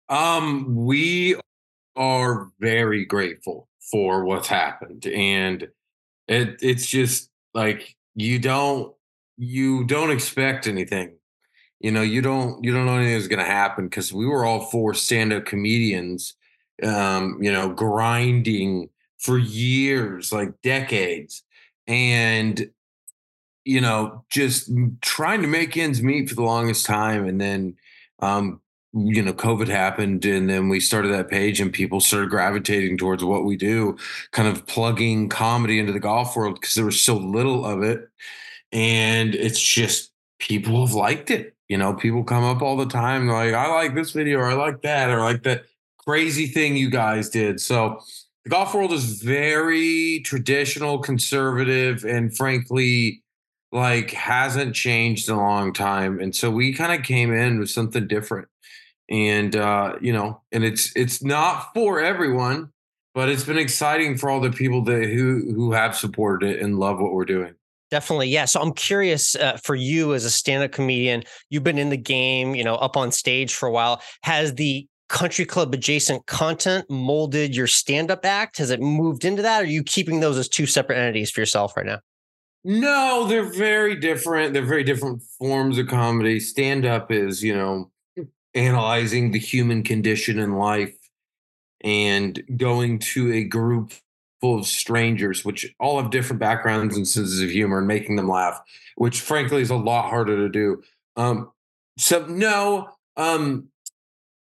Um, 0.08 0.76
we 0.76 1.36
are 1.96 2.50
very 2.60 3.04
grateful 3.04 3.68
for 3.90 4.24
what's 4.24 4.48
happened 4.48 5.06
and 5.06 5.68
it 6.28 6.56
it's 6.60 6.86
just 6.86 7.30
like 7.54 7.96
you 8.14 8.38
don't 8.38 8.92
you 9.36 9.84
don't 9.84 10.10
expect 10.10 10.66
anything. 10.66 11.14
You 11.80 11.90
know 11.90 12.02
you 12.02 12.22
don't 12.22 12.64
you 12.64 12.72
don't 12.72 12.86
know 12.86 12.96
anything 12.96 13.14
is 13.14 13.28
going 13.28 13.44
to 13.44 13.50
happen 13.50 13.86
because 13.86 14.12
we 14.12 14.26
were 14.26 14.44
all 14.44 14.60
four 14.60 14.94
stand-up 14.94 15.44
comedians 15.44 16.34
um 16.82 17.38
you 17.40 17.52
know 17.52 17.70
grinding 17.70 18.88
for 19.18 19.38
years 19.38 20.32
like 20.32 20.52
decades 20.62 21.42
and 21.86 22.70
you 23.64 23.80
know 23.80 24.24
just 24.30 24.70
trying 25.00 25.42
to 25.42 25.48
make 25.48 25.76
ends 25.76 26.02
meet 26.02 26.28
for 26.28 26.34
the 26.34 26.42
longest 26.42 26.86
time 26.86 27.26
and 27.26 27.40
then 27.40 27.76
um 28.20 28.60
you 28.96 29.22
know 29.22 29.32
covid 29.32 29.68
happened 29.68 30.24
and 30.24 30.48
then 30.48 30.68
we 30.68 30.80
started 30.80 31.12
that 31.12 31.28
page 31.28 31.60
and 31.60 31.72
people 31.72 32.00
started 32.00 32.30
gravitating 32.30 32.96
towards 32.96 33.22
what 33.22 33.44
we 33.44 33.56
do 33.56 33.96
kind 34.32 34.48
of 34.48 34.66
plugging 34.66 35.28
comedy 35.28 35.78
into 35.78 35.92
the 35.92 36.00
golf 36.00 36.34
world 36.36 36.58
because 36.60 36.74
there 36.74 36.84
was 36.84 37.00
so 37.00 37.16
little 37.16 37.64
of 37.64 37.82
it 37.82 38.08
and 38.72 39.34
it's 39.34 39.60
just 39.60 40.12
people 40.38 40.84
have 40.86 40.94
liked 40.94 41.30
it 41.30 41.54
You 41.68 41.78
know, 41.78 41.94
people 41.94 42.24
come 42.24 42.44
up 42.44 42.62
all 42.62 42.76
the 42.76 42.86
time 42.86 43.28
like, 43.28 43.52
I 43.54 43.68
like 43.68 43.94
this 43.94 44.12
video 44.12 44.38
or 44.38 44.46
I 44.50 44.54
like 44.54 44.82
that 44.82 45.10
or 45.10 45.20
like 45.20 45.42
that 45.42 45.64
crazy 45.98 46.46
thing 46.46 46.76
you 46.76 46.90
guys 46.90 47.28
did. 47.28 47.60
So 47.60 48.00
the 48.44 48.50
golf 48.50 48.74
world 48.74 48.92
is 48.92 49.20
very 49.22 50.20
traditional, 50.24 50.98
conservative, 51.00 52.04
and 52.04 52.36
frankly, 52.36 53.22
like 53.72 54.12
hasn't 54.12 54.74
changed 54.74 55.28
in 55.28 55.34
a 55.34 55.38
long 55.38 55.72
time. 55.72 56.20
And 56.20 56.34
so 56.34 56.50
we 56.50 56.72
kind 56.72 56.92
of 56.98 57.04
came 57.04 57.32
in 57.32 57.58
with 57.58 57.70
something 57.70 58.06
different. 58.06 58.48
And 59.08 59.54
uh, 59.54 59.94
you 60.00 60.12
know, 60.12 60.42
and 60.50 60.64
it's 60.64 60.94
it's 60.96 61.22
not 61.22 61.72
for 61.74 62.00
everyone, 62.00 62.70
but 63.14 63.28
it's 63.28 63.44
been 63.44 63.58
exciting 63.58 64.18
for 64.18 64.28
all 64.28 64.40
the 64.40 64.50
people 64.50 64.82
that 64.84 65.04
who 65.04 65.52
who 65.54 65.72
have 65.72 65.96
supported 65.96 66.50
it 66.50 66.60
and 66.60 66.78
love 66.78 66.98
what 66.98 67.12
we're 67.12 67.24
doing. 67.24 67.54
Definitely, 67.88 68.30
yeah. 68.30 68.46
So 68.46 68.60
I'm 68.60 68.72
curious 68.72 69.36
uh, 69.36 69.58
for 69.62 69.76
you 69.76 70.12
as 70.12 70.24
a 70.24 70.30
stand-up 70.30 70.72
comedian. 70.72 71.22
You've 71.50 71.62
been 71.62 71.78
in 71.78 71.90
the 71.90 71.96
game, 71.96 72.56
you 72.56 72.64
know, 72.64 72.74
up 72.74 72.96
on 72.96 73.12
stage 73.12 73.54
for 73.54 73.68
a 73.68 73.72
while. 73.72 74.02
Has 74.24 74.54
the 74.54 74.88
country 75.08 75.44
club 75.44 75.72
adjacent 75.72 76.26
content 76.26 76.84
molded 76.90 77.54
your 77.54 77.68
stand-up 77.68 78.24
act? 78.24 78.58
Has 78.58 78.70
it 78.70 78.80
moved 78.80 79.24
into 79.24 79.40
that? 79.42 79.60
Or 79.60 79.64
are 79.64 79.68
you 79.68 79.84
keeping 79.84 80.18
those 80.18 80.36
as 80.36 80.48
two 80.48 80.66
separate 80.66 80.98
entities 80.98 81.30
for 81.30 81.40
yourself 81.40 81.76
right 81.76 81.86
now? 81.86 82.00
No, 82.64 83.26
they're 83.28 83.44
very 83.44 83.94
different. 83.94 84.52
They're 84.52 84.66
very 84.66 84.82
different 84.82 85.22
forms 85.38 85.78
of 85.78 85.86
comedy. 85.86 86.40
Stand-up 86.40 87.12
is, 87.12 87.40
you 87.40 87.54
know, 87.54 87.92
analyzing 88.56 89.30
the 89.30 89.38
human 89.38 89.82
condition 89.82 90.38
in 90.38 90.56
life 90.56 90.94
and 91.82 92.42
going 92.56 92.98
to 92.98 93.32
a 93.32 93.44
group 93.44 93.92
full 94.40 94.58
of 94.58 94.66
strangers, 94.66 95.44
which 95.44 95.74
all 95.78 96.00
have 96.00 96.10
different 96.10 96.40
backgrounds 96.40 96.96
and 96.96 97.06
senses 97.06 97.40
of 97.40 97.50
humor, 97.50 97.78
and 97.78 97.86
making 97.86 98.16
them 98.16 98.28
laugh, 98.28 98.60
which 98.96 99.20
frankly 99.20 99.62
is 99.62 99.70
a 99.70 99.76
lot 99.76 100.08
harder 100.08 100.36
to 100.36 100.48
do. 100.48 100.82
Um, 101.16 101.50
so 101.98 102.26
no, 102.26 102.90
um, 103.16 103.68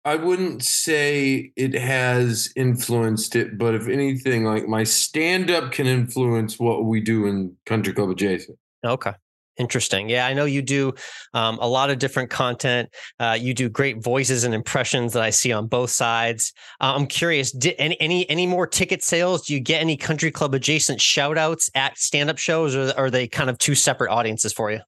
I 0.06 0.16
wouldn't 0.16 0.64
say 0.64 1.52
it 1.56 1.74
has 1.74 2.54
influenced 2.56 3.36
it, 3.36 3.58
but 3.58 3.76
if 3.76 3.88
anything, 3.88 4.46
like 4.46 4.68
my 4.68 4.84
stand 4.84 5.52
up 5.52 5.72
can 5.72 5.86
influence 5.86 6.58
what 6.58 6.86
we 6.86 7.02
do 7.02 7.26
in 7.28 7.58
Country 7.66 7.94
Club 7.94 8.12
Adjacent. 8.12 8.58
Okay. 8.86 9.14
Interesting. 9.58 10.08
Yeah, 10.08 10.28
I 10.28 10.34
know 10.34 10.46
you 10.46 10.62
do 10.62 10.93
um, 11.34 11.58
a 11.60 11.67
lot 11.67 11.89
of 11.89 11.98
different 11.98 12.30
content. 12.30 12.89
Uh, 13.20 13.38
you 13.39 13.56
do 13.56 13.70
great 13.70 14.04
voices 14.04 14.43
and 14.43 14.54
impressions 14.54 15.13
that 15.13 15.24
I 15.24 15.32
see 15.32 15.52
on 15.52 15.65
both 15.65 15.89
sides. 15.89 16.54
Uh, 16.80 16.93
I'm 16.96 17.08
curious, 17.08 17.52
did 17.52 17.74
any, 17.80 18.00
any 18.00 18.30
any 18.30 18.46
more 18.46 18.67
ticket 18.67 19.04
sales? 19.04 19.48
Do 19.48 19.56
you 19.56 19.60
get 19.60 19.82
any 19.82 19.98
country 19.98 20.30
club 20.30 20.54
adjacent 20.54 21.02
shout 21.02 21.39
outs 21.39 21.72
at 21.74 21.98
stand 21.98 22.30
up 22.30 22.38
shows, 22.38 22.76
or 22.76 22.93
are 22.98 23.10
they 23.10 23.28
kind 23.28 23.50
of 23.50 23.58
two 23.58 23.74
separate 23.74 24.12
audiences 24.12 24.54
for 24.54 24.72
you? 24.72 24.80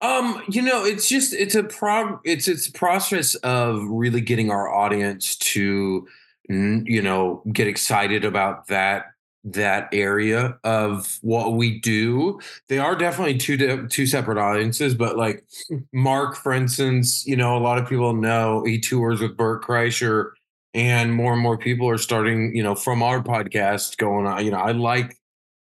Um, 0.00 0.42
you 0.48 0.62
know, 0.62 0.84
it's 0.84 1.08
just 1.08 1.34
it's 1.34 1.54
a 1.54 1.62
prog 1.62 2.20
it's 2.24 2.48
it's 2.48 2.66
a 2.66 2.72
process 2.72 3.34
of 3.36 3.84
really 3.84 4.20
getting 4.20 4.50
our 4.50 4.72
audience 4.72 5.36
to 5.36 6.08
you 6.48 7.02
know 7.02 7.42
get 7.52 7.68
excited 7.68 8.24
about 8.24 8.66
that 8.66 9.11
that 9.44 9.88
area 9.92 10.58
of 10.64 11.18
what 11.22 11.54
we 11.54 11.80
do. 11.80 12.40
They 12.68 12.78
are 12.78 12.94
definitely 12.94 13.38
two 13.38 13.86
two 13.88 14.06
separate 14.06 14.38
audiences, 14.38 14.94
but 14.94 15.16
like 15.16 15.44
Mark, 15.92 16.36
for 16.36 16.52
instance, 16.52 17.26
you 17.26 17.36
know, 17.36 17.56
a 17.56 17.60
lot 17.60 17.78
of 17.78 17.88
people 17.88 18.14
know 18.14 18.64
he 18.64 18.80
tours 18.80 19.20
with 19.20 19.36
Bert 19.36 19.62
Kreischer, 19.64 20.30
and 20.74 21.12
more 21.12 21.32
and 21.32 21.42
more 21.42 21.58
people 21.58 21.88
are 21.88 21.98
starting, 21.98 22.54
you 22.54 22.62
know, 22.62 22.74
from 22.74 23.02
our 23.02 23.22
podcast 23.22 23.96
going 23.96 24.26
on. 24.26 24.44
You 24.44 24.52
know, 24.52 24.60
I 24.60 24.72
like 24.72 25.16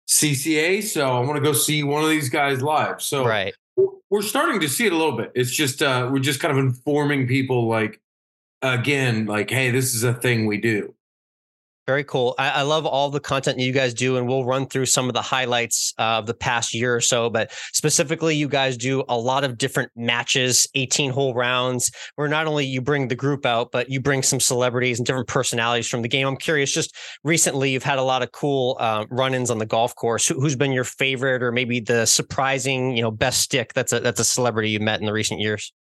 CCA, 0.08 0.84
so 0.84 1.12
I 1.12 1.20
want 1.20 1.36
to 1.36 1.42
go 1.42 1.54
see 1.54 1.84
one 1.84 2.04
of 2.04 2.10
these 2.10 2.30
guys 2.30 2.62
live. 2.62 3.02
So 3.02 3.26
right. 3.26 3.54
we're 4.10 4.22
starting 4.22 4.60
to 4.62 4.70
see 4.70 4.86
it 4.86 4.94
a 4.94 4.98
little 4.98 5.18
bit. 5.18 5.32
It's 5.36 5.52
just 5.52 5.82
uh 5.82 6.10
we're 6.12 6.20
just 6.20 6.40
kind 6.40 6.52
of 6.52 6.64
informing 6.64 7.28
people 7.28 7.68
like 7.68 8.00
again, 8.62 9.26
like, 9.26 9.50
hey, 9.50 9.72
this 9.72 9.94
is 9.94 10.04
a 10.04 10.14
thing 10.14 10.46
we 10.46 10.58
do. 10.58 10.96
Very 11.86 12.06
cool. 12.06 12.34
I, 12.40 12.50
I, 12.50 12.62
love 12.62 12.86
all 12.86 13.10
the 13.10 13.20
content 13.20 13.60
you 13.60 13.74
guys 13.74 13.94
do, 13.94 14.16
and 14.16 14.26
we'll 14.26 14.46
run 14.46 14.68
through 14.68 14.86
some 14.86 15.10
of 15.10 15.14
the 15.14 15.22
highlights 15.22 15.94
uh, 16.00 16.20
of 16.20 16.28
the 16.28 16.34
past 16.34 16.74
year 16.74 16.96
or 16.96 17.02
so. 17.02 17.30
But 17.30 17.52
specifically, 17.74 18.38
you 18.38 18.48
guys 18.48 18.78
do 18.78 19.04
a 19.10 19.18
lot 19.18 19.44
of 19.44 19.58
different 19.58 19.92
matches, 19.94 20.66
18 20.76 21.12
hole 21.12 21.34
rounds, 21.34 21.92
where 22.16 22.30
not 22.30 22.48
only 22.48 22.66
you 22.66 22.80
bring 22.80 23.10
the 23.10 23.16
group 23.16 23.46
out, 23.46 23.74
but 23.74 23.90
you 23.90 24.00
bring 24.00 24.24
some 24.24 24.40
celebrities 24.40 24.98
and 24.98 25.06
different 25.06 25.28
personalities 25.28 25.90
from 25.90 26.04
the 26.04 26.08
game. 26.08 26.26
I'm 26.26 26.38
curious, 26.38 26.72
just 26.74 26.96
recently, 27.26 27.72
you've 27.72 27.84
had 27.84 28.00
a 28.00 28.04
lot 28.04 28.24
of 28.24 28.32
cool 28.32 28.78
uh, 28.80 29.06
run 29.10 29.34
ins 29.34 29.52
on 29.52 29.58
the 29.58 29.66
golf 29.66 29.94
course. 29.94 30.26
Who, 30.30 30.42
has 30.42 30.56
been 30.56 30.72
your 30.72 30.86
favorite, 30.86 31.44
or 31.44 31.52
maybe 31.52 31.82
the 31.82 32.06
surprising, 32.06 32.96
you 32.96 33.02
know, 33.02 33.12
best 33.12 33.42
stick 33.42 33.74
that's 33.74 33.92
a, 33.92 34.00
that's 34.00 34.22
a 34.22 34.26
celebrity 34.26 34.70
you've 34.70 34.82
met 34.82 35.02
in 35.02 35.06
the 35.06 35.14
recent 35.14 35.42
years? 35.42 35.74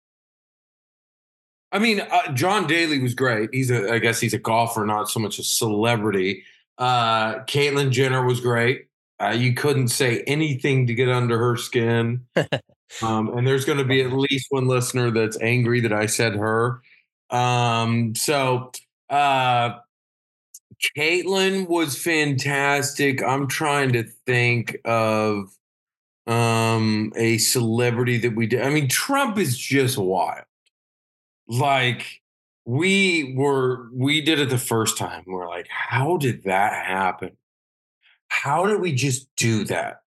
I 1.72 1.80
mean, 1.80 2.02
uh, 2.02 2.32
John 2.34 2.68
Daly 2.68 3.00
was 3.00 3.14
great. 3.14 3.50
He's 3.54 3.72
a, 3.72 3.94
I 3.94 4.00
guess 4.00 4.20
he's 4.20 4.34
a 4.34 4.40
golfer, 4.40 4.86
not 4.86 5.10
so 5.10 5.20
much 5.20 5.40
a 5.40 5.44
celebrity. 5.44 6.44
Uh, 6.78 7.44
Caitlyn 7.46 7.92
Jenner 7.92 8.26
was 8.26 8.42
great. 8.42 8.88
Uh, 9.22 9.30
you 9.30 9.54
couldn't 9.54 9.90
say 9.90 10.22
anything 10.28 10.88
to 10.88 10.94
get 10.94 11.08
under 11.08 11.38
her 11.38 11.56
skin. 11.56 12.26
um, 13.02 13.38
and 13.38 13.48
there's 13.48 13.66
going 13.66 13.78
to 13.78 13.86
be 13.86 14.02
at 14.02 14.12
least 14.12 14.48
one 14.50 14.68
listener 14.68 15.12
that's 15.12 15.40
angry 15.40 15.80
that 15.82 15.94
I 15.94 16.08
said 16.08 16.36
her. 16.36 16.82
Um, 17.30 18.16
so, 18.16 18.72
uh, 19.10 19.76
Caitlyn 20.98 21.70
was 21.70 21.98
fantastic. 21.98 23.24
I'm 23.24 23.48
trying 23.48 23.94
to 23.94 24.04
think 24.26 24.78
of 24.86 25.56
um 26.28 27.12
a 27.16 27.40
celebrity 27.40 28.18
that 28.18 28.36
we 28.36 28.48
did. 28.48 28.62
I 28.62 28.70
mean, 28.70 28.88
Trump 28.88 29.38
is 29.38 29.58
just 29.58 29.98
wild 29.98 30.46
like 31.52 32.22
we 32.66 33.34
were 33.36 33.90
we 33.94 34.22
did 34.22 34.40
it 34.40 34.50
the 34.50 34.58
first 34.58 34.98
time 34.98 35.24
we're 35.28 35.48
like 35.48 35.68
how 35.70 36.18
did 36.18 36.44
that 36.44 36.86
happen? 36.86 37.38
How 38.30 38.66
did 38.66 38.80
we 38.80 38.94
just 38.94 39.28
do 39.36 39.66
that? 39.66 40.02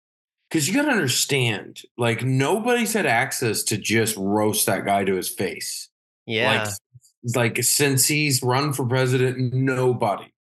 Because 0.49 0.67
you 0.67 0.75
got 0.75 0.83
to 0.83 0.91
understand 0.91 1.83
like 1.99 2.25
nobody's 2.25 2.93
had 2.93 3.07
access 3.07 3.63
to 3.65 3.77
just 3.77 4.17
roast 4.17 4.67
that 4.67 4.85
guy 4.85 5.05
to 5.05 5.15
his 5.15 5.29
face. 5.29 5.89
Yeah. 6.27 6.65
like, 7.25 7.55
like 7.57 7.65
since 7.65 8.07
he's 8.07 8.43
run 8.43 8.73
for 8.73 8.87
president 8.87 9.53
nobody 9.53 10.34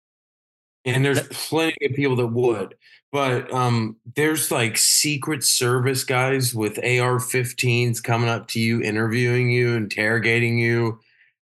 and 0.85 1.05
there's 1.05 1.27
plenty 1.29 1.87
of 1.87 1.94
people 1.94 2.16
that 2.16 2.27
would 2.29 2.75
but 3.12 3.53
um 3.53 3.97
there's 4.16 4.51
like 4.51 4.77
secret 4.77 5.44
service 5.44 6.05
guys 6.05 6.55
with 6.55 6.79
AR-15s 6.79 8.03
coming 8.03 8.29
up 8.29 8.49
to 8.49 8.61
you 8.61 8.81
interviewing 8.83 9.51
you 9.51 9.75
interrogating 9.75 10.59
you 10.59 10.99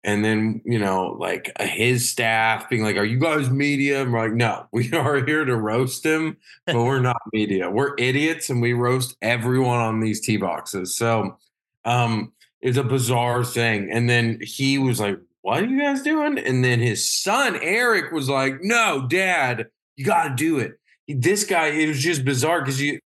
and 0.05 0.25
then 0.25 0.61
you 0.65 0.79
know 0.79 1.17
like 1.19 1.51
his 1.61 2.09
staff 2.09 2.69
being 2.71 2.83
like 2.83 2.97
are 2.97 3.05
you 3.05 3.19
guys 3.19 3.51
media? 3.51 4.01
I'm 4.03 4.13
like 4.13 4.33
no 4.33 4.67
we 4.73 4.93
are 4.93 5.25
here 5.25 5.45
to 5.45 5.57
roast 5.57 6.05
him 6.05 6.37
but 6.67 6.77
we're 6.77 7.01
not 7.01 7.21
media. 7.33 7.71
We're 7.71 7.95
idiots 7.99 8.51
and 8.51 8.63
we 8.63 8.73
roast 8.73 9.17
everyone 9.23 9.79
on 9.81 10.01
these 10.01 10.21
tee 10.21 10.37
boxes. 10.37 10.95
So 10.95 11.39
um 11.85 12.33
it's 12.63 12.79
a 12.79 12.83
bizarre 12.85 13.45
thing. 13.45 13.91
And 13.93 14.09
then 14.09 14.39
he 14.43 14.79
was 14.79 14.99
like 15.01 15.19
what 15.47 15.63
are 15.63 15.67
you 15.67 15.81
guys 15.81 16.03
doing 16.03 16.39
and 16.39 16.65
then 16.65 16.81
his 16.81 17.09
son 17.09 17.57
eric 17.63 18.11
was 18.11 18.29
like 18.29 18.57
no 18.63 19.07
dad 19.09 19.67
you 19.95 20.05
got 20.05 20.25
to 20.25 20.35
do 20.35 20.59
it 20.59 20.73
this 21.07 21.45
guy 21.45 21.69
it 21.69 21.87
was 21.87 22.01
just 22.01 22.25
bizarre 22.25 22.61
because 22.61 22.83
you 22.83 22.99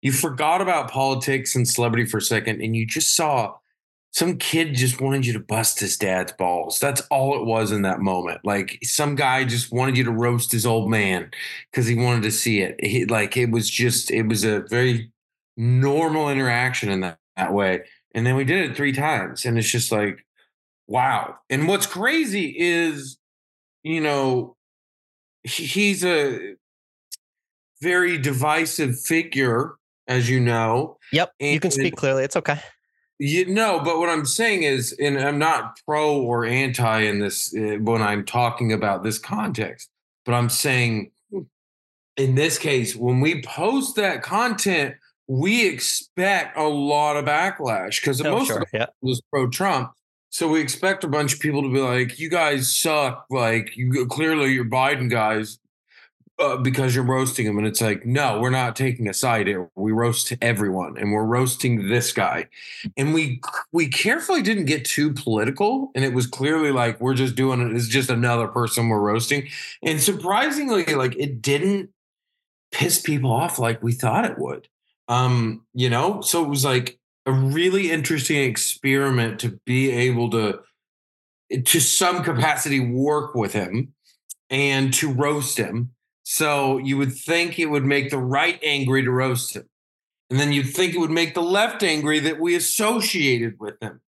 you 0.00 0.12
forgot 0.12 0.60
about 0.60 0.88
politics 0.88 1.56
and 1.56 1.66
celebrity 1.66 2.06
for 2.06 2.18
a 2.18 2.22
second 2.22 2.62
and 2.62 2.76
you 2.76 2.86
just 2.86 3.16
saw 3.16 3.52
some 4.12 4.38
kid 4.38 4.74
just 4.74 5.00
wanted 5.00 5.26
you 5.26 5.34
to 5.34 5.40
bust 5.40 5.78
his 5.78 5.98
dad's 5.98 6.32
balls. 6.32 6.80
That's 6.80 7.02
all 7.10 7.38
it 7.38 7.44
was 7.44 7.70
in 7.70 7.82
that 7.82 8.00
moment. 8.00 8.40
Like 8.44 8.78
some 8.82 9.14
guy 9.14 9.44
just 9.44 9.70
wanted 9.70 9.98
you 9.98 10.04
to 10.04 10.10
roast 10.10 10.50
his 10.50 10.64
old 10.64 10.88
man 10.88 11.30
because 11.70 11.86
he 11.86 11.96
wanted 11.96 12.22
to 12.22 12.30
see 12.30 12.62
it. 12.62 12.82
He, 12.82 13.04
like 13.04 13.36
it 13.36 13.50
was 13.50 13.68
just, 13.68 14.10
it 14.10 14.22
was 14.22 14.42
a 14.42 14.60
very 14.70 15.12
normal 15.58 16.30
interaction 16.30 16.90
in 16.90 17.00
that, 17.00 17.18
that 17.36 17.52
way. 17.52 17.82
And 18.14 18.24
then 18.24 18.36
we 18.36 18.44
did 18.44 18.70
it 18.70 18.74
three 18.74 18.92
times. 18.92 19.44
And 19.44 19.58
it's 19.58 19.70
just 19.70 19.92
like, 19.92 20.25
wow. 20.86 21.36
And 21.50 21.68
what's 21.68 21.86
crazy 21.86 22.54
is, 22.56 23.18
you 23.82 24.00
know, 24.00 24.56
he, 25.42 25.64
he's 25.64 26.04
a 26.04 26.54
very 27.80 28.18
divisive 28.18 28.98
figure, 29.00 29.74
as 30.08 30.28
you 30.28 30.40
know. 30.40 30.98
Yep. 31.12 31.32
And, 31.40 31.54
you 31.54 31.60
can 31.60 31.70
speak 31.70 31.96
clearly. 31.96 32.24
It's 32.24 32.36
okay. 32.36 32.60
You 33.18 33.46
know, 33.46 33.80
but 33.82 33.98
what 33.98 34.10
I'm 34.10 34.26
saying 34.26 34.64
is, 34.64 34.92
and 35.00 35.18
I'm 35.18 35.38
not 35.38 35.78
pro 35.86 36.20
or 36.20 36.44
anti 36.44 37.00
in 37.00 37.20
this 37.20 37.54
uh, 37.54 37.78
when 37.80 38.02
I'm 38.02 38.24
talking 38.24 38.72
about 38.72 39.04
this 39.04 39.18
context, 39.18 39.88
but 40.26 40.34
I'm 40.34 40.50
saying 40.50 41.12
in 42.16 42.34
this 42.34 42.58
case, 42.58 42.96
when 42.96 43.20
we 43.20 43.42
post 43.42 43.96
that 43.96 44.22
content, 44.22 44.96
we 45.28 45.66
expect 45.66 46.56
a 46.56 46.64
lot 46.64 47.16
of 47.16 47.24
backlash 47.24 48.00
because 48.00 48.20
oh, 48.20 48.30
most 48.30 48.46
sure. 48.48 48.58
of 48.58 48.62
it 48.62 48.68
yeah. 48.72 48.86
was 49.02 49.20
pro 49.32 49.48
Trump. 49.48 49.90
So 50.36 50.48
we 50.48 50.60
expect 50.60 51.02
a 51.02 51.08
bunch 51.08 51.32
of 51.32 51.40
people 51.40 51.62
to 51.62 51.72
be 51.72 51.80
like, 51.80 52.18
"You 52.18 52.28
guys 52.28 52.72
suck! 52.72 53.26
Like, 53.30 53.76
you 53.76 54.06
clearly 54.06 54.52
you're 54.52 54.64
Biden 54.64 55.08
guys." 55.08 55.58
uh, 56.38 56.56
because 56.56 56.94
you're 56.94 57.04
roasting 57.04 57.46
him. 57.46 57.58
And 57.58 57.66
it's 57.66 57.80
like, 57.80 58.04
no, 58.04 58.40
we're 58.40 58.50
not 58.50 58.76
taking 58.76 59.08
a 59.08 59.14
side 59.14 59.46
here. 59.46 59.70
We 59.74 59.92
roast 59.92 60.32
everyone 60.42 60.98
and 60.98 61.12
we're 61.12 61.24
roasting 61.24 61.88
this 61.88 62.12
guy. 62.12 62.48
And 62.96 63.14
we 63.14 63.40
we 63.72 63.88
carefully 63.88 64.42
didn't 64.42 64.66
get 64.66 64.84
too 64.84 65.12
political. 65.12 65.90
And 65.94 66.04
it 66.04 66.12
was 66.12 66.26
clearly 66.26 66.72
like 66.72 67.00
we're 67.00 67.14
just 67.14 67.36
doing 67.36 67.60
it. 67.60 67.74
It's 67.74 67.88
just 67.88 68.10
another 68.10 68.48
person 68.48 68.88
we're 68.88 69.00
roasting. 69.00 69.48
And 69.82 70.00
surprisingly, 70.00 70.84
like 70.94 71.16
it 71.16 71.40
didn't 71.40 71.90
piss 72.72 73.00
people 73.00 73.32
off 73.32 73.58
like 73.58 73.82
we 73.82 73.92
thought 73.92 74.26
it 74.26 74.38
would. 74.38 74.68
Um, 75.08 75.64
you 75.72 75.88
know, 75.88 76.20
so 76.20 76.44
it 76.44 76.48
was 76.48 76.64
like 76.64 76.98
a 77.26 77.32
really 77.32 77.90
interesting 77.90 78.42
experiment 78.42 79.40
to 79.40 79.60
be 79.66 79.90
able 79.90 80.30
to 80.30 80.60
to 81.64 81.80
some 81.80 82.24
capacity 82.24 82.80
work 82.80 83.34
with 83.34 83.52
him 83.52 83.92
and 84.50 84.92
to 84.94 85.12
roast 85.12 85.58
him 85.58 85.90
so 86.28 86.78
you 86.78 86.98
would 86.98 87.12
think 87.12 87.56
it 87.56 87.66
would 87.66 87.84
make 87.84 88.10
the 88.10 88.18
right 88.18 88.58
angry 88.60 89.04
to 89.04 89.12
roast 89.12 89.54
him. 89.54 89.68
And 90.28 90.40
then 90.40 90.52
you'd 90.52 90.74
think 90.74 90.92
it 90.92 90.98
would 90.98 91.08
make 91.08 91.34
the 91.34 91.40
left 91.40 91.84
angry 91.84 92.18
that 92.18 92.40
we 92.40 92.56
associated 92.56 93.60
with 93.60 93.80
him. 93.80 94.00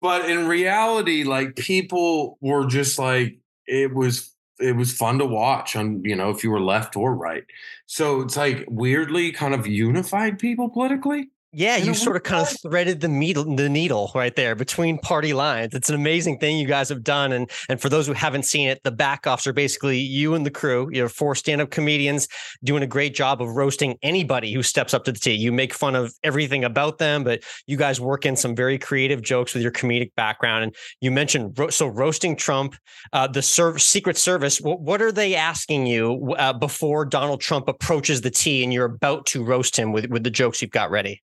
But 0.00 0.30
in 0.30 0.48
reality, 0.48 1.22
like 1.22 1.56
people 1.56 2.38
were 2.40 2.66
just 2.66 2.98
like, 2.98 3.40
it 3.66 3.94
was 3.94 4.34
it 4.58 4.74
was 4.74 4.96
fun 4.96 5.18
to 5.18 5.26
watch 5.26 5.76
on, 5.76 6.02
you 6.02 6.16
know, 6.16 6.30
if 6.30 6.42
you 6.42 6.50
were 6.50 6.62
left 6.62 6.96
or 6.96 7.14
right. 7.14 7.44
So 7.84 8.22
it's 8.22 8.38
like 8.38 8.64
weirdly 8.66 9.30
kind 9.30 9.52
of 9.52 9.66
unified 9.66 10.38
people 10.38 10.70
politically. 10.70 11.28
Yeah, 11.52 11.78
you 11.78 11.94
sort 11.94 12.14
of 12.14 12.22
kind 12.22 12.46
of 12.46 12.60
threaded 12.60 13.00
the 13.00 13.08
needle, 13.08 13.56
the 13.56 13.68
needle 13.68 14.12
right 14.14 14.36
there 14.36 14.54
between 14.54 14.98
party 14.98 15.32
lines. 15.32 15.74
It's 15.74 15.88
an 15.88 15.96
amazing 15.96 16.38
thing 16.38 16.58
you 16.58 16.66
guys 16.68 16.88
have 16.90 17.02
done, 17.02 17.32
and 17.32 17.50
and 17.68 17.80
for 17.80 17.88
those 17.88 18.06
who 18.06 18.12
haven't 18.12 18.44
seen 18.44 18.68
it, 18.68 18.80
the 18.84 18.92
back 18.92 19.26
offs 19.26 19.48
are 19.48 19.52
basically 19.52 19.98
you 19.98 20.34
and 20.34 20.46
the 20.46 20.50
crew. 20.52 20.88
You're 20.92 21.08
four 21.08 21.34
stand-up 21.34 21.70
comedians 21.70 22.28
doing 22.62 22.84
a 22.84 22.86
great 22.86 23.16
job 23.16 23.42
of 23.42 23.48
roasting 23.56 23.98
anybody 24.00 24.52
who 24.52 24.62
steps 24.62 24.94
up 24.94 25.02
to 25.06 25.12
the 25.12 25.18
tee. 25.18 25.32
You 25.32 25.50
make 25.50 25.74
fun 25.74 25.96
of 25.96 26.14
everything 26.22 26.62
about 26.62 26.98
them, 26.98 27.24
but 27.24 27.42
you 27.66 27.76
guys 27.76 28.00
work 28.00 28.24
in 28.24 28.36
some 28.36 28.54
very 28.54 28.78
creative 28.78 29.20
jokes 29.20 29.52
with 29.52 29.64
your 29.64 29.72
comedic 29.72 30.14
background. 30.14 30.62
And 30.62 30.76
you 31.00 31.10
mentioned 31.10 31.58
so 31.70 31.88
roasting 31.88 32.36
Trump, 32.36 32.76
uh, 33.12 33.26
the 33.26 33.42
serv- 33.42 33.82
Secret 33.82 34.16
Service. 34.16 34.60
What, 34.60 34.82
what 34.82 35.02
are 35.02 35.10
they 35.10 35.34
asking 35.34 35.86
you 35.86 36.32
uh, 36.38 36.52
before 36.52 37.04
Donald 37.04 37.40
Trump 37.40 37.66
approaches 37.66 38.20
the 38.20 38.30
tee 38.30 38.62
and 38.62 38.72
you're 38.72 38.84
about 38.84 39.26
to 39.26 39.42
roast 39.42 39.76
him 39.76 39.90
with 39.90 40.06
with 40.10 40.22
the 40.22 40.30
jokes 40.30 40.62
you've 40.62 40.70
got 40.70 40.92
ready? 40.92 41.20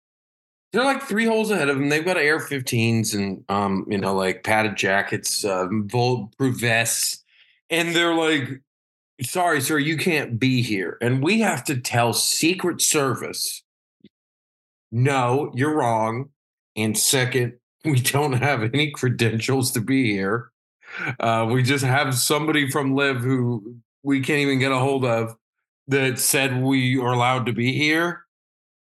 They're 0.73 0.83
like 0.83 1.03
three 1.03 1.25
holes 1.25 1.51
ahead 1.51 1.69
of 1.69 1.77
them. 1.77 1.89
They've 1.89 2.03
got 2.03 2.17
AR-15s 2.17 3.13
and 3.13 3.45
um, 3.47 3.85
you 3.87 3.99
know, 3.99 4.15
like 4.15 4.43
padded 4.43 4.75
jackets, 4.75 5.45
uh, 5.45 5.67
bulletproof 5.67 6.59
vests, 6.59 7.23
and 7.69 7.95
they're 7.95 8.15
like, 8.15 8.59
"Sorry, 9.21 9.61
sir, 9.61 9.77
you 9.77 9.97
can't 9.97 10.39
be 10.39 10.63
here." 10.63 10.97
And 10.99 11.23
we 11.23 11.41
have 11.41 11.63
to 11.65 11.79
tell 11.79 12.11
Secret 12.11 12.81
Service, 12.81 13.61
"No, 14.91 15.51
you're 15.53 15.75
wrong." 15.75 16.29
And 16.75 16.97
second, 16.97 17.53
we 17.85 17.99
don't 17.99 18.33
have 18.33 18.63
any 18.63 18.89
credentials 18.89 19.71
to 19.73 19.79
be 19.79 20.11
here. 20.11 20.51
Uh, 21.19 21.47
we 21.51 21.61
just 21.61 21.85
have 21.85 22.15
somebody 22.15 22.69
from 22.69 22.95
LIV 22.95 23.17
who 23.17 23.75
we 24.01 24.21
can't 24.21 24.39
even 24.39 24.57
get 24.57 24.71
a 24.71 24.79
hold 24.79 25.05
of 25.05 25.35
that 25.87 26.17
said 26.17 26.63
we 26.63 26.97
are 26.97 27.13
allowed 27.13 27.45
to 27.45 27.53
be 27.53 27.73
here 27.77 28.22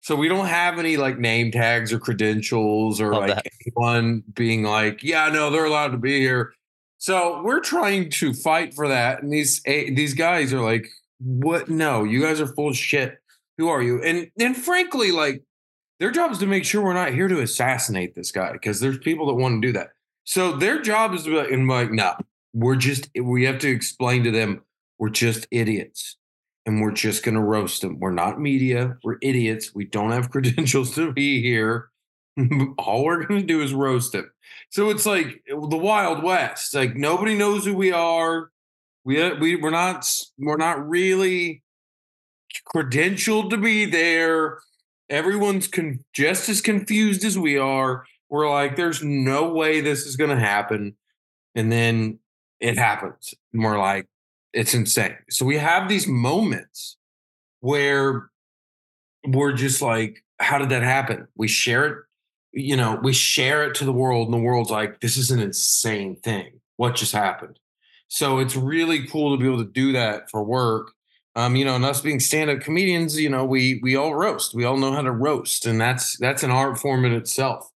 so 0.02 0.16
we 0.16 0.28
don't 0.28 0.48
have 0.48 0.80
any 0.80 0.98
like 0.98 1.20
name 1.20 1.52
tags 1.52 1.94
or 1.94 2.00
credentials 2.00 3.00
or 3.00 3.14
Love 3.14 3.30
like 3.30 3.36
that. 3.36 3.48
anyone 3.66 4.24
being 4.34 4.64
like, 4.64 5.04
yeah, 5.04 5.30
no, 5.30 5.52
they're 5.52 5.66
allowed 5.66 5.90
to 5.90 5.98
be 5.98 6.20
here. 6.20 6.54
So 6.98 7.42
we're 7.44 7.60
trying 7.60 8.10
to 8.12 8.34
fight 8.34 8.74
for 8.74 8.88
that. 8.88 9.22
And 9.22 9.32
these 9.32 9.62
eh, 9.66 9.92
these 9.94 10.16
guys 10.16 10.54
are 10.54 10.62
like, 10.62 10.88
what? 11.20 11.70
No, 11.70 12.04
you 12.04 12.22
guys 12.22 12.42
are 12.42 12.48
full 12.48 12.70
of 12.70 12.78
shit. 12.78 13.20
Who 13.60 13.70
are 13.70 13.82
you? 13.82 14.02
And 14.04 14.32
and 14.40 14.58
frankly, 14.58 15.12
like 15.12 15.44
their 16.00 16.12
job 16.12 16.32
is 16.32 16.40
to 16.40 16.48
make 16.48 16.66
sure 16.66 16.84
we're 16.84 16.94
not 16.94 17.14
here 17.14 17.28
to 17.28 17.40
assassinate 17.40 18.16
this 18.16 18.32
guy 18.32 18.52
because 18.54 18.80
there's 18.80 18.98
people 18.98 19.28
that 19.28 19.36
want 19.36 19.62
to 19.62 19.68
do 19.68 19.74
that. 19.74 19.90
So 20.24 20.54
their 20.54 20.82
job 20.82 21.14
is 21.14 21.24
to 21.24 21.30
be 21.30 21.36
like, 21.36 21.52
and 21.52 21.68
like, 21.68 21.92
no, 21.92 22.16
we're 22.54 22.76
just 22.76 23.08
we 23.20 23.46
have 23.46 23.60
to 23.60 23.70
explain 23.70 24.24
to 24.24 24.32
them 24.32 24.64
we're 24.98 25.10
just 25.10 25.48
idiots 25.52 26.18
and 26.72 26.82
we're 26.82 26.92
just 26.92 27.24
going 27.24 27.36
to 27.36 27.42
roast 27.42 27.82
them. 27.82 28.00
We're 28.00 28.12
not 28.12 28.40
media. 28.40 28.98
We're 29.04 29.18
idiots. 29.22 29.76
We 29.76 29.84
don't 29.84 30.12
have 30.12 30.30
credentials 30.32 30.96
to 30.96 31.12
be 31.12 31.42
here. 31.42 31.90
All 32.78 33.04
we're 33.04 33.26
going 33.26 33.42
to 33.42 33.46
do 33.46 33.62
is 33.62 33.74
roast 33.74 34.14
them. 34.14 34.32
So 34.70 34.90
it's 34.90 35.06
like 35.06 35.44
the 35.48 35.78
Wild 35.78 36.24
West. 36.24 36.74
Like 36.74 36.96
nobody 36.96 37.38
knows 37.38 37.66
who 37.66 37.74
we 37.74 37.92
are. 37.92 38.52
We 39.04 39.22
uh, 39.22 39.36
we 39.36 39.58
we're 39.58 39.70
not 39.70 40.10
we're 40.38 40.56
not 40.56 40.88
really 40.88 41.62
credentialed 42.74 43.50
to 43.50 43.58
be 43.58 43.86
there. 43.86 44.60
Everyone's 45.10 45.68
con- 45.68 46.06
just 46.14 46.48
as 46.48 46.62
confused 46.62 47.26
as 47.26 47.38
we 47.38 47.58
are. 47.58 48.06
We're 48.30 48.50
like, 48.50 48.78
there's 48.78 49.04
no 49.04 49.52
way 49.52 49.82
this 49.82 50.06
is 50.06 50.16
going 50.16 50.30
to 50.30 50.40
happen, 50.40 50.96
and 51.54 51.70
then 51.70 52.20
it 52.62 52.78
happens. 52.78 53.34
And 53.52 53.62
we're 53.62 53.80
like, 53.80 54.08
it's 54.54 54.74
insane. 54.74 55.18
So 55.30 55.46
we 55.46 55.58
have 55.58 55.88
these 55.88 56.08
moments 56.08 56.98
where 57.60 58.30
we're 59.26 59.54
just 59.54 59.82
like, 59.82 60.24
how 60.40 60.58
did 60.58 60.70
that 60.70 60.84
happen? 60.84 61.28
We 61.36 61.48
share 61.48 61.86
it, 61.86 61.98
you 62.52 62.76
know, 62.76 63.00
we 63.02 63.14
share 63.14 63.64
it 63.64 63.76
to 63.76 63.86
the 63.86 63.94
world, 63.94 64.28
and 64.28 64.34
the 64.34 64.44
world's 64.44 64.72
like, 64.72 65.00
this 65.00 65.18
is 65.18 65.32
an 65.32 65.40
insane 65.40 66.16
thing. 66.16 66.60
What 66.78 66.96
just 66.96 67.14
happened? 67.14 67.60
So 68.08 68.40
it's 68.40 68.56
really 68.56 69.08
cool 69.08 69.36
to 69.36 69.42
be 69.42 69.48
able 69.48 69.64
to 69.64 69.72
do 69.72 69.94
that 69.94 70.30
for 70.30 70.44
work. 70.44 70.92
Um, 71.34 71.56
you 71.56 71.64
know, 71.64 71.76
and 71.76 71.86
us 71.86 72.02
being 72.02 72.20
stand-up 72.20 72.60
comedians, 72.60 73.18
you 73.18 73.30
know, 73.30 73.46
we 73.46 73.80
we 73.82 73.96
all 73.96 74.14
roast. 74.14 74.54
We 74.54 74.66
all 74.66 74.76
know 74.76 74.92
how 74.92 75.02
to 75.02 75.12
roast, 75.12 75.66
and 75.66 75.80
that's 75.80 76.18
that's 76.18 76.44
an 76.44 76.52
art 76.52 76.78
form 76.78 77.06
in 77.06 77.14
itself. 77.14 77.72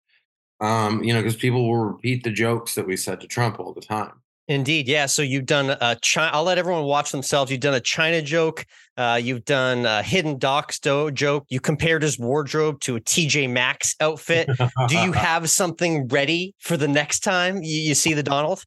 Um, 0.59 1.05
you 1.05 1.13
know, 1.13 1.21
because 1.21 1.37
people 1.37 1.69
will 1.69 1.85
repeat 1.85 2.25
the 2.25 2.31
jokes 2.31 2.75
that 2.77 2.87
we 2.87 2.97
said 2.97 3.21
to 3.21 3.27
Trump 3.27 3.61
all 3.61 3.75
the 3.75 3.83
time. 3.83 4.22
Indeed, 4.49 4.89
yeah. 4.89 5.07
So 5.07 5.23
you've 5.23 5.47
done 5.47 5.71
a 5.71 5.97
China. 6.03 6.31
I'll 6.35 6.43
let 6.43 6.59
everyone 6.59 6.83
watch 6.85 7.13
themselves. 7.13 7.51
You've 7.51 7.61
done 7.61 7.75
a 7.75 7.81
China 7.81 8.21
joke. 8.21 8.67
Uh, 8.97 9.19
you've 9.23 9.45
done 9.45 9.87
a 9.87 10.03
hidden 10.03 10.39
docs 10.39 10.81
joke. 10.81 11.45
You 11.49 11.61
compared 11.61 12.03
his 12.03 12.19
wardrobe 12.19 12.81
to 12.81 12.97
a 12.97 13.01
TJ 13.01 13.51
Maxx 13.51 13.95
outfit. 14.01 14.49
Do 14.89 14.99
you 14.99 15.13
have 15.13 15.49
something 15.49 16.09
ready 16.09 16.55
for 16.59 16.77
the 16.77 16.89
next 16.89 17.21
time 17.21 17.63
you, 17.63 17.81
you 17.81 17.95
see 17.95 18.15
the 18.15 18.23
Donald? 18.23 18.65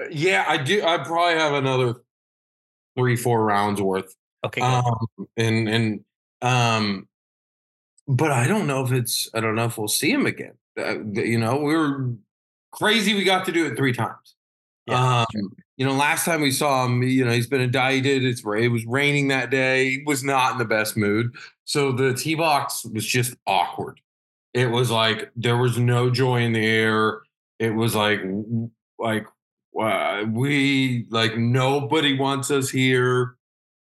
Uh, 0.00 0.06
yeah, 0.10 0.44
I 0.48 0.56
do. 0.56 0.82
I 0.82 0.98
probably 0.98 1.38
have 1.38 1.52
another 1.52 1.96
three, 2.96 3.16
four 3.16 3.44
rounds 3.44 3.82
worth. 3.82 4.14
Okay. 4.44 4.60
Um, 4.60 5.06
and 5.36 5.68
and 5.68 6.00
um, 6.40 7.06
but 8.08 8.32
I 8.32 8.46
don't 8.46 8.66
know 8.66 8.84
if 8.84 8.92
it's. 8.92 9.30
I 9.34 9.40
don't 9.40 9.54
know 9.54 9.66
if 9.66 9.78
we'll 9.78 9.88
see 9.88 10.10
him 10.10 10.26
again. 10.26 10.54
Uh, 10.76 11.04
you 11.12 11.38
know, 11.38 11.58
we 11.58 11.76
were 11.76 12.14
crazy. 12.72 13.14
We 13.14 13.24
got 13.24 13.44
to 13.46 13.52
do 13.52 13.66
it 13.66 13.76
three 13.76 13.92
times. 13.92 14.31
Yeah. 14.86 15.24
Um, 15.34 15.52
you 15.76 15.86
know, 15.86 15.92
last 15.92 16.24
time 16.24 16.40
we 16.40 16.50
saw 16.50 16.86
him, 16.86 17.02
you 17.02 17.24
know, 17.24 17.32
he's 17.32 17.46
been 17.46 17.60
indicted. 17.60 18.24
It's 18.24 18.42
it 18.44 18.68
was 18.68 18.84
raining 18.86 19.28
that 19.28 19.50
day. 19.50 19.90
He 19.90 20.02
was 20.04 20.22
not 20.22 20.52
in 20.52 20.58
the 20.58 20.64
best 20.64 20.96
mood. 20.96 21.34
So 21.64 21.92
the 21.92 22.14
T 22.14 22.34
box 22.34 22.84
was 22.84 23.06
just 23.06 23.34
awkward. 23.46 24.00
It 24.54 24.70
was 24.70 24.90
like 24.90 25.30
there 25.34 25.56
was 25.56 25.78
no 25.78 26.10
joy 26.10 26.42
in 26.42 26.52
the 26.52 26.66
air. 26.66 27.20
It 27.58 27.70
was 27.70 27.94
like 27.94 28.20
like 28.98 29.26
uh, 29.80 30.24
we 30.30 31.06
like 31.10 31.36
nobody 31.36 32.18
wants 32.18 32.50
us 32.50 32.68
here. 32.68 33.36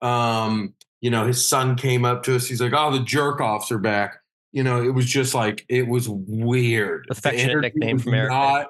Um, 0.02 0.74
you 1.02 1.12
know, 1.12 1.28
his 1.28 1.46
son 1.46 1.76
came 1.76 2.06
up 2.06 2.24
to 2.24 2.36
us. 2.36 2.48
He's 2.48 2.62
like, 2.62 2.74
"Oh, 2.76 2.92
the 2.92 3.04
jerk 3.04 3.40
offs 3.40 3.72
are 3.72 3.78
back." 3.78 4.16
You 4.52 4.64
know, 4.64 4.82
it 4.82 4.90
was 4.90 5.06
just 5.06 5.36
like 5.36 5.66
it 5.70 5.88
was 5.88 6.10
weird. 6.10 7.06
Affectionate 7.12 7.62
nickname 7.62 8.00
from 8.00 8.16
Eric. 8.16 8.32
Not, 8.32 8.68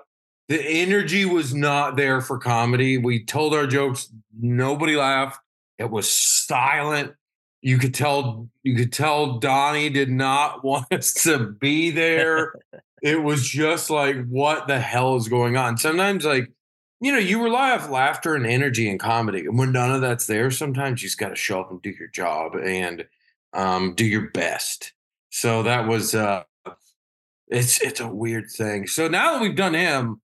the 0.48 0.62
energy 0.62 1.26
was 1.26 1.54
not 1.54 1.96
there 1.96 2.22
for 2.22 2.38
comedy. 2.38 2.98
We 2.98 3.24
told 3.24 3.54
our 3.54 3.68
jokes, 3.68 4.10
nobody 4.40 4.96
laughed. 4.96 5.40
It 5.78 5.90
was 5.90 6.10
silent. 6.10 7.14
You 7.62 7.78
could 7.78 7.94
tell 7.94 8.50
you 8.64 8.76
could 8.76 8.94
tell 8.94 9.40
Donnie 9.40 9.90
did 9.90 10.10
not 10.10 10.64
want 10.64 10.92
us 10.92 11.14
to 11.24 11.40
be 11.40 11.92
there. 11.92 12.54
it 13.02 13.22
was 13.22 13.48
just 13.48 13.90
like, 13.90 14.26
what 14.28 14.68
the 14.68 14.80
hell 14.80 15.16
is 15.18 15.28
going 15.28 15.58
on? 15.58 15.78
Sometimes 15.78 16.26
like, 16.26 16.52
you 17.02 17.12
know, 17.12 17.20
you 17.20 17.44
rely 17.44 17.72
off 17.72 17.90
laughter 17.90 18.34
and 18.36 18.46
energy 18.46 18.90
and 18.90 19.00
comedy. 19.00 19.42
And 19.42 19.58
when 19.58 19.72
none 19.72 19.92
of 19.92 20.02
that's 20.02 20.28
there, 20.28 20.50
sometimes 20.50 21.04
you 21.04 21.10
just 21.10 21.20
gotta 21.20 21.36
show 21.36 21.60
up 21.60 21.72
and 21.72 21.82
do 21.82 21.90
your 21.90 22.08
job 22.08 22.56
and 22.56 23.06
um, 23.54 23.94
do 23.96 24.06
your 24.06 24.30
best. 24.32 24.94
So 25.30 25.64
that 25.64 25.88
was 25.88 26.16
uh 26.16 26.44
it's 27.50 27.82
it's 27.82 28.00
a 28.00 28.08
weird 28.08 28.50
thing. 28.50 28.88
So 28.88 29.08
now 29.08 29.34
that 29.34 29.42
we've 29.42 29.56
done 29.56 29.74
him, 29.74 30.22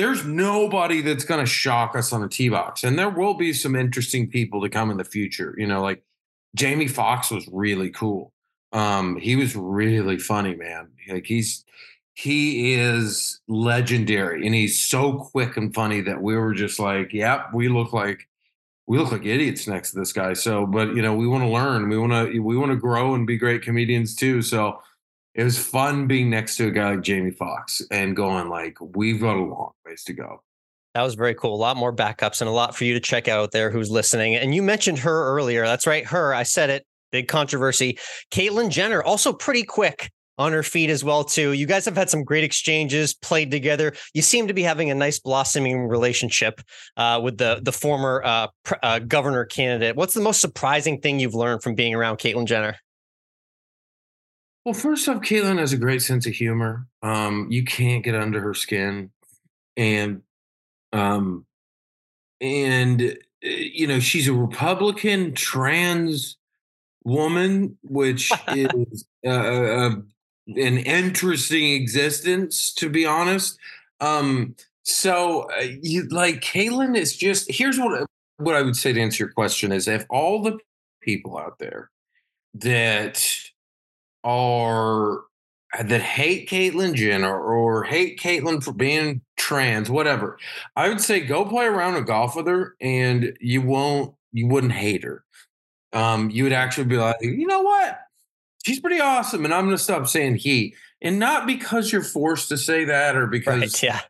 there's 0.00 0.24
nobody 0.24 1.02
that's 1.02 1.24
going 1.24 1.44
to 1.44 1.50
shock 1.50 1.94
us 1.94 2.10
on 2.10 2.22
a 2.22 2.28
tee 2.28 2.48
box. 2.48 2.84
And 2.84 2.98
there 2.98 3.10
will 3.10 3.34
be 3.34 3.52
some 3.52 3.76
interesting 3.76 4.30
people 4.30 4.62
to 4.62 4.70
come 4.70 4.90
in 4.90 4.96
the 4.96 5.04
future. 5.04 5.54
You 5.58 5.66
know, 5.66 5.82
like 5.82 6.02
Jamie 6.56 6.88
Foxx 6.88 7.30
was 7.30 7.46
really 7.52 7.90
cool. 7.90 8.32
Um, 8.72 9.18
he 9.18 9.36
was 9.36 9.54
really 9.54 10.18
funny, 10.18 10.56
man. 10.56 10.88
Like 11.06 11.26
he's 11.26 11.66
he 12.14 12.74
is 12.74 13.40
legendary 13.46 14.46
and 14.46 14.54
he's 14.54 14.82
so 14.82 15.18
quick 15.18 15.58
and 15.58 15.74
funny 15.74 16.00
that 16.00 16.22
we 16.22 16.34
were 16.34 16.54
just 16.54 16.80
like, 16.80 17.12
yep, 17.12 17.52
we 17.52 17.68
look 17.68 17.92
like 17.92 18.26
we 18.86 18.96
look 18.96 19.12
like 19.12 19.26
idiots 19.26 19.66
next 19.66 19.90
to 19.90 19.98
this 19.98 20.14
guy. 20.14 20.32
So, 20.32 20.64
but 20.64 20.94
you 20.94 21.02
know, 21.02 21.14
we 21.14 21.26
want 21.26 21.44
to 21.44 21.50
learn. 21.50 21.90
We 21.90 21.98
want 21.98 22.12
to 22.12 22.40
we 22.40 22.56
want 22.56 22.72
to 22.72 22.76
grow 22.76 23.14
and 23.14 23.26
be 23.26 23.36
great 23.36 23.60
comedians 23.60 24.14
too. 24.14 24.40
So 24.40 24.80
it 25.34 25.44
was 25.44 25.58
fun 25.58 26.06
being 26.06 26.30
next 26.30 26.56
to 26.56 26.66
a 26.66 26.70
guy 26.70 26.90
like 26.90 27.02
Jamie 27.02 27.30
Foxx 27.30 27.82
and 27.90 28.16
going 28.16 28.48
like, 28.48 28.76
we've 28.80 29.20
got 29.20 29.36
a 29.36 29.42
long 29.42 29.72
ways 29.86 30.02
to 30.04 30.12
go. 30.12 30.42
That 30.94 31.02
was 31.02 31.14
very 31.14 31.34
cool. 31.34 31.54
A 31.54 31.56
lot 31.56 31.76
more 31.76 31.94
backups 31.94 32.40
and 32.40 32.48
a 32.48 32.52
lot 32.52 32.74
for 32.74 32.84
you 32.84 32.94
to 32.94 33.00
check 33.00 33.28
out 33.28 33.52
there 33.52 33.70
who's 33.70 33.90
listening. 33.90 34.34
And 34.34 34.54
you 34.54 34.62
mentioned 34.62 34.98
her 35.00 35.36
earlier. 35.36 35.64
That's 35.64 35.86
right. 35.86 36.04
Her, 36.04 36.34
I 36.34 36.42
said 36.42 36.68
it. 36.68 36.84
Big 37.12 37.28
controversy. 37.28 37.98
Caitlyn 38.32 38.70
Jenner, 38.70 39.02
also 39.02 39.32
pretty 39.32 39.62
quick 39.62 40.10
on 40.40 40.52
her 40.52 40.62
feet 40.62 40.90
as 40.90 41.04
well 41.04 41.22
too. 41.22 41.52
You 41.52 41.66
guys 41.66 41.84
have 41.84 41.96
had 41.96 42.08
some 42.08 42.24
great 42.24 42.44
exchanges, 42.44 43.14
played 43.14 43.50
together. 43.50 43.92
You 44.14 44.22
seem 44.22 44.48
to 44.48 44.54
be 44.54 44.62
having 44.62 44.90
a 44.90 44.94
nice 44.94 45.18
blossoming 45.18 45.86
relationship 45.86 46.60
uh, 46.96 47.20
with 47.22 47.36
the 47.36 47.60
the 47.62 47.72
former 47.72 48.22
uh, 48.24 48.46
pr- 48.64 48.74
uh, 48.82 48.98
governor 49.00 49.44
candidate. 49.44 49.96
What's 49.96 50.14
the 50.14 50.22
most 50.22 50.40
surprising 50.40 51.00
thing 51.00 51.20
you've 51.20 51.34
learned 51.34 51.62
from 51.62 51.74
being 51.74 51.94
around 51.94 52.16
Caitlyn 52.18 52.46
Jenner? 52.46 52.76
Well, 54.64 54.74
first 54.74 55.08
off, 55.08 55.22
Caitlyn 55.22 55.58
has 55.58 55.72
a 55.72 55.78
great 55.78 56.02
sense 56.02 56.26
of 56.26 56.34
humor. 56.34 56.86
Um, 57.02 57.46
you 57.50 57.64
can't 57.64 58.04
get 58.04 58.14
under 58.14 58.40
her 58.40 58.54
skin, 58.54 59.10
and 59.76 60.22
um, 60.92 61.46
and 62.40 63.00
uh, 63.02 63.48
you 63.48 63.86
know 63.86 64.00
she's 64.00 64.28
a 64.28 64.34
Republican 64.34 65.34
trans 65.34 66.36
woman, 67.04 67.78
which 67.82 68.30
is 68.48 69.06
uh, 69.24 69.30
uh, 69.30 69.90
an 70.46 70.78
interesting 70.78 71.72
existence, 71.72 72.74
to 72.74 72.90
be 72.90 73.06
honest. 73.06 73.58
Um, 74.00 74.56
so, 74.82 75.48
uh, 75.58 75.66
you 75.82 76.06
like 76.08 76.42
Caitlyn 76.42 76.96
is 76.96 77.16
just 77.16 77.50
here's 77.50 77.78
what 77.78 78.06
what 78.36 78.56
I 78.56 78.62
would 78.62 78.76
say 78.76 78.92
to 78.92 79.00
answer 79.00 79.24
your 79.24 79.32
question 79.32 79.72
is 79.72 79.88
if 79.88 80.04
all 80.10 80.42
the 80.42 80.58
people 81.02 81.38
out 81.38 81.58
there 81.58 81.90
that 82.54 83.26
are 84.24 85.22
that 85.78 86.00
hate 86.00 86.48
Caitlyn 86.48 86.94
Jenner 86.94 87.38
or 87.40 87.84
hate 87.84 88.18
Caitlyn 88.18 88.62
for 88.62 88.72
being 88.72 89.22
trans, 89.36 89.88
whatever, 89.88 90.38
I 90.74 90.88
would 90.88 91.00
say 91.00 91.20
go 91.20 91.44
play 91.44 91.66
around 91.66 91.96
and 91.96 92.06
golf 92.06 92.36
with 92.36 92.46
her, 92.46 92.74
and 92.80 93.36
you 93.40 93.62
won't, 93.62 94.14
you 94.32 94.48
wouldn't 94.48 94.72
hate 94.72 95.04
her. 95.04 95.24
Um, 95.92 96.30
you 96.30 96.44
would 96.44 96.52
actually 96.52 96.84
be 96.84 96.96
like, 96.96 97.16
you 97.20 97.46
know 97.46 97.62
what, 97.62 98.00
she's 98.64 98.80
pretty 98.80 99.00
awesome, 99.00 99.44
and 99.44 99.54
I'm 99.54 99.70
to 99.70 99.78
stop 99.78 100.08
saying 100.08 100.36
he, 100.36 100.74
and 101.00 101.18
not 101.18 101.46
because 101.46 101.92
you're 101.92 102.02
forced 102.02 102.48
to 102.48 102.56
say 102.56 102.84
that 102.84 103.16
or 103.16 103.26
because 103.26 103.60
right, 103.60 103.82
yeah. 103.82 104.00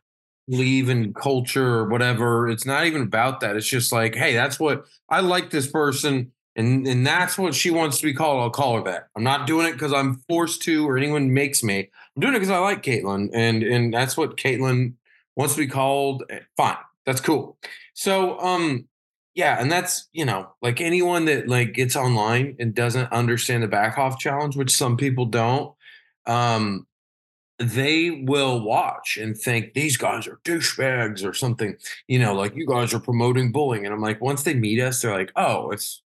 Leave 0.47 0.89
in 0.89 1.13
culture 1.13 1.75
or 1.75 1.87
whatever. 1.87 2.49
It's 2.49 2.65
not 2.65 2.85
even 2.85 3.03
about 3.03 3.39
that. 3.39 3.55
It's 3.55 3.67
just 3.67 3.91
like, 3.91 4.15
hey, 4.15 4.33
that's 4.33 4.59
what 4.59 4.85
I 5.07 5.21
like 5.21 5.51
this 5.51 5.67
person 5.67 6.31
and 6.55 6.85
and 6.85 7.05
that's 7.05 7.37
what 7.37 7.55
she 7.55 7.71
wants 7.71 7.99
to 7.99 8.05
be 8.05 8.13
called. 8.13 8.41
I'll 8.41 8.49
call 8.49 8.77
her 8.77 8.83
that. 8.83 9.07
I'm 9.15 9.23
not 9.23 9.47
doing 9.47 9.67
it 9.67 9.73
because 9.73 9.93
I'm 9.93 10.21
forced 10.27 10.61
to 10.63 10.87
or 10.87 10.97
anyone 10.97 11.33
makes 11.33 11.63
me. 11.63 11.89
I'm 12.15 12.21
doing 12.21 12.33
it 12.33 12.39
because 12.39 12.49
I 12.49 12.59
like 12.59 12.83
Caitlyn, 12.83 13.29
and 13.33 13.63
and 13.63 13.93
that's 13.93 14.17
what 14.17 14.37
Caitlyn 14.37 14.93
wants 15.35 15.55
to 15.55 15.61
be 15.61 15.67
called. 15.67 16.23
Eh, 16.29 16.39
fine, 16.57 16.77
that's 17.05 17.21
cool. 17.21 17.57
So 17.93 18.39
um, 18.39 18.87
yeah, 19.33 19.61
and 19.61 19.71
that's 19.71 20.09
you 20.11 20.25
know 20.25 20.49
like 20.61 20.81
anyone 20.81 21.25
that 21.25 21.47
like 21.47 21.73
gets 21.73 21.95
online 21.95 22.57
and 22.59 22.75
doesn't 22.75 23.11
understand 23.11 23.63
the 23.63 23.67
back 23.67 23.97
off 23.97 24.19
challenge, 24.19 24.57
which 24.57 24.71
some 24.71 24.97
people 24.97 25.25
don't. 25.25 25.73
Um, 26.25 26.85
they 27.61 28.23
will 28.25 28.61
watch 28.61 29.17
and 29.17 29.37
think 29.37 29.73
these 29.73 29.95
guys 29.95 30.27
are 30.27 30.39
douchebags 30.43 31.23
or 31.23 31.33
something, 31.33 31.75
you 32.07 32.17
know, 32.17 32.33
like 32.33 32.55
you 32.55 32.65
guys 32.65 32.93
are 32.93 32.99
promoting 32.99 33.51
bullying. 33.51 33.85
And 33.85 33.93
I'm 33.93 34.01
like, 34.01 34.19
once 34.19 34.43
they 34.43 34.55
meet 34.55 34.79
us, 34.81 35.01
they're 35.01 35.15
like, 35.15 35.31
oh, 35.35 35.69
it's 35.69 36.01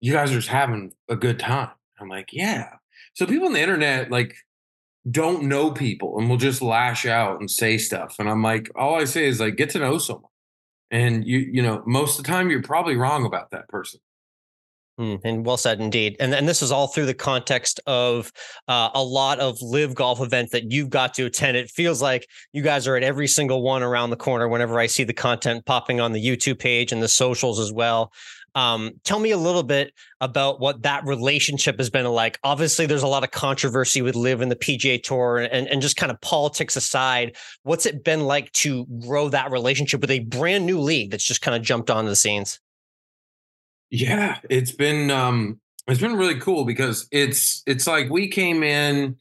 you 0.00 0.12
guys 0.12 0.30
are 0.30 0.36
just 0.36 0.48
having 0.48 0.92
a 1.08 1.16
good 1.16 1.38
time. 1.38 1.70
I'm 2.00 2.08
like, 2.08 2.32
yeah. 2.32 2.70
So 3.14 3.26
people 3.26 3.46
on 3.46 3.52
the 3.52 3.60
internet 3.60 4.10
like 4.10 4.36
don't 5.10 5.44
know 5.44 5.70
people 5.70 6.18
and 6.18 6.28
will 6.28 6.36
just 6.36 6.62
lash 6.62 7.06
out 7.06 7.40
and 7.40 7.50
say 7.50 7.78
stuff. 7.78 8.16
And 8.18 8.28
I'm 8.28 8.42
like, 8.42 8.70
all 8.74 8.96
I 8.96 9.04
say 9.04 9.26
is 9.26 9.40
like 9.40 9.56
get 9.56 9.70
to 9.70 9.78
know 9.78 9.98
someone. 9.98 10.30
And 10.90 11.26
you, 11.26 11.38
you 11.38 11.62
know, 11.62 11.82
most 11.86 12.18
of 12.18 12.24
the 12.24 12.30
time 12.30 12.50
you're 12.50 12.62
probably 12.62 12.96
wrong 12.96 13.24
about 13.26 13.50
that 13.50 13.68
person. 13.68 14.00
Mm, 14.98 15.20
and 15.24 15.44
well 15.44 15.56
said 15.56 15.80
indeed. 15.80 16.16
And 16.20 16.32
and 16.32 16.48
this 16.48 16.62
is 16.62 16.70
all 16.70 16.86
through 16.86 17.06
the 17.06 17.14
context 17.14 17.80
of 17.86 18.30
uh, 18.68 18.90
a 18.94 19.02
lot 19.02 19.40
of 19.40 19.60
LIV 19.60 19.96
golf 19.96 20.20
events 20.20 20.52
that 20.52 20.70
you've 20.70 20.90
got 20.90 21.14
to 21.14 21.24
attend. 21.24 21.56
It 21.56 21.68
feels 21.68 22.00
like 22.00 22.28
you 22.52 22.62
guys 22.62 22.86
are 22.86 22.94
at 22.94 23.02
every 23.02 23.26
single 23.26 23.62
one 23.62 23.82
around 23.82 24.10
the 24.10 24.16
corner 24.16 24.46
whenever 24.46 24.78
I 24.78 24.86
see 24.86 25.02
the 25.02 25.12
content 25.12 25.66
popping 25.66 26.00
on 26.00 26.12
the 26.12 26.24
YouTube 26.24 26.60
page 26.60 26.92
and 26.92 27.02
the 27.02 27.08
socials 27.08 27.58
as 27.58 27.72
well. 27.72 28.12
Um, 28.54 28.92
tell 29.02 29.18
me 29.18 29.32
a 29.32 29.36
little 29.36 29.62
bit 29.62 29.92
about 30.20 30.60
what 30.60 30.82
that 30.82 31.04
relationship 31.06 31.78
has 31.78 31.90
been 31.90 32.06
like. 32.06 32.38
Obviously, 32.44 32.86
there's 32.86 33.02
a 33.02 33.08
lot 33.08 33.24
of 33.24 33.30
controversy 33.30 34.00
with 34.02 34.14
LIV 34.14 34.42
in 34.42 34.48
the 34.48 34.56
PGA 34.56 35.02
Tour, 35.02 35.38
and, 35.38 35.68
and 35.68 35.82
just 35.82 35.96
kind 35.96 36.12
of 36.12 36.20
politics 36.20 36.76
aside, 36.76 37.36
what's 37.62 37.86
it 37.86 38.04
been 38.04 38.20
like 38.20 38.52
to 38.52 38.86
grow 39.00 39.28
that 39.28 39.50
relationship 39.50 40.00
with 40.00 40.10
a 40.10 40.20
brand 40.20 40.66
new 40.66 40.80
league 40.80 41.10
that's 41.10 41.24
just 41.24 41.42
kind 41.42 41.56
of 41.56 41.62
jumped 41.62 41.90
onto 41.90 42.08
the 42.08 42.16
scenes? 42.16 42.60
Yeah, 43.90 44.38
it's 44.48 44.72
been 44.72 45.10
um, 45.10 45.60
it's 45.86 46.00
been 46.00 46.16
really 46.16 46.38
cool 46.40 46.64
because 46.64 47.06
it's 47.10 47.62
it's 47.66 47.86
like 47.86 48.10
we 48.10 48.28
came 48.28 48.62
in 48.62 49.16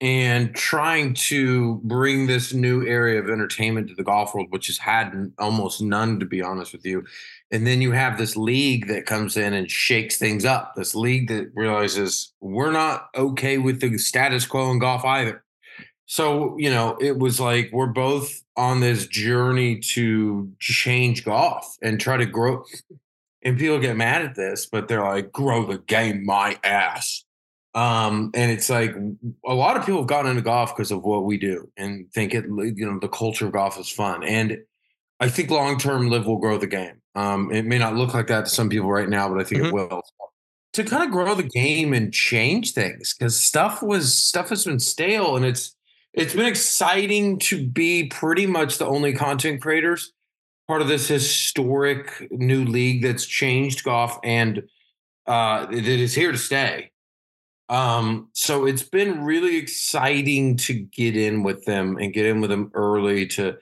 and 0.00 0.54
trying 0.54 1.12
to 1.12 1.80
bring 1.82 2.26
this 2.26 2.52
new 2.52 2.86
area 2.86 3.20
of 3.20 3.28
entertainment 3.28 3.88
to 3.88 3.94
the 3.94 4.04
golf 4.04 4.32
world, 4.32 4.46
which 4.50 4.68
has 4.68 4.78
had 4.78 5.32
almost 5.38 5.82
none, 5.82 6.20
to 6.20 6.26
be 6.26 6.40
honest 6.40 6.72
with 6.72 6.86
you. 6.86 7.04
And 7.50 7.66
then 7.66 7.82
you 7.82 7.90
have 7.92 8.16
this 8.16 8.36
league 8.36 8.86
that 8.88 9.06
comes 9.06 9.36
in 9.36 9.54
and 9.54 9.68
shakes 9.68 10.16
things 10.16 10.44
up. 10.44 10.74
This 10.76 10.94
league 10.94 11.28
that 11.28 11.50
realizes 11.54 12.32
we're 12.40 12.70
not 12.70 13.08
okay 13.16 13.58
with 13.58 13.80
the 13.80 13.98
status 13.98 14.46
quo 14.46 14.70
in 14.70 14.78
golf 14.78 15.04
either. 15.04 15.42
So, 16.06 16.56
you 16.58 16.70
know, 16.70 16.96
it 17.00 17.18
was 17.18 17.40
like 17.40 17.70
we're 17.72 17.86
both 17.86 18.42
on 18.56 18.80
this 18.80 19.06
journey 19.06 19.80
to 19.80 20.50
change 20.60 21.24
golf 21.24 21.76
and 21.82 22.00
try 22.00 22.16
to 22.16 22.26
grow. 22.26 22.64
And 23.42 23.58
people 23.58 23.78
get 23.78 23.96
mad 23.96 24.22
at 24.22 24.34
this, 24.36 24.66
but 24.66 24.88
they're 24.88 25.04
like, 25.04 25.32
grow 25.32 25.66
the 25.66 25.78
game 25.78 26.24
my 26.24 26.58
ass 26.62 27.24
um, 27.78 28.32
and 28.34 28.50
it's 28.50 28.68
like 28.68 28.92
a 29.46 29.54
lot 29.54 29.76
of 29.76 29.86
people 29.86 30.00
have 30.00 30.08
gotten 30.08 30.32
into 30.32 30.42
golf 30.42 30.74
because 30.74 30.90
of 30.90 31.04
what 31.04 31.24
we 31.24 31.38
do 31.38 31.70
and 31.76 32.12
think 32.12 32.34
it, 32.34 32.44
you 32.44 32.84
know, 32.84 32.98
the 32.98 33.08
culture 33.08 33.46
of 33.46 33.52
golf 33.52 33.78
is 33.78 33.88
fun. 33.88 34.24
And 34.24 34.58
I 35.20 35.28
think 35.28 35.48
long 35.48 35.78
term, 35.78 36.08
LIV 36.08 36.26
will 36.26 36.38
grow 36.38 36.58
the 36.58 36.66
game. 36.66 37.00
Um, 37.14 37.52
it 37.52 37.66
may 37.66 37.78
not 37.78 37.94
look 37.94 38.14
like 38.14 38.26
that 38.26 38.46
to 38.46 38.50
some 38.50 38.68
people 38.68 38.90
right 38.90 39.08
now, 39.08 39.28
but 39.28 39.40
I 39.40 39.44
think 39.44 39.62
mm-hmm. 39.62 39.68
it 39.68 39.88
will. 39.90 40.02
To 40.72 40.82
kind 40.82 41.04
of 41.04 41.12
grow 41.12 41.36
the 41.36 41.44
game 41.44 41.92
and 41.92 42.12
change 42.12 42.72
things 42.72 43.14
because 43.14 43.38
stuff 43.38 43.80
was 43.80 44.12
stuff 44.12 44.48
has 44.48 44.64
been 44.64 44.80
stale 44.80 45.36
and 45.36 45.44
it's 45.44 45.76
it's 46.12 46.34
been 46.34 46.46
exciting 46.46 47.38
to 47.40 47.64
be 47.64 48.08
pretty 48.08 48.46
much 48.46 48.78
the 48.78 48.86
only 48.86 49.12
content 49.12 49.62
creators 49.62 50.12
part 50.66 50.82
of 50.82 50.88
this 50.88 51.06
historic 51.06 52.28
new 52.32 52.64
league 52.64 53.02
that's 53.02 53.24
changed 53.24 53.84
golf 53.84 54.18
and 54.24 54.64
uh, 55.26 55.66
that 55.66 55.86
is 55.86 56.14
here 56.14 56.32
to 56.32 56.38
stay. 56.38 56.90
Um, 57.68 58.28
so 58.32 58.66
it's 58.66 58.82
been 58.82 59.24
really 59.24 59.56
exciting 59.56 60.56
to 60.58 60.72
get 60.74 61.16
in 61.16 61.42
with 61.42 61.64
them 61.64 61.98
and 61.98 62.12
get 62.14 62.24
in 62.24 62.40
with 62.40 62.50
them 62.50 62.70
early 62.74 63.26
to 63.28 63.58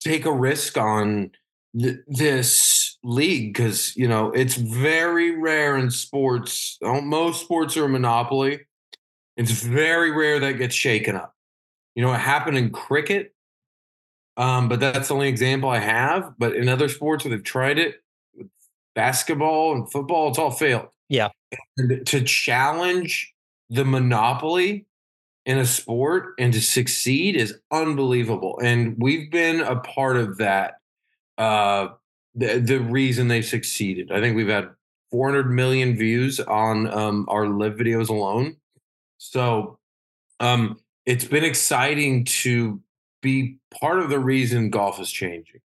take 0.00 0.26
a 0.26 0.32
risk 0.32 0.76
on 0.76 1.30
th- 1.78 2.00
this 2.06 2.98
league 3.04 3.52
because 3.52 3.96
you 3.96 4.06
know 4.06 4.30
it's 4.32 4.54
very 4.54 5.36
rare 5.38 5.76
in 5.76 5.90
sports. 5.90 6.78
Most 6.82 7.42
sports 7.42 7.76
are 7.76 7.84
a 7.84 7.88
monopoly. 7.88 8.60
It's 9.36 9.50
very 9.50 10.10
rare 10.10 10.38
that 10.40 10.52
gets 10.52 10.74
shaken 10.74 11.16
up. 11.16 11.34
You 11.94 12.02
know, 12.02 12.12
it 12.12 12.18
happened 12.18 12.58
in 12.58 12.70
cricket, 12.70 13.34
um, 14.36 14.68
but 14.68 14.80
that's 14.80 15.08
the 15.08 15.14
only 15.14 15.28
example 15.28 15.70
I 15.70 15.78
have. 15.78 16.34
But 16.38 16.54
in 16.54 16.68
other 16.68 16.88
sports 16.88 17.24
where 17.24 17.34
they've 17.34 17.44
tried 17.44 17.78
it, 17.78 18.02
basketball 18.94 19.74
and 19.74 19.90
football, 19.90 20.28
it's 20.28 20.38
all 20.38 20.50
failed. 20.50 20.88
Yeah. 21.12 21.28
And 21.76 22.06
to 22.06 22.22
challenge 22.22 23.34
the 23.68 23.84
monopoly 23.84 24.86
in 25.44 25.58
a 25.58 25.66
sport 25.66 26.32
and 26.38 26.54
to 26.54 26.60
succeed 26.62 27.36
is 27.36 27.54
unbelievable. 27.70 28.58
And 28.62 28.96
we've 28.98 29.30
been 29.30 29.60
a 29.60 29.76
part 29.76 30.16
of 30.16 30.38
that. 30.38 30.76
Uh, 31.36 31.88
the, 32.34 32.60
the 32.60 32.80
reason 32.80 33.28
they 33.28 33.42
succeeded. 33.42 34.10
I 34.10 34.20
think 34.20 34.36
we've 34.36 34.48
had 34.48 34.70
400 35.10 35.50
million 35.50 35.96
views 35.96 36.40
on 36.40 36.88
um, 36.88 37.26
our 37.28 37.46
LIV 37.46 37.74
videos 37.74 38.08
alone. 38.08 38.56
So 39.18 39.78
um, 40.40 40.80
it's 41.04 41.26
been 41.26 41.44
exciting 41.44 42.24
to 42.24 42.80
be 43.20 43.58
part 43.70 43.98
of 43.98 44.08
the 44.08 44.18
reason 44.18 44.70
golf 44.70 44.98
is 44.98 45.10
changing. 45.10 45.60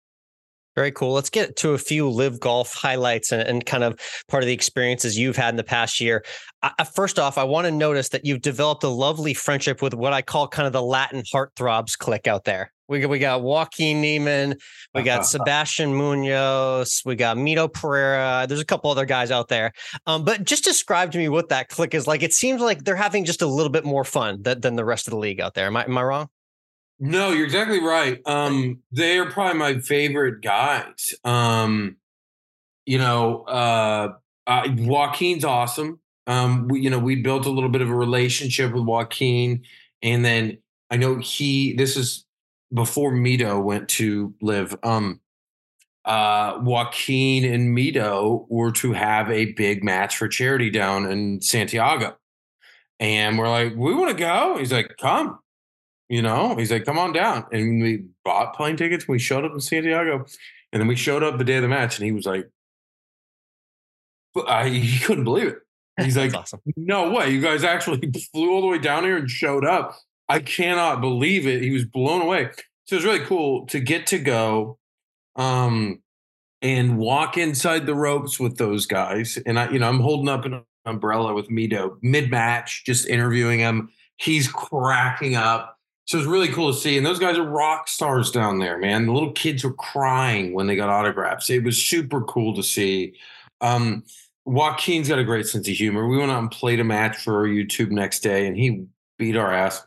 Very 0.76 0.92
cool. 0.92 1.14
Let's 1.14 1.30
get 1.30 1.56
to 1.58 1.72
a 1.72 1.78
few 1.78 2.10
LIV 2.10 2.40
golf 2.42 2.74
highlights 2.74 3.32
and, 3.32 3.42
and, 3.42 3.66
kind 3.66 3.84
of 3.84 3.98
part 4.28 4.44
of 4.44 4.48
the 4.48 4.54
experiences 4.54 5.18
you've 5.18 5.38
had 5.38 5.50
in 5.50 5.56
the 5.56 5.64
past 5.64 6.02
year. 6.02 6.24
I, 6.62 6.84
first 6.84 7.18
off, 7.18 7.38
I 7.38 7.46
want 7.46 7.66
to 7.66 7.72
notice 7.72 8.10
that 8.10 8.26
you've 8.26 8.42
developed 8.42 8.84
a 8.84 8.90
lovely 8.90 9.34
friendship 9.34 9.82
with 9.82 9.94
what 9.94 10.12
I 10.12 10.22
call 10.22 10.48
kind 10.50 10.68
of 10.68 10.74
the 10.74 10.82
Latin 10.82 11.22
heartthrobs 11.22 11.98
click 11.98 12.28
out 12.28 12.44
there. 12.44 12.72
We 12.88 13.00
got 13.00 13.10
we 13.10 13.20
got 13.20 13.42
Joaquin 13.42 14.02
Niemann, 14.02 14.56
we 14.94 15.02
got 15.02 15.26
Sebastian 15.26 15.96
Munoz, 15.96 17.02
we 17.06 17.16
got 17.16 17.38
Mito 17.38 17.72
Pereira. 17.72 18.46
There's 18.48 18.62
a 18.62 18.66
couple 18.66 18.92
other 18.92 19.06
guys 19.06 19.32
out 19.32 19.48
there. 19.48 19.72
Um, 20.06 20.24
but 20.24 20.44
just 20.44 20.64
describe 20.64 21.12
to 21.14 21.18
me 21.18 21.30
what 21.30 21.50
that 21.50 21.70
click 21.70 21.96
is 21.96 22.06
like. 22.06 22.22
It 22.22 22.34
seems 22.34 22.62
like 22.62 22.84
they're 22.84 22.96
having 22.96 23.26
just 23.26 23.42
a 23.42 23.48
little 23.48 23.72
bit 23.72 23.86
more 23.86 24.04
fun 24.04 24.42
than, 24.44 24.62
than 24.62 24.76
the 24.76 24.86
rest 24.86 25.08
of 25.08 25.12
the 25.12 25.18
league 25.18 25.42
out 25.42 25.56
there. 25.56 25.68
Am 25.68 25.78
I 25.78 25.86
am 25.86 25.98
I 25.98 26.04
wrong? 26.04 26.30
No, 27.00 27.32
you're 27.32 27.46
exactly 27.46 27.82
right. 27.82 28.22
Um, 28.26 28.80
they 28.92 29.18
are 29.18 29.30
probably 29.30 29.60
my 29.60 29.80
favorite 29.80 30.42
guys. 30.42 31.14
Um, 31.24 31.98
you 32.86 32.98
know, 32.98 33.42
uh, 33.44 34.14
Joaquin's 34.48 35.44
awesome. 35.44 36.00
Um, 36.28 36.68
we, 36.68 36.82
you 36.82 36.90
know, 36.90 37.00
we 37.00 37.22
built 37.22 37.46
a 37.46 37.50
little 37.50 37.70
bit 37.70 37.82
of 37.82 37.90
a 37.90 37.96
relationship 37.96 38.74
with 38.74 38.84
Joaquin, 38.84 39.64
and 40.02 40.24
then 40.24 40.58
I 40.90 40.98
know 40.98 41.18
he. 41.18 41.74
This 41.74 41.98
is 41.98 42.26
before 42.74 43.12
Mito 43.12 43.62
went 43.64 43.90
to 43.90 44.34
LIV. 44.42 44.76
Um, 44.84 45.20
uh, 46.06 46.60
Joaquin 46.62 47.44
and 47.46 47.78
Mito 47.78 48.46
were 48.50 48.72
to 48.74 48.94
have 48.94 49.30
a 49.30 49.54
big 49.54 49.84
match 49.84 50.18
for 50.18 50.28
charity 50.28 50.70
down 50.70 51.12
in 51.12 51.42
Santiago, 51.42 52.16
and 53.00 53.38
we're 53.38 53.50
like, 53.50 53.76
we 53.76 53.94
want 53.94 54.12
to 54.12 54.18
go. 54.18 54.58
He's 54.58 54.72
like, 54.72 54.96
come. 55.00 55.40
You 56.10 56.22
know, 56.22 56.56
he's 56.56 56.72
like, 56.72 56.86
come 56.86 57.00
on 57.00 57.14
down. 57.14 57.46
And 57.52 57.82
we 57.82 58.06
bought 58.24 58.56
plane 58.56 58.78
tickets. 58.78 59.08
We 59.08 59.18
showed 59.18 59.44
up 59.44 59.54
in 59.54 59.60
Santiago. 59.60 60.26
And 60.72 60.80
then 60.82 60.88
we 60.88 60.96
showed 60.96 61.24
up 61.24 61.38
the 61.38 61.44
day 61.44 61.56
of 61.56 61.64
the 61.64 61.68
match. 61.68 61.98
And 61.98 62.06
he 62.06 62.12
was 62.12 62.26
like, 62.26 62.48
I, 64.48 64.70
he 64.70 65.00
couldn't 65.00 65.24
believe 65.24 65.48
it. 65.48 65.60
He's 66.04 66.18
like, 66.18 66.34
awesome. 66.34 66.60
no 66.76 67.12
way. 67.12 67.30
You 67.30 67.42
guys 67.42 67.64
actually 67.64 68.12
flew 68.34 68.54
all 68.54 68.62
the 68.62 68.68
way 68.68 68.78
down 68.78 69.04
here 69.04 69.18
and 69.18 69.30
showed 69.30 69.66
up. 69.66 69.98
I 70.28 70.40
cannot 70.40 71.02
believe 71.02 71.48
it. 71.48 71.62
He 71.62 71.72
was 71.72 71.86
blown 71.86 72.22
away. 72.22 72.50
So 72.86 72.96
it 72.96 72.98
was 72.98 73.06
really 73.06 73.26
cool 73.26 73.66
to 73.68 73.80
get 73.80 74.08
to 74.08 74.20
go 74.20 74.78
um, 75.36 76.02
and 76.62 76.98
walk 76.98 77.38
inside 77.38 77.86
the 77.86 77.96
ropes 77.96 78.40
with 78.40 78.58
those 78.58 78.86
guys. 78.86 79.38
And 79.46 79.58
I, 79.58 79.70
you 79.72 79.80
know, 79.80 79.88
I'm 79.88 80.00
holding 80.00 80.30
up 80.30 80.46
an 80.46 80.64
umbrella 80.86 81.34
with 81.34 81.50
Mito 81.50 81.98
mid 82.02 82.30
match, 82.30 82.84
just 82.86 83.08
interviewing 83.08 83.60
him. 83.60 83.90
He's 84.18 84.48
cracking 84.48 85.36
up 85.36 85.75
so 86.06 86.18
it's 86.20 86.28
really 86.28 86.50
cool 86.50 86.72
to 86.72 86.78
see. 86.78 86.98
And 86.98 87.06
those 87.06 87.20
guys 87.20 87.38
are 87.38 87.44
rock 87.44 87.88
stars 87.88 88.30
down 88.32 88.60
there, 88.60 88.78
man. 88.78 89.08
The 89.08 89.12
little 89.12 89.32
kids 89.32 89.64
were 89.64 89.74
crying 89.74 90.54
when 90.54 90.68
they 90.68 90.76
got 90.76 90.90
autographs. 90.90 91.50
It 91.50 91.64
was 91.64 91.84
super 91.84 92.22
cool 92.22 92.56
to 92.56 92.64
see. 92.64 93.16
Um, 93.62 94.04
Joaquin's 94.46 95.10
got 95.10 95.18
a 95.18 95.24
great 95.24 95.48
sense 95.48 95.68
of 95.68 95.74
humor. 95.74 96.08
We 96.08 96.18
went 96.18 96.32
out 96.32 96.40
and 96.40 96.52
played 96.52 96.80
a 96.80 96.84
match 96.84 97.18
for 97.18 97.48
YouTube 97.48 97.90
next 97.90 98.20
day, 98.20 98.46
and 98.46 98.56
he 98.56 98.86
beat 99.18 99.36
our 99.36 99.52
ass. 99.52 99.84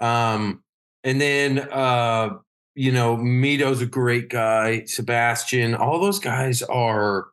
Um, 0.00 0.64
and 1.04 1.20
then, 1.20 1.60
uh, 1.70 2.38
you 2.74 2.90
know, 2.90 3.16
Mito's 3.16 3.80
a 3.80 3.86
great 3.86 4.28
guy. 4.28 4.84
Sebastian, 4.86 5.76
all 5.76 6.00
those 6.00 6.18
guys 6.18 6.62
are 6.62 7.28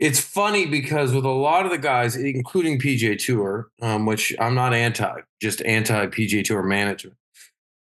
it's 0.00 0.18
funny 0.18 0.64
because 0.64 1.12
with 1.12 1.26
a 1.26 1.28
lot 1.28 1.66
of 1.66 1.70
the 1.70 1.78
guys, 1.78 2.16
including 2.16 2.80
PGA 2.80 3.18
Tour, 3.18 3.68
um, 3.82 4.06
which 4.06 4.34
I'm 4.40 4.54
not 4.54 4.72
anti, 4.72 5.20
just 5.42 5.62
anti 5.62 6.06
PGA 6.06 6.42
Tour 6.42 6.62
manager, 6.62 7.12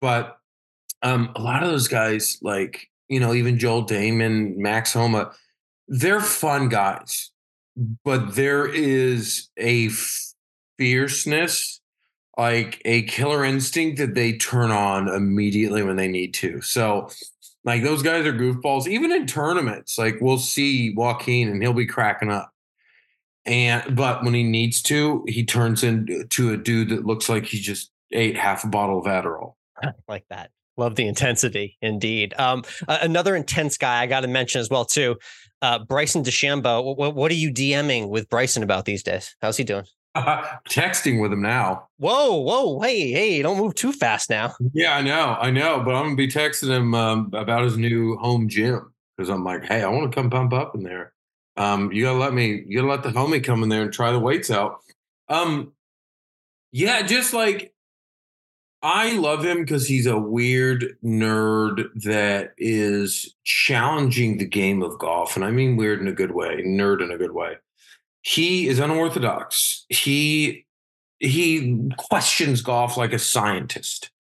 but 0.01 0.37
um, 1.01 1.33
a 1.35 1.41
lot 1.41 1.63
of 1.63 1.71
those 1.71 1.89
guys, 1.89 2.39
like 2.43 2.89
you 3.09 3.19
know, 3.19 3.35
even 3.35 3.59
Joel 3.59 3.85
Dahmen, 3.85 4.57
Max 4.57 4.93
Homa, 4.93 5.33
they're 5.89 6.21
fun 6.21 6.69
guys, 6.69 7.31
but 8.05 8.35
there 8.35 8.67
is 8.67 9.49
a 9.59 9.89
fierceness, 10.79 11.81
like 12.39 12.81
a 12.85 13.03
killer 13.03 13.45
instinct 13.45 13.99
that 13.99 14.15
they 14.15 14.35
turn 14.35 14.71
on 14.71 15.09
immediately 15.09 15.83
when 15.83 15.97
they 15.97 16.09
need 16.09 16.35
to. 16.35 16.61
So 16.61 17.09
like 17.65 17.83
those 17.83 18.03
guys 18.03 18.27
are 18.27 18.33
goofballs. 18.33 18.87
Even 18.87 19.13
in 19.13 19.27
tournaments, 19.27 19.99
like 19.99 20.17
we'll 20.21 20.39
see 20.39 20.95
Joaquin 20.95 21.49
and 21.49 21.63
he'll 21.63 21.73
be 21.73 21.87
cracking 21.87 22.31
up. 22.31 22.53
And 23.45 23.97
but 23.97 24.23
when 24.25 24.35
he 24.35 24.43
needs 24.43 24.83
to, 24.83 25.25
he 25.27 25.45
turns 25.45 25.83
into 25.83 26.53
a 26.53 26.57
dude 26.57 26.91
that 26.91 27.05
looks 27.07 27.29
like 27.29 27.45
he 27.45 27.59
just 27.59 27.91
ate 28.13 28.37
half 28.37 28.65
a 28.65 28.69
bottle 28.69 28.99
of 28.99 29.07
Adderall. 29.07 29.55
like 30.09 30.25
that. 30.31 30.51
Love 30.77 30.95
the 30.95 31.07
intensity, 31.07 31.77
indeed. 31.83 32.35
Um, 32.39 32.65
another 32.89 33.37
intense 33.37 33.77
guy 33.77 34.01
I 34.01 34.07
got 34.07 34.21
to 34.21 34.29
mention 34.29 34.61
as 34.61 34.71
well 34.71 34.85
too, 34.85 35.17
uh, 35.61 35.81
Bryson 35.81 36.25
DeChambeau. 36.25 36.97
What, 36.97 37.15
what 37.15 37.31
are 37.31 37.35
you 37.35 37.53
DMing 37.53 38.09
with 38.09 38.29
Bryson 38.31 38.63
about 38.63 38.87
these 38.87 39.03
days? 39.03 39.37
How's 39.43 39.57
he 39.57 39.65
doing? 39.65 39.85
texting 40.17 41.21
with 41.21 41.33
him 41.33 41.43
now. 41.43 41.89
Whoa, 41.97 42.37
whoa, 42.37 42.81
hey, 42.81 43.11
hey, 43.13 43.43
don't 43.43 43.59
move 43.59 43.75
too 43.75 43.93
fast 43.93 44.29
now. 44.29 44.55
Yeah, 44.75 44.97
I 44.97 45.03
know, 45.03 45.37
I 45.41 45.51
know, 45.51 45.81
but 45.81 45.95
I'm 45.95 46.05
gonna 46.05 46.17
be 46.17 46.29
texting 46.29 46.69
him 46.69 46.95
um, 46.95 47.31
about 47.33 47.65
his 47.65 47.79
new 47.79 48.17
home 48.19 48.49
gym 48.49 48.93
because 49.17 49.31
I'm 49.31 49.45
like, 49.45 49.65
hey, 49.65 49.83
I 49.83 49.89
want 49.89 50.11
to 50.11 50.15
come 50.15 50.29
pump 50.29 50.53
up 50.53 50.75
in 50.75 50.83
there. 50.83 51.13
Um, 51.57 51.91
you 51.93 52.05
gotta 52.05 52.19
let 52.19 52.35
me, 52.35 52.63
you 52.67 52.79
gotta 52.79 52.91
let 52.91 53.03
the 53.03 53.11
homie 53.11 53.43
come 53.43 53.63
in 53.63 53.71
there 53.71 53.83
and 53.83 53.93
try 53.93 54.13
the 54.13 54.19
weights 54.19 54.51
out. 54.51 54.81
Um, 55.29 55.73
yeah, 56.73 57.03
just 57.03 57.33
like 57.33 57.73
I 58.83 59.17
love 59.17 59.45
him 59.45 59.61
because 59.61 59.87
he's 59.87 60.07
a 60.07 60.19
weird 60.19 60.97
nerd 61.03 61.89
that 62.03 62.53
is 62.59 63.35
challenging 63.45 64.37
the 64.37 64.47
game 64.47 64.83
of 64.83 64.99
golf, 64.99 65.37
and 65.37 65.45
I 65.45 65.51
mean 65.51 65.77
weird 65.77 66.01
in 66.01 66.09
a 66.09 66.13
good 66.13 66.33
way, 66.33 66.63
nerd 66.67 67.03
in 67.03 67.11
a 67.11 67.19
good 67.19 67.33
way 67.33 67.57
he 68.23 68.69
is 68.69 68.79
unorthodox. 68.79 69.85
He 69.89 70.65
he 71.19 71.91
questions 71.99 72.63
golf 72.63 72.97
like 72.97 73.13
a 73.13 73.19
scientist. 73.19 74.11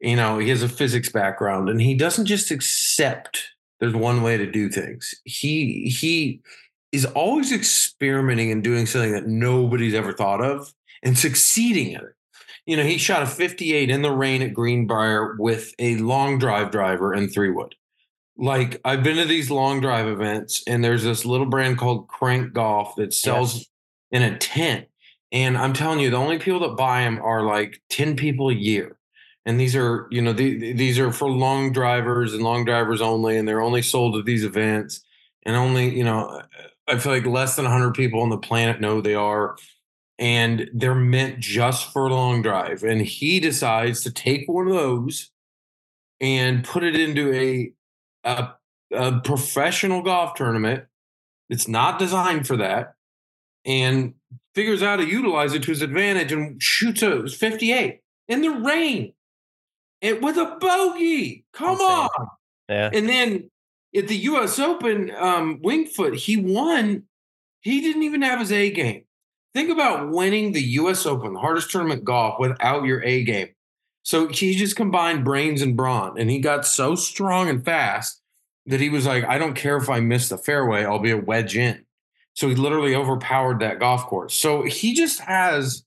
You 0.00 0.16
know, 0.16 0.38
he 0.38 0.48
has 0.50 0.62
a 0.62 0.68
physics 0.68 1.10
background 1.10 1.68
and 1.68 1.80
he 1.80 1.94
doesn't 1.94 2.26
just 2.26 2.50
accept 2.50 3.48
there's 3.80 3.94
one 3.94 4.22
way 4.22 4.36
to 4.36 4.50
do 4.50 4.68
things. 4.68 5.14
He 5.24 5.88
he 5.88 6.40
is 6.90 7.06
always 7.06 7.52
experimenting 7.52 8.50
and 8.50 8.62
doing 8.62 8.86
something 8.86 9.12
that 9.12 9.26
nobody's 9.26 9.94
ever 9.94 10.12
thought 10.12 10.44
of 10.44 10.72
and 11.02 11.16
succeeding 11.16 11.94
at 11.94 12.02
it. 12.02 12.14
You 12.66 12.76
know, 12.76 12.84
he 12.84 12.98
shot 12.98 13.22
a 13.22 13.26
58 13.26 13.90
in 13.90 14.02
the 14.02 14.12
rain 14.12 14.42
at 14.42 14.54
Greenbrier 14.54 15.36
with 15.38 15.72
a 15.78 15.96
long 15.96 16.38
drive 16.38 16.70
driver 16.70 17.12
and 17.12 17.32
three 17.32 17.50
wood 17.50 17.74
like 18.42 18.80
I've 18.84 19.04
been 19.04 19.18
to 19.18 19.24
these 19.24 19.52
long 19.52 19.80
drive 19.80 20.08
events, 20.08 20.64
and 20.66 20.82
there's 20.82 21.04
this 21.04 21.24
little 21.24 21.46
brand 21.46 21.78
called 21.78 22.08
Krank 22.08 22.52
Golf 22.52 22.96
that 22.96 23.14
sells 23.14 23.54
yes. 23.54 23.66
in 24.10 24.22
a 24.22 24.36
tent. 24.36 24.88
And 25.30 25.56
I'm 25.56 25.72
telling 25.72 26.00
you, 26.00 26.10
the 26.10 26.16
only 26.16 26.40
people 26.40 26.58
that 26.60 26.76
buy 26.76 27.02
them 27.02 27.20
are 27.22 27.44
like 27.44 27.80
10 27.90 28.16
people 28.16 28.50
a 28.50 28.54
year. 28.54 28.98
And 29.46 29.60
these 29.60 29.76
are, 29.76 30.08
you 30.10 30.20
know, 30.20 30.32
the, 30.32 30.72
these 30.72 30.98
are 30.98 31.12
for 31.12 31.30
long 31.30 31.72
drivers 31.72 32.34
and 32.34 32.42
long 32.42 32.64
drivers 32.64 33.00
only, 33.00 33.38
and 33.38 33.46
they're 33.46 33.62
only 33.62 33.80
sold 33.80 34.16
at 34.16 34.24
these 34.24 34.44
events. 34.44 35.04
And 35.44 35.54
only, 35.54 35.96
you 35.96 36.04
know, 36.04 36.42
I 36.88 36.98
feel 36.98 37.12
like 37.12 37.26
less 37.26 37.54
than 37.54 37.64
100 37.64 37.94
people 37.94 38.22
on 38.22 38.30
the 38.30 38.38
planet 38.38 38.80
know 38.80 39.00
they 39.00 39.14
are. 39.14 39.56
And 40.18 40.68
they're 40.74 40.96
meant 40.96 41.38
just 41.38 41.92
for 41.92 42.10
long 42.10 42.42
drive. 42.42 42.82
And 42.82 43.02
he 43.02 43.38
decides 43.38 44.02
to 44.02 44.10
take 44.10 44.48
one 44.48 44.66
of 44.66 44.74
those 44.74 45.30
and 46.20 46.64
put 46.64 46.82
it 46.82 46.98
into 46.98 47.32
a 47.32 47.72
a, 48.24 48.50
a 48.92 49.20
professional 49.20 50.02
golf 50.02 50.34
tournament. 50.34 50.84
It's 51.48 51.68
not 51.68 51.98
designed 51.98 52.46
for 52.46 52.56
that, 52.58 52.94
and 53.64 54.14
figures 54.54 54.82
out 54.82 54.98
how 54.98 55.04
to 55.04 55.10
utilize 55.10 55.54
it 55.54 55.62
to 55.64 55.70
his 55.70 55.82
advantage 55.82 56.32
and 56.32 56.62
shoots 56.62 57.02
a 57.02 57.26
58 57.26 58.00
in 58.28 58.42
the 58.42 58.50
rain 58.50 59.12
it 60.02 60.20
with 60.20 60.36
a 60.36 60.56
bogey. 60.60 61.44
Come 61.54 61.78
on. 61.78 62.28
Yeah. 62.68 62.90
And 62.92 63.08
then 63.08 63.50
at 63.96 64.08
the 64.08 64.16
US 64.16 64.58
Open, 64.58 65.12
um, 65.16 65.60
Winged 65.62 65.90
Foot, 65.90 66.14
he 66.14 66.36
won. 66.36 67.04
He 67.60 67.80
didn't 67.80 68.02
even 68.02 68.22
have 68.22 68.40
his 68.40 68.52
A 68.52 68.70
game. 68.70 69.04
Think 69.54 69.70
about 69.70 70.10
winning 70.10 70.52
the 70.52 70.62
US 70.62 71.06
Open, 71.06 71.34
the 71.34 71.40
hardest 71.40 71.70
tournament 71.70 72.04
golf, 72.04 72.38
without 72.40 72.84
your 72.84 73.02
A 73.04 73.22
game. 73.22 73.48
So 74.02 74.28
he 74.28 74.54
just 74.54 74.76
combined 74.76 75.24
brains 75.24 75.62
and 75.62 75.76
brawn, 75.76 76.18
and 76.18 76.30
he 76.30 76.40
got 76.40 76.66
so 76.66 76.94
strong 76.94 77.48
and 77.48 77.64
fast 77.64 78.20
that 78.66 78.80
he 78.80 78.88
was 78.88 79.06
like, 79.06 79.24
I 79.24 79.38
don't 79.38 79.54
care 79.54 79.76
if 79.76 79.88
I 79.88 80.00
miss 80.00 80.28
the 80.28 80.38
fairway, 80.38 80.84
I'll 80.84 80.98
be 80.98 81.10
a 81.10 81.16
wedge 81.16 81.56
in. 81.56 81.84
So 82.34 82.48
he 82.48 82.54
literally 82.54 82.94
overpowered 82.94 83.60
that 83.60 83.78
golf 83.78 84.06
course. 84.06 84.34
So 84.34 84.62
he 84.62 84.94
just 84.94 85.20
has 85.20 85.84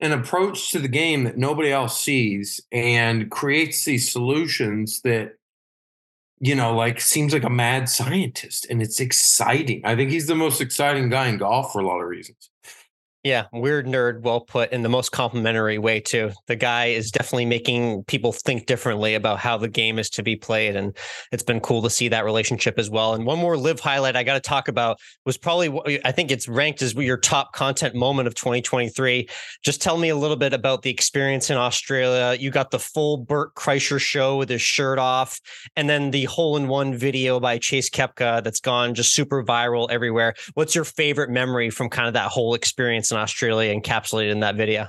an 0.00 0.12
approach 0.12 0.70
to 0.72 0.78
the 0.78 0.88
game 0.88 1.24
that 1.24 1.36
nobody 1.36 1.72
else 1.72 2.00
sees 2.00 2.60
and 2.70 3.30
creates 3.30 3.84
these 3.84 4.10
solutions 4.10 5.00
that 5.02 5.34
you 6.40 6.54
know 6.54 6.74
like 6.74 7.00
seems 7.00 7.32
like 7.32 7.42
a 7.42 7.50
mad 7.50 7.88
scientist 7.88 8.66
and 8.70 8.80
it's 8.80 9.00
exciting 9.00 9.80
i 9.84 9.96
think 9.96 10.10
he's 10.10 10.28
the 10.28 10.34
most 10.34 10.60
exciting 10.60 11.08
guy 11.08 11.26
in 11.26 11.36
golf 11.36 11.72
for 11.72 11.80
a 11.80 11.86
lot 11.86 12.00
of 12.00 12.06
reasons 12.06 12.50
Yeah, 13.24 13.46
weird 13.52 13.86
nerd, 13.86 14.20
well 14.20 14.40
put 14.40 14.70
in 14.70 14.82
the 14.82 14.88
most 14.88 15.10
complimentary 15.10 15.76
way 15.76 15.98
too. 15.98 16.30
The 16.46 16.54
guy 16.54 16.86
is 16.86 17.10
definitely 17.10 17.46
making 17.46 18.04
people 18.04 18.32
think 18.32 18.66
differently 18.66 19.16
about 19.16 19.40
how 19.40 19.58
the 19.58 19.66
game 19.66 19.98
is 19.98 20.08
to 20.10 20.22
be 20.22 20.36
played, 20.36 20.76
and 20.76 20.96
it's 21.32 21.42
been 21.42 21.58
cool 21.58 21.82
to 21.82 21.90
see 21.90 22.06
that 22.08 22.24
relationship 22.24 22.78
as 22.78 22.88
well. 22.88 23.14
And 23.14 23.26
one 23.26 23.40
more 23.40 23.56
LIV 23.56 23.80
highlight 23.80 24.14
I 24.14 24.22
got 24.22 24.34
to 24.34 24.40
talk 24.40 24.68
about 24.68 24.98
was 25.26 25.36
probably 25.36 26.00
I 26.04 26.12
think 26.12 26.30
it's 26.30 26.46
ranked 26.46 26.80
as 26.80 26.94
your 26.94 27.16
top 27.16 27.52
content 27.54 27.96
moment 27.96 28.28
of 28.28 28.36
2023. 28.36 29.28
Just 29.64 29.82
tell 29.82 29.98
me 29.98 30.10
a 30.10 30.16
little 30.16 30.36
bit 30.36 30.52
about 30.52 30.82
the 30.82 30.90
experience 30.90 31.50
in 31.50 31.56
Australia. 31.56 32.38
You 32.38 32.52
got 32.52 32.70
the 32.70 32.78
full 32.78 33.16
Bert 33.16 33.56
Kreischer 33.56 34.00
show 34.00 34.36
with 34.36 34.48
his 34.48 34.62
shirt 34.62 35.00
off, 35.00 35.40
and 35.74 35.90
then 35.90 36.12
the 36.12 36.26
hole 36.26 36.56
in 36.56 36.68
one 36.68 36.94
video 36.94 37.40
by 37.40 37.58
Chase 37.58 37.90
Koepka 37.90 38.44
that's 38.44 38.60
gone 38.60 38.94
just 38.94 39.12
super 39.12 39.42
viral 39.42 39.90
everywhere. 39.90 40.34
What's 40.54 40.76
your 40.76 40.84
favorite 40.84 41.30
memory 41.30 41.68
from 41.70 41.90
kind 41.90 42.06
of 42.06 42.14
that 42.14 42.30
whole 42.30 42.54
experience? 42.54 43.07
Australia 43.16 43.74
encapsulated 43.74 44.30
in 44.30 44.40
that 44.40 44.56
video. 44.56 44.88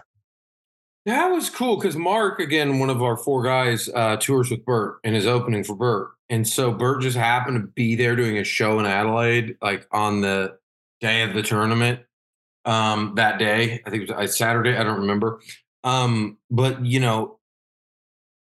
That 1.06 1.28
was 1.28 1.50
cool 1.50 1.78
because 1.78 1.96
Mark, 1.96 2.40
again, 2.40 2.80
one 2.80 2.90
of 2.90 3.02
our 3.02 3.16
four 3.16 3.42
guys, 3.42 3.90
uh, 3.96 4.18
tours 4.18 4.52
with 4.52 4.66
Bert 4.66 5.00
and 5.04 5.16
is 5.16 5.26
opening 5.26 5.64
for 5.64 5.76
Bert. 5.76 6.12
And 6.30 6.48
so 6.48 6.72
Bert 6.72 7.02
just 7.02 7.18
happened 7.18 7.62
to 7.62 7.68
be 7.68 7.96
there 7.96 8.16
doing 8.16 8.38
a 8.38 8.44
show 8.44 8.80
in 8.80 8.86
Adelaide, 8.86 9.58
like 9.62 9.88
on 9.92 10.22
the 10.22 10.58
day 11.02 11.24
of 11.24 11.34
the 11.34 11.42
tournament. 11.42 12.02
Um, 12.66 13.14
that 13.16 13.40
day, 13.40 13.82
I 13.86 13.90
think 13.90 14.04
it 14.04 14.16
was 14.16 14.30
uh, 14.30 14.32
Saturday, 14.32 14.76
I 14.76 14.84
don't 14.84 15.00
remember. 15.00 15.42
Um, 15.84 16.38
but 16.52 16.86
you 16.86 17.00
know, 17.00 17.40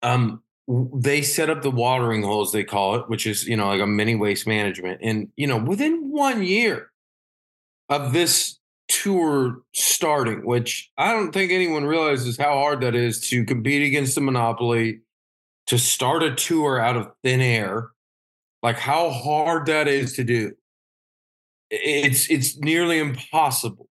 um, 0.01 0.41
they 0.67 1.21
set 1.21 1.49
up 1.49 1.61
the 1.61 1.71
watering 1.71 2.23
holes, 2.23 2.51
they 2.51 2.63
call 2.63 2.95
it, 2.95 3.07
which 3.07 3.25
is, 3.25 3.47
you 3.47 3.55
know, 3.55 3.67
like 3.67 3.79
a 3.79 3.87
mini 3.87 4.15
waste 4.15 4.45
management. 4.45 4.99
And, 5.01 5.29
you 5.37 5.47
know, 5.47 5.57
within 5.57 6.11
one 6.11 6.43
year 6.43 6.91
of 7.87 8.11
this 8.11 8.56
tour 8.87 9.61
starting, 9.73 10.45
which 10.45 10.91
I 10.97 11.11
don't 11.11 11.31
think 11.31 11.51
anyone 11.51 11.85
realizes 11.85 12.37
how 12.37 12.53
hard 12.53 12.81
that 12.81 12.95
is 12.95 13.19
to 13.29 13.43
compete 13.45 13.85
against 13.85 14.15
the 14.15 14.21
monopoly, 14.21 15.01
to 15.67 15.77
start 15.77 16.23
a 16.23 16.33
tour 16.33 16.79
out 16.79 16.95
of 16.95 17.11
thin 17.23 17.41
air, 17.41 17.89
like 18.63 18.77
how 18.77 19.09
hard 19.09 19.65
that 19.67 19.87
is 19.87 20.13
to 20.13 20.23
do. 20.23 20.53
It's 21.69 22.29
it's 22.29 22.57
nearly 22.57 22.99
impossible. 22.99 23.89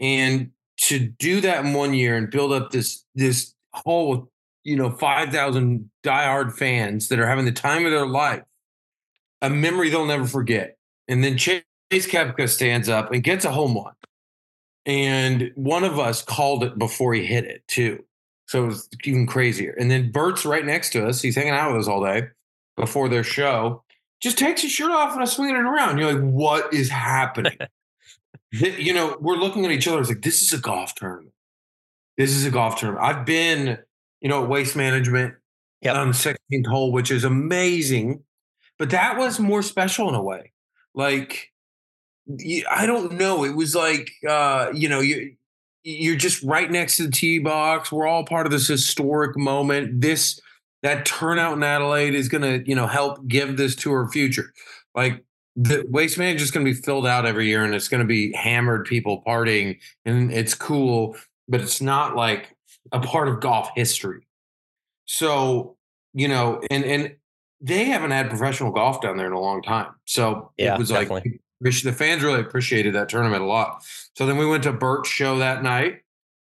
And 0.00 0.50
to 0.78 0.98
do 0.98 1.40
that 1.40 1.64
in 1.64 1.74
one 1.74 1.94
year 1.94 2.16
and 2.16 2.30
build 2.30 2.52
up 2.52 2.70
this 2.70 3.04
this 3.14 3.54
whole 3.72 4.30
you 4.64 4.76
know 4.76 4.90
5000 4.90 5.90
diehard 6.04 6.52
fans 6.52 7.08
that 7.08 7.18
are 7.18 7.26
having 7.26 7.44
the 7.44 7.52
time 7.52 7.84
of 7.84 7.90
their 7.90 8.06
life 8.06 8.42
a 9.40 9.50
memory 9.50 9.90
they'll 9.90 10.06
never 10.06 10.26
forget 10.26 10.76
and 11.08 11.22
then 11.22 11.36
Chase 11.36 11.62
Koepka 11.92 12.48
stands 12.48 12.88
up 12.88 13.12
and 13.12 13.22
gets 13.22 13.44
a 13.44 13.50
home 13.50 13.74
run 13.74 13.94
and 14.86 15.50
one 15.54 15.84
of 15.84 15.98
us 15.98 16.22
called 16.22 16.64
it 16.64 16.78
before 16.78 17.14
he 17.14 17.24
hit 17.24 17.44
it 17.44 17.66
too. 17.68 18.04
So 18.46 18.64
it 18.64 18.66
was 18.66 18.88
even 19.04 19.26
crazier. 19.26 19.74
And 19.78 19.90
then 19.90 20.10
Bert's 20.10 20.44
right 20.44 20.64
next 20.64 20.90
to 20.90 21.06
us. 21.06 21.22
He's 21.22 21.36
hanging 21.36 21.52
out 21.52 21.72
with 21.72 21.82
us 21.82 21.88
all 21.88 22.04
day 22.04 22.28
before 22.76 23.08
their 23.08 23.24
show. 23.24 23.84
Just 24.20 24.38
takes 24.38 24.62
his 24.62 24.70
shirt 24.70 24.90
off 24.90 25.12
and 25.12 25.20
I'm 25.20 25.26
swinging 25.26 25.56
it 25.56 25.64
around. 25.64 25.98
You're 25.98 26.12
like, 26.12 26.22
what 26.22 26.72
is 26.74 26.90
happening? 26.90 27.56
you 28.50 28.92
know, 28.92 29.16
we're 29.20 29.36
looking 29.36 29.64
at 29.64 29.70
each 29.70 29.88
other. 29.88 30.00
It's 30.00 30.08
like, 30.08 30.22
this 30.22 30.42
is 30.42 30.52
a 30.52 30.58
golf 30.58 30.94
tournament. 30.94 31.32
This 32.18 32.30
is 32.30 32.44
a 32.44 32.50
golf 32.50 32.76
tournament. 32.76 33.04
I've 33.04 33.24
been, 33.24 33.78
you 34.20 34.28
know, 34.28 34.42
at 34.42 34.48
waste 34.48 34.76
management 34.76 35.34
yep. 35.80 35.96
on 35.96 36.08
the 36.08 36.14
16th 36.14 36.66
hole, 36.66 36.92
which 36.92 37.10
is 37.10 37.24
amazing. 37.24 38.22
But 38.78 38.90
that 38.90 39.16
was 39.16 39.40
more 39.40 39.62
special 39.62 40.08
in 40.08 40.14
a 40.14 40.22
way. 40.22 40.52
Like, 40.94 41.51
I 42.70 42.86
don't 42.86 43.12
know. 43.12 43.44
It 43.44 43.56
was 43.56 43.74
like 43.74 44.10
uh, 44.28 44.68
you 44.72 44.88
know 44.88 45.00
you 45.00 45.34
you're 45.84 46.16
just 46.16 46.42
right 46.42 46.70
next 46.70 46.96
to 46.96 47.04
the 47.04 47.10
tee 47.10 47.38
box. 47.38 47.90
We're 47.90 48.06
all 48.06 48.24
part 48.24 48.46
of 48.46 48.52
this 48.52 48.68
historic 48.68 49.36
moment. 49.36 50.00
This 50.00 50.40
that 50.82 51.04
turnout 51.04 51.56
in 51.56 51.62
Adelaide 51.62 52.14
is 52.14 52.28
going 52.28 52.42
to 52.42 52.68
you 52.68 52.76
know 52.76 52.86
help 52.86 53.26
give 53.26 53.56
this 53.56 53.74
tour 53.74 54.02
a 54.02 54.08
future. 54.08 54.52
Like 54.94 55.24
the 55.56 55.84
waste 55.88 56.18
management 56.18 56.42
is 56.42 56.50
going 56.50 56.64
to 56.64 56.72
be 56.72 56.80
filled 56.80 57.06
out 57.06 57.26
every 57.26 57.46
year, 57.46 57.64
and 57.64 57.74
it's 57.74 57.88
going 57.88 58.02
to 58.02 58.06
be 58.06 58.32
hammered 58.32 58.86
people 58.86 59.22
partying, 59.26 59.78
and 60.04 60.32
it's 60.32 60.54
cool, 60.54 61.16
but 61.48 61.60
it's 61.60 61.80
not 61.80 62.16
like 62.16 62.56
a 62.92 63.00
part 63.00 63.28
of 63.28 63.40
golf 63.40 63.70
history. 63.74 64.26
So 65.06 65.76
you 66.14 66.28
know, 66.28 66.62
and 66.70 66.84
and 66.84 67.16
they 67.60 67.84
haven't 67.84 68.10
had 68.10 68.28
professional 68.28 68.72
golf 68.72 69.00
down 69.00 69.16
there 69.16 69.26
in 69.26 69.32
a 69.32 69.40
long 69.40 69.62
time. 69.62 69.94
So 70.04 70.52
yeah, 70.56 70.74
it 70.74 70.78
was 70.78 70.88
definitely. 70.88 71.40
The 71.62 71.92
fans 71.92 72.22
really 72.22 72.40
appreciated 72.40 72.94
that 72.94 73.08
tournament 73.08 73.42
a 73.42 73.46
lot. 73.46 73.84
So 74.16 74.26
then 74.26 74.36
we 74.36 74.46
went 74.46 74.64
to 74.64 74.72
Bert's 74.72 75.08
show 75.08 75.38
that 75.38 75.62
night. 75.62 76.00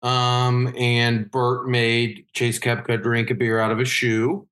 Um, 0.02 0.74
and 0.76 1.30
Bert 1.30 1.68
made 1.68 2.26
Chase 2.32 2.58
Koepka 2.58 3.02
drink 3.02 3.30
a 3.30 3.34
beer 3.34 3.60
out 3.60 3.70
of 3.70 3.78
a 3.78 3.84
shoe. 3.84 4.48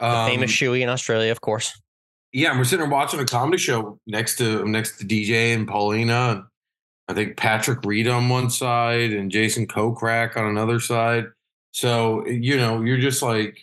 Um, 0.00 0.24
the 0.24 0.30
famous 0.32 0.50
shoey 0.50 0.80
in 0.80 0.88
Australia, 0.88 1.30
of 1.30 1.40
course. 1.40 1.80
Yeah, 2.32 2.50
and 2.50 2.58
we're 2.58 2.64
sitting 2.64 2.80
there 2.80 2.90
watching 2.90 3.20
a 3.20 3.24
comedy 3.24 3.58
show 3.58 3.98
next 4.06 4.36
to 4.38 4.66
next 4.66 4.98
to 4.98 5.06
DJ 5.06 5.54
and 5.54 5.66
Paulina. 5.66 6.46
I 7.08 7.14
think 7.14 7.36
Patrick 7.36 7.78
Reed 7.84 8.08
on 8.08 8.28
one 8.28 8.50
side 8.50 9.12
and 9.12 9.30
Jason 9.30 9.66
Kokrak 9.66 10.36
on 10.36 10.46
another 10.46 10.80
side. 10.80 11.26
So 11.70 12.26
you 12.26 12.56
know, 12.56 12.82
you're 12.82 12.98
just 12.98 13.22
like, 13.22 13.58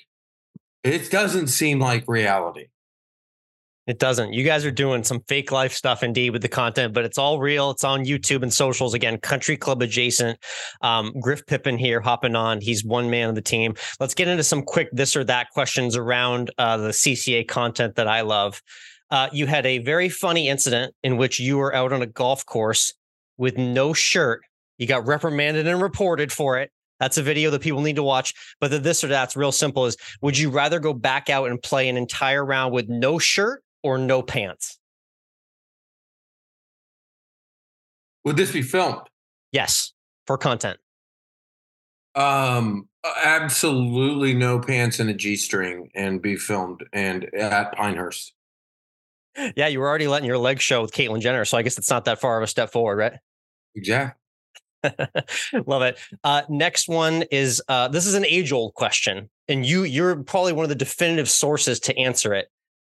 it 0.83 1.11
doesn't 1.11 1.47
seem 1.47 1.79
like 1.79 2.07
reality. 2.07 2.67
It 3.85 3.99
doesn't. 3.99 4.31
You 4.31 4.45
guys 4.45 4.63
are 4.65 4.71
doing 4.71 5.03
some 5.03 5.19
fake 5.27 5.51
life 5.51 5.73
stuff 5.73 6.03
indeed 6.03 6.29
with 6.29 6.41
the 6.41 6.47
content, 6.47 6.93
but 6.93 7.03
it's 7.03 7.17
all 7.17 7.39
real. 7.39 7.71
It's 7.71 7.83
on 7.83 8.05
YouTube 8.05 8.41
and 8.41 8.53
socials. 8.53 8.93
Again, 8.93 9.17
country 9.17 9.57
club 9.57 9.81
adjacent. 9.81 10.39
Um, 10.81 11.11
Griff 11.19 11.45
Pippin 11.45 11.77
here 11.77 11.99
hopping 11.99 12.35
on. 12.35 12.61
He's 12.61 12.85
one 12.85 13.09
man 13.09 13.27
of 13.27 13.35
the 13.35 13.41
team. 13.41 13.75
Let's 13.99 14.13
get 14.13 14.29
into 14.29 14.43
some 14.43 14.61
quick 14.61 14.87
this 14.93 15.17
or 15.17 15.25
that 15.25 15.49
questions 15.49 15.97
around 15.97 16.49
uh, 16.57 16.77
the 16.77 16.89
CCA 16.89 17.45
content 17.45 17.95
that 17.95 18.07
I 18.07 18.21
love. 18.21 18.61
Uh, 19.11 19.27
you 19.33 19.47
had 19.47 19.65
a 19.65 19.79
very 19.79 20.07
funny 20.07 20.47
incident 20.47 20.95
in 21.03 21.17
which 21.17 21.39
you 21.39 21.57
were 21.57 21.75
out 21.75 21.91
on 21.91 22.01
a 22.01 22.07
golf 22.07 22.45
course 22.45 22.93
with 23.37 23.57
no 23.57 23.91
shirt. 23.91 24.41
You 24.77 24.87
got 24.87 25.05
reprimanded 25.05 25.67
and 25.67 25.81
reported 25.81 26.31
for 26.31 26.57
it. 26.57 26.71
That's 27.01 27.17
a 27.17 27.23
video 27.23 27.49
that 27.49 27.61
people 27.61 27.81
need 27.81 27.97
to 27.97 28.03
watch. 28.03 28.33
But 28.61 28.71
the 28.71 28.79
this 28.79 29.03
or 29.03 29.07
that's 29.07 29.35
real 29.35 29.51
simple 29.51 29.85
is 29.85 29.97
would 30.21 30.37
you 30.37 30.49
rather 30.49 30.79
go 30.79 30.93
back 30.93 31.29
out 31.29 31.49
and 31.49 31.61
play 31.61 31.89
an 31.89 31.97
entire 31.97 32.45
round 32.45 32.73
with 32.73 32.87
no 32.87 33.19
shirt 33.19 33.62
or 33.83 33.97
no 33.97 34.21
pants? 34.21 34.79
Would 38.23 38.37
this 38.37 38.51
be 38.51 38.61
filmed? 38.61 39.01
Yes, 39.51 39.93
for 40.25 40.37
content. 40.37 40.79
Um, 42.15 42.87
absolutely 43.23 44.33
no 44.33 44.59
pants 44.59 44.99
and 44.99 45.09
a 45.09 45.13
G 45.13 45.35
string 45.35 45.89
and 45.95 46.21
be 46.21 46.35
filmed 46.35 46.83
and 46.93 47.25
at 47.35 47.73
Pinehurst. 47.73 48.33
Yeah, 49.55 49.67
you 49.67 49.79
were 49.79 49.87
already 49.87 50.07
letting 50.07 50.27
your 50.27 50.37
legs 50.37 50.61
show 50.61 50.81
with 50.81 50.91
Caitlyn 50.91 51.19
Jenner, 51.19 51.43
so 51.43 51.57
I 51.57 51.63
guess 51.63 51.77
it's 51.77 51.89
not 51.89 52.05
that 52.05 52.21
far 52.21 52.37
of 52.37 52.43
a 52.43 52.47
step 52.47 52.71
forward, 52.71 52.97
right? 52.97 53.13
Exactly. 53.75 54.19
Love 55.65 55.81
it. 55.81 55.97
Uh, 56.23 56.43
next 56.49 56.87
one 56.87 57.23
is 57.31 57.61
uh, 57.67 57.87
this 57.87 58.05
is 58.05 58.13
an 58.13 58.25
age 58.25 58.51
old 58.51 58.75
question, 58.75 59.29
and 59.47 59.65
you 59.65 59.83
you're 59.83 60.17
probably 60.23 60.53
one 60.53 60.65
of 60.65 60.69
the 60.69 60.75
definitive 60.75 61.29
sources 61.29 61.79
to 61.79 61.97
answer 61.97 62.33
it 62.33 62.49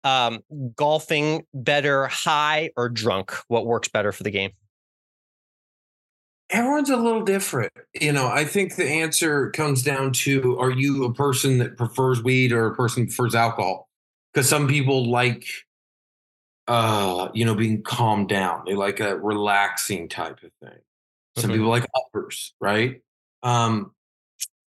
um, 0.04 0.40
golfing 0.76 1.44
better 1.52 2.06
high 2.06 2.70
or 2.76 2.88
drunk? 2.88 3.32
What 3.48 3.66
works 3.66 3.88
better 3.88 4.12
for 4.12 4.22
the 4.22 4.30
game? 4.30 4.52
Everyone's 6.50 6.90
a 6.90 6.96
little 6.96 7.22
different. 7.22 7.72
You 8.00 8.12
know, 8.12 8.28
I 8.28 8.44
think 8.44 8.76
the 8.76 8.88
answer 8.88 9.50
comes 9.50 9.82
down 9.82 10.12
to 10.12 10.58
are 10.58 10.70
you 10.70 11.04
a 11.04 11.12
person 11.12 11.58
that 11.58 11.76
prefers 11.76 12.22
weed 12.22 12.52
or 12.52 12.66
a 12.66 12.74
person 12.74 13.06
prefers 13.06 13.34
alcohol? 13.34 13.88
Because 14.32 14.48
some 14.48 14.68
people 14.68 15.10
like 15.10 15.46
uh, 16.66 17.28
you 17.34 17.44
know, 17.44 17.54
being 17.54 17.82
calmed 17.82 18.28
down. 18.28 18.62
They 18.66 18.74
like 18.74 19.00
a 19.00 19.16
relaxing 19.18 20.08
type 20.08 20.42
of 20.42 20.50
thing. 20.62 20.78
Some 21.36 21.50
mm-hmm. 21.50 21.58
people 21.58 21.68
like 21.68 21.86
uppers, 21.94 22.54
right? 22.60 23.02
Um, 23.42 23.92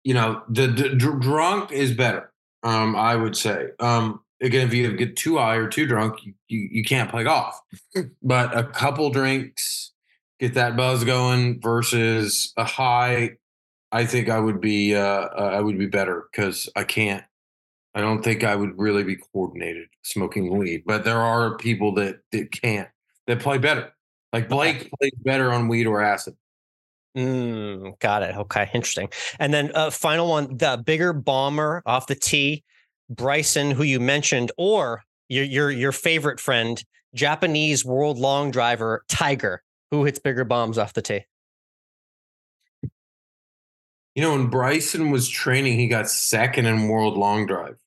you 0.03 0.13
know, 0.13 0.43
the, 0.49 0.67
the 0.67 0.89
dr- 0.89 1.19
drunk 1.19 1.71
is 1.71 1.93
better. 1.93 2.31
Um, 2.63 2.95
I 2.95 3.15
would 3.15 3.35
say. 3.35 3.69
Um, 3.79 4.21
again, 4.41 4.67
if 4.67 4.73
you 4.73 4.95
get 4.95 5.15
too 5.15 5.37
high 5.37 5.55
or 5.55 5.67
too 5.67 5.85
drunk, 5.85 6.25
you, 6.25 6.33
you, 6.47 6.69
you 6.71 6.83
can't 6.83 7.09
play 7.09 7.23
golf. 7.23 7.59
but 8.21 8.57
a 8.57 8.63
couple 8.63 9.09
drinks, 9.09 9.91
get 10.39 10.53
that 10.53 10.75
buzz 10.75 11.03
going 11.03 11.61
versus 11.61 12.53
a 12.57 12.63
high, 12.63 13.31
I 13.91 14.05
think 14.05 14.29
I 14.29 14.39
would 14.39 14.59
be 14.59 14.95
uh, 14.95 14.99
uh 15.01 15.51
I 15.53 15.61
would 15.61 15.77
be 15.77 15.87
better 15.87 16.27
because 16.31 16.69
I 16.75 16.83
can't. 16.83 17.23
I 17.95 18.01
don't 18.01 18.21
think 18.21 18.43
I 18.43 18.55
would 18.55 18.77
really 18.77 19.03
be 19.03 19.15
coordinated 19.15 19.87
smoking 20.03 20.55
weed. 20.55 20.83
But 20.85 21.03
there 21.03 21.21
are 21.21 21.57
people 21.57 21.93
that 21.95 22.19
that 22.31 22.51
can't 22.51 22.89
that 23.27 23.39
play 23.39 23.57
better. 23.57 23.93
Like 24.33 24.49
Blake 24.49 24.91
plays 24.99 25.13
better 25.23 25.51
on 25.51 25.67
weed 25.67 25.87
or 25.87 26.01
acid. 26.01 26.35
Mm, 27.17 27.97
got 27.99 28.21
it. 28.23 28.35
Okay, 28.35 28.69
interesting. 28.73 29.09
And 29.39 29.53
then 29.53 29.71
uh, 29.73 29.89
final 29.89 30.27
one: 30.27 30.57
the 30.57 30.81
bigger 30.85 31.13
bomber 31.13 31.81
off 31.85 32.07
the 32.07 32.15
tee 32.15 32.63
Bryson, 33.09 33.71
who 33.71 33.83
you 33.83 33.99
mentioned, 33.99 34.51
or 34.57 35.03
your 35.29 35.45
your 35.45 35.71
your 35.71 35.91
favorite 35.91 36.39
friend, 36.39 36.83
Japanese 37.13 37.85
world 37.85 38.17
long 38.17 38.51
driver 38.51 39.03
Tiger, 39.07 39.63
who 39.91 40.03
hits 40.05 40.19
bigger 40.19 40.43
bombs 40.43 40.77
off 40.77 40.93
the 40.93 41.01
tee? 41.01 41.25
You 44.15 44.23
know, 44.23 44.31
when 44.31 44.47
Bryson 44.47 45.11
was 45.11 45.29
training, 45.29 45.77
he 45.77 45.87
got 45.87 46.09
second 46.09 46.65
in 46.65 46.87
world 46.87 47.17
long 47.17 47.45
drive, 47.45 47.77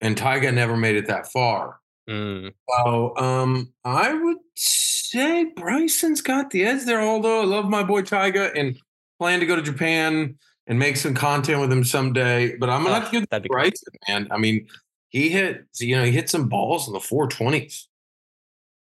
and 0.00 0.16
Tyga 0.16 0.52
never 0.52 0.76
made 0.76 0.96
it 0.96 1.06
that 1.06 1.32
far. 1.32 1.80
Mm. 2.08 2.52
So 2.68 3.16
um, 3.16 3.72
I 3.84 4.12
would 4.12 4.38
say 4.54 5.44
Bryson's 5.56 6.20
got 6.20 6.50
the 6.50 6.64
edge 6.64 6.84
there. 6.84 7.00
Although 7.00 7.40
I 7.40 7.44
love 7.44 7.68
my 7.68 7.82
boy 7.82 8.02
Tyga 8.02 8.52
and 8.58 8.78
plan 9.18 9.40
to 9.40 9.46
go 9.46 9.56
to 9.56 9.62
Japan 9.62 10.36
and 10.68 10.78
make 10.78 10.96
some 10.96 11.14
content 11.14 11.60
with 11.60 11.72
him 11.72 11.82
someday. 11.82 12.56
But 12.56 12.70
I'm 12.70 12.84
gonna 12.84 13.04
Oh, 13.06 13.10
give 13.10 13.28
that'd 13.28 13.42
be 13.42 13.48
Bryson, 13.48 13.92
man. 14.08 14.28
I 14.30 14.38
mean, 14.38 14.68
he 15.08 15.28
hit 15.30 15.64
you 15.80 15.96
know 15.96 16.04
he 16.04 16.12
hit 16.12 16.30
some 16.30 16.48
balls 16.48 16.86
in 16.86 16.92
the 16.92 17.00
420s. 17.00 17.86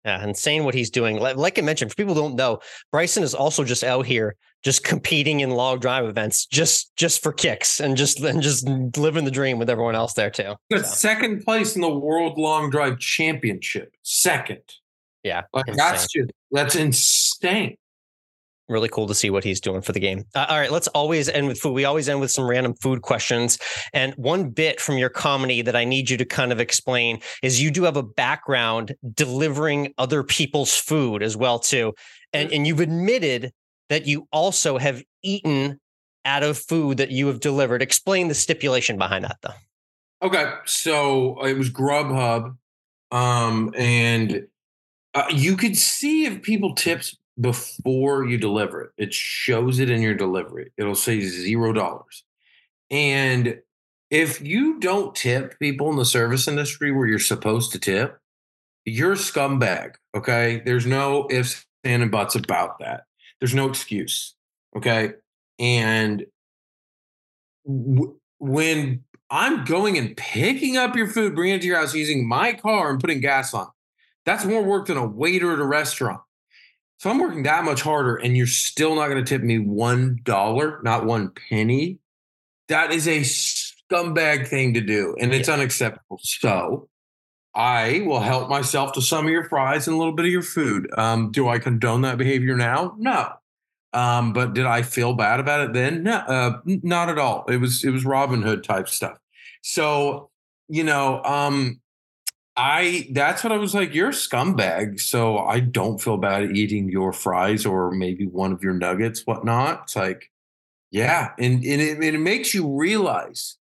Yeah, 0.04 0.24
insane 0.24 0.64
what 0.66 0.74
he's 0.74 0.90
doing. 0.90 1.20
Like, 1.20 1.36
like 1.38 1.60
I 1.60 1.62
mentioned, 1.62 1.92
for 1.92 1.96
people 1.96 2.16
who 2.16 2.22
don't 2.22 2.36
know, 2.36 2.60
Bryson 2.92 3.22
is 3.22 3.36
also 3.36 3.64
just 3.64 3.84
out 3.84 4.06
here 4.08 4.36
just 4.64 4.84
competing 4.84 5.42
in 5.42 5.52
log 5.52 5.80
drive 5.82 6.06
events 6.06 6.46
just 6.48 6.92
just 6.96 7.22
for 7.22 7.32
kicks 7.32 7.80
and 7.80 7.96
just 7.96 8.20
and 8.20 8.42
just 8.42 8.68
living 8.98 9.26
the 9.26 9.32
dream 9.32 9.60
with 9.60 9.70
everyone 9.70 9.94
else 9.96 10.14
there 10.14 10.30
too. 10.32 10.56
So, 10.72 10.82
second 10.82 11.44
place 11.46 11.76
in 11.76 11.82
the 11.82 11.90
World 11.94 12.38
Long 12.40 12.70
Drive 12.72 12.98
Championship. 13.00 13.94
Second. 14.02 14.62
yeah, 15.24 15.44
Like 15.54 15.68
insane. 15.68 15.78
that's 15.78 16.08
just 16.12 16.32
that's 16.52 16.76
insane. 16.76 17.78
Really 18.72 18.90
cool 18.90 19.08
to 19.08 19.16
see 19.16 19.30
what 19.30 19.44
he's 19.44 19.60
doing 19.60 19.82
for 19.82 19.92
the 19.92 20.00
game. 20.00 20.26
Uh, 20.34 20.46
all 20.50 20.60
right, 20.60 20.72
let's 20.72 20.88
always 20.90 21.30
end 21.30 21.48
with 21.48 21.60
food. 21.60 21.74
We 21.74 21.86
always 21.86 22.10
end 22.10 22.20
with 22.20 22.32
some 22.32 22.50
random 22.50 22.74
food 22.76 23.02
questions. 23.02 23.58
And 23.94 24.14
one 24.16 24.50
bit 24.50 24.80
from 24.80 24.98
your 24.98 25.10
comedy 25.10 25.62
that 25.62 25.76
I 25.76 25.86
need 25.86 26.10
you 26.10 26.18
to 26.18 26.26
kind 26.26 26.52
of 26.52 26.60
explain 26.60 27.20
is 27.44 27.62
you 27.62 27.72
do 27.72 27.84
have 27.84 27.98
a 27.98 28.04
background 28.04 28.96
delivering 29.14 29.94
other 29.98 30.24
people's 30.24 30.76
food 30.76 31.22
as 31.22 31.38
well 31.38 31.60
too. 31.60 31.94
And 32.34 32.52
and 32.52 32.66
you've 32.66 32.80
admitted 32.80 33.52
that 33.90 34.08
you 34.08 34.28
also 34.32 34.78
have 34.78 35.04
eaten 35.22 35.80
out 36.26 36.44
of 36.44 36.58
food 36.58 36.98
that 36.98 37.12
you 37.12 37.28
have 37.28 37.40
delivered. 37.40 37.82
Explain 37.82 38.28
the 38.28 38.34
stipulation 38.34 38.98
behind 38.98 39.26
that 39.26 39.38
though. 39.42 39.54
Okay, 40.24 40.54
so 40.66 41.44
it 41.44 41.58
was 41.58 41.72
Grubhub, 41.72 42.56
um, 43.12 43.74
and 43.76 44.48
uh, 45.16 45.24
you 45.32 45.58
could 45.58 45.76
see 45.76 46.26
if 46.26 46.44
people 46.44 46.76
tips 46.76 47.18
before 47.42 48.26
you 48.26 48.38
deliver 48.38 48.82
it. 48.82 48.92
It 48.98 49.14
shows 49.14 49.80
it 49.80 49.90
in 49.90 50.02
your 50.02 50.14
delivery. 50.14 50.72
It'll 50.78 50.96
say 50.96 51.20
zero 51.22 51.74
dollars, 51.74 52.24
and 52.90 53.60
if 54.10 54.42
you 54.42 54.80
don't 54.80 55.16
tip 55.16 55.58
people 55.60 55.90
in 55.90 55.96
the 55.96 56.06
service 56.06 56.48
industry 56.48 56.92
where 56.92 57.08
you're 57.08 57.20
supposed 57.20 57.72
to 57.72 57.80
tip, 57.80 58.20
you're 58.86 59.14
a 59.14 59.16
scumbag. 59.16 59.96
Okay, 60.16 60.62
there's 60.66 60.86
no 60.86 61.28
ifs 61.30 61.66
and 61.84 62.04
and 62.04 62.12
buts 62.12 62.36
about 62.36 62.80
that. 62.80 63.06
There's 63.40 63.56
no 63.56 63.68
excuse. 63.68 64.36
Okay, 64.78 65.14
and 65.60 66.26
w- 67.66 68.20
when 68.40 69.04
I'm 69.30 69.64
going 69.64 69.98
and 69.98 70.16
picking 70.18 70.76
up 70.76 70.96
your 70.96 71.08
food, 71.08 71.36
bringing 71.36 71.56
it 71.56 71.62
to 71.62 71.68
your 71.68 71.78
house 71.78 71.96
using 71.96 72.28
my 72.28 72.54
car 72.54 72.92
and 72.92 73.00
putting 73.00 73.22
gas 73.22 73.54
on. 73.54 73.68
That's 74.26 74.46
more 74.46 74.62
work 74.62 74.88
than 74.88 74.98
a 74.98 75.06
waiter 75.08 75.54
at 75.54 75.60
a 75.60 75.66
restaurant. 75.66 76.22
So 77.02 77.10
I'm 77.10 77.18
working 77.18 77.42
that 77.44 77.64
much 77.64 77.82
harder, 77.82 78.18
and 78.18 78.38
you're 78.38 78.46
still 78.46 78.94
not 78.94 79.08
going 79.08 79.26
to 79.26 79.28
tip 79.28 79.42
me 79.42 79.58
one 79.58 80.20
dollar, 80.22 80.80
not 80.84 81.04
one 81.04 81.32
penny. 81.50 81.98
That 82.68 82.92
is 82.92 83.08
a 83.08 83.22
scumbag 83.22 84.48
thing 84.48 84.76
to 84.76 84.82
do, 84.82 85.16
and 85.20 85.34
it's 85.34 85.50
unacceptable. 85.50 86.20
So 86.22 86.90
I 87.56 88.04
will 88.06 88.20
help 88.20 88.50
myself 88.50 88.94
to 88.94 89.02
some 89.02 89.26
of 89.26 89.32
your 89.32 89.46
fries 89.46 89.88
and 89.88 89.96
a 89.96 89.98
little 89.98 90.14
bit 90.14 90.28
of 90.28 90.32
your 90.32 90.44
food. 90.44 90.92
Um, 90.96 91.32
do 91.32 91.50
I 91.50 91.58
condone 91.58 92.02
that 92.02 92.20
behavior 92.20 92.56
now? 92.56 92.94
No. 93.00 93.30
Um, 93.94 94.32
but 94.32 94.54
did 94.54 94.68
I 94.68 94.84
feel 94.84 95.14
bad 95.14 95.40
about 95.40 95.62
it 95.62 95.74
then? 95.74 96.04
No, 96.04 96.18
uh, 96.18 96.60
not 96.66 97.10
at 97.10 97.18
all. 97.18 97.46
It 97.46 97.58
was 97.58 97.84
it 97.84 97.90
was 97.90 98.06
Robin 98.06 98.44
Hood 98.44 98.64
type 98.64 98.88
stuff. 98.88 99.18
So 99.64 100.30
you 100.68 100.84
know, 100.84 101.24
um, 101.24 101.81
I 102.58 103.08
that's 103.12 103.44
what 103.44 103.54
I 103.54 103.58
was 103.58 103.74
like. 103.74 103.94
You're 103.94 104.10
a 104.10 104.14
scumbag, 104.14 105.00
so 105.00 105.38
I 105.38 105.62
don't 105.62 106.02
feel 106.02 106.18
bad 106.18 106.56
eating 106.56 106.90
your 106.90 107.14
fries 107.14 107.66
or 107.66 107.92
maybe 107.92 108.28
one 108.28 108.52
of 108.52 108.62
your 108.62 108.74
nuggets, 108.74 109.26
whatnot. 109.26 109.84
It's 109.84 109.96
like, 109.96 110.30
yeah, 110.92 111.32
and 111.40 111.64
and 111.64 111.82
it, 111.82 111.96
and 111.96 112.04
it 112.04 112.20
makes 112.20 112.54
you 112.54 112.78
realize 112.78 113.58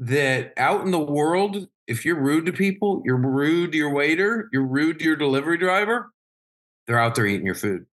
that 0.00 0.54
out 0.56 0.84
in 0.84 0.90
the 0.90 0.98
world, 0.98 1.68
if 1.86 2.04
you're 2.04 2.20
rude 2.20 2.46
to 2.46 2.52
people, 2.52 3.02
you're 3.04 3.16
rude 3.16 3.72
to 3.72 3.78
your 3.78 3.92
waiter, 3.92 4.48
you're 4.52 4.66
rude 4.66 4.98
to 4.98 5.04
your 5.04 5.16
delivery 5.16 5.58
driver, 5.58 6.12
they're 6.86 6.98
out 6.98 7.14
there 7.14 7.26
eating 7.26 7.46
your 7.46 7.54
food. 7.54 7.86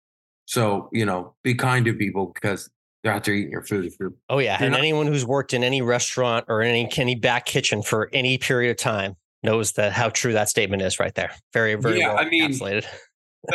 So, 0.46 0.90
you 0.92 1.06
know, 1.06 1.34
be 1.44 1.56
kind 1.56 1.86
to 1.86 1.94
people 1.94 2.32
because 2.34 2.70
they're 3.04 3.14
out 3.14 3.24
there 3.24 3.36
eating 3.36 3.52
your 3.52 3.64
food. 3.64 3.94
Oh 4.30 4.40
yeah, 4.40 4.58
and 4.60 4.72
not- 4.72 4.80
anyone 4.80 5.06
who's 5.06 5.26
worked 5.26 5.54
in 5.54 5.64
any 5.64 5.84
restaurant 5.84 6.46
or 6.48 6.64
any 6.64 6.90
any 6.98 7.14
back 7.14 7.46
kitchen 7.46 7.84
for 7.84 8.10
any 8.14 8.40
period 8.40 8.72
of 8.72 8.78
time 8.78 9.16
knows 9.46 9.74
that 9.74 9.94
how 9.94 10.10
true 10.10 10.34
that 10.34 10.50
statement 10.50 10.82
is 10.82 11.00
right 11.00 11.14
there. 11.16 11.32
Very 11.54 11.76
very 11.76 12.00
Yeah, 12.00 12.14
well 12.14 12.26
I 12.26 12.30
mean- 12.30 12.52
encapsulated. 12.52 12.86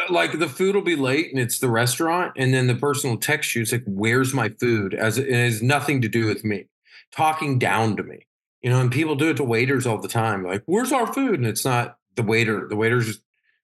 like 0.08 0.38
the 0.38 0.48
food 0.48 0.74
will 0.76 0.82
be 0.82 0.96
late 0.96 1.30
and 1.32 1.40
it's 1.40 1.58
the 1.58 1.68
restaurant, 1.68 2.32
and 2.36 2.54
then 2.54 2.66
the 2.68 2.76
person 2.76 3.10
will 3.10 3.18
text 3.18 3.54
you, 3.54 3.62
it's 3.62 3.72
like, 3.72 3.82
where's 3.86 4.32
my 4.32 4.48
food? 4.48 4.94
As 4.94 5.18
it 5.18 5.28
has 5.30 5.62
nothing 5.62 6.00
to 6.02 6.08
do 6.08 6.26
with 6.26 6.44
me, 6.44 6.68
talking 7.12 7.58
down 7.58 7.96
to 7.96 8.02
me. 8.04 8.26
You 8.62 8.70
know, 8.70 8.80
and 8.80 8.92
people 8.92 9.16
do 9.16 9.30
it 9.30 9.36
to 9.38 9.44
waiters 9.44 9.86
all 9.86 9.98
the 9.98 10.06
time. 10.06 10.44
Like, 10.46 10.62
where's 10.66 10.92
our 10.92 11.10
food? 11.12 11.36
And 11.36 11.46
it's 11.46 11.64
not 11.64 11.96
the 12.16 12.22
waiter. 12.22 12.66
The 12.68 12.76
waiter's 12.76 13.20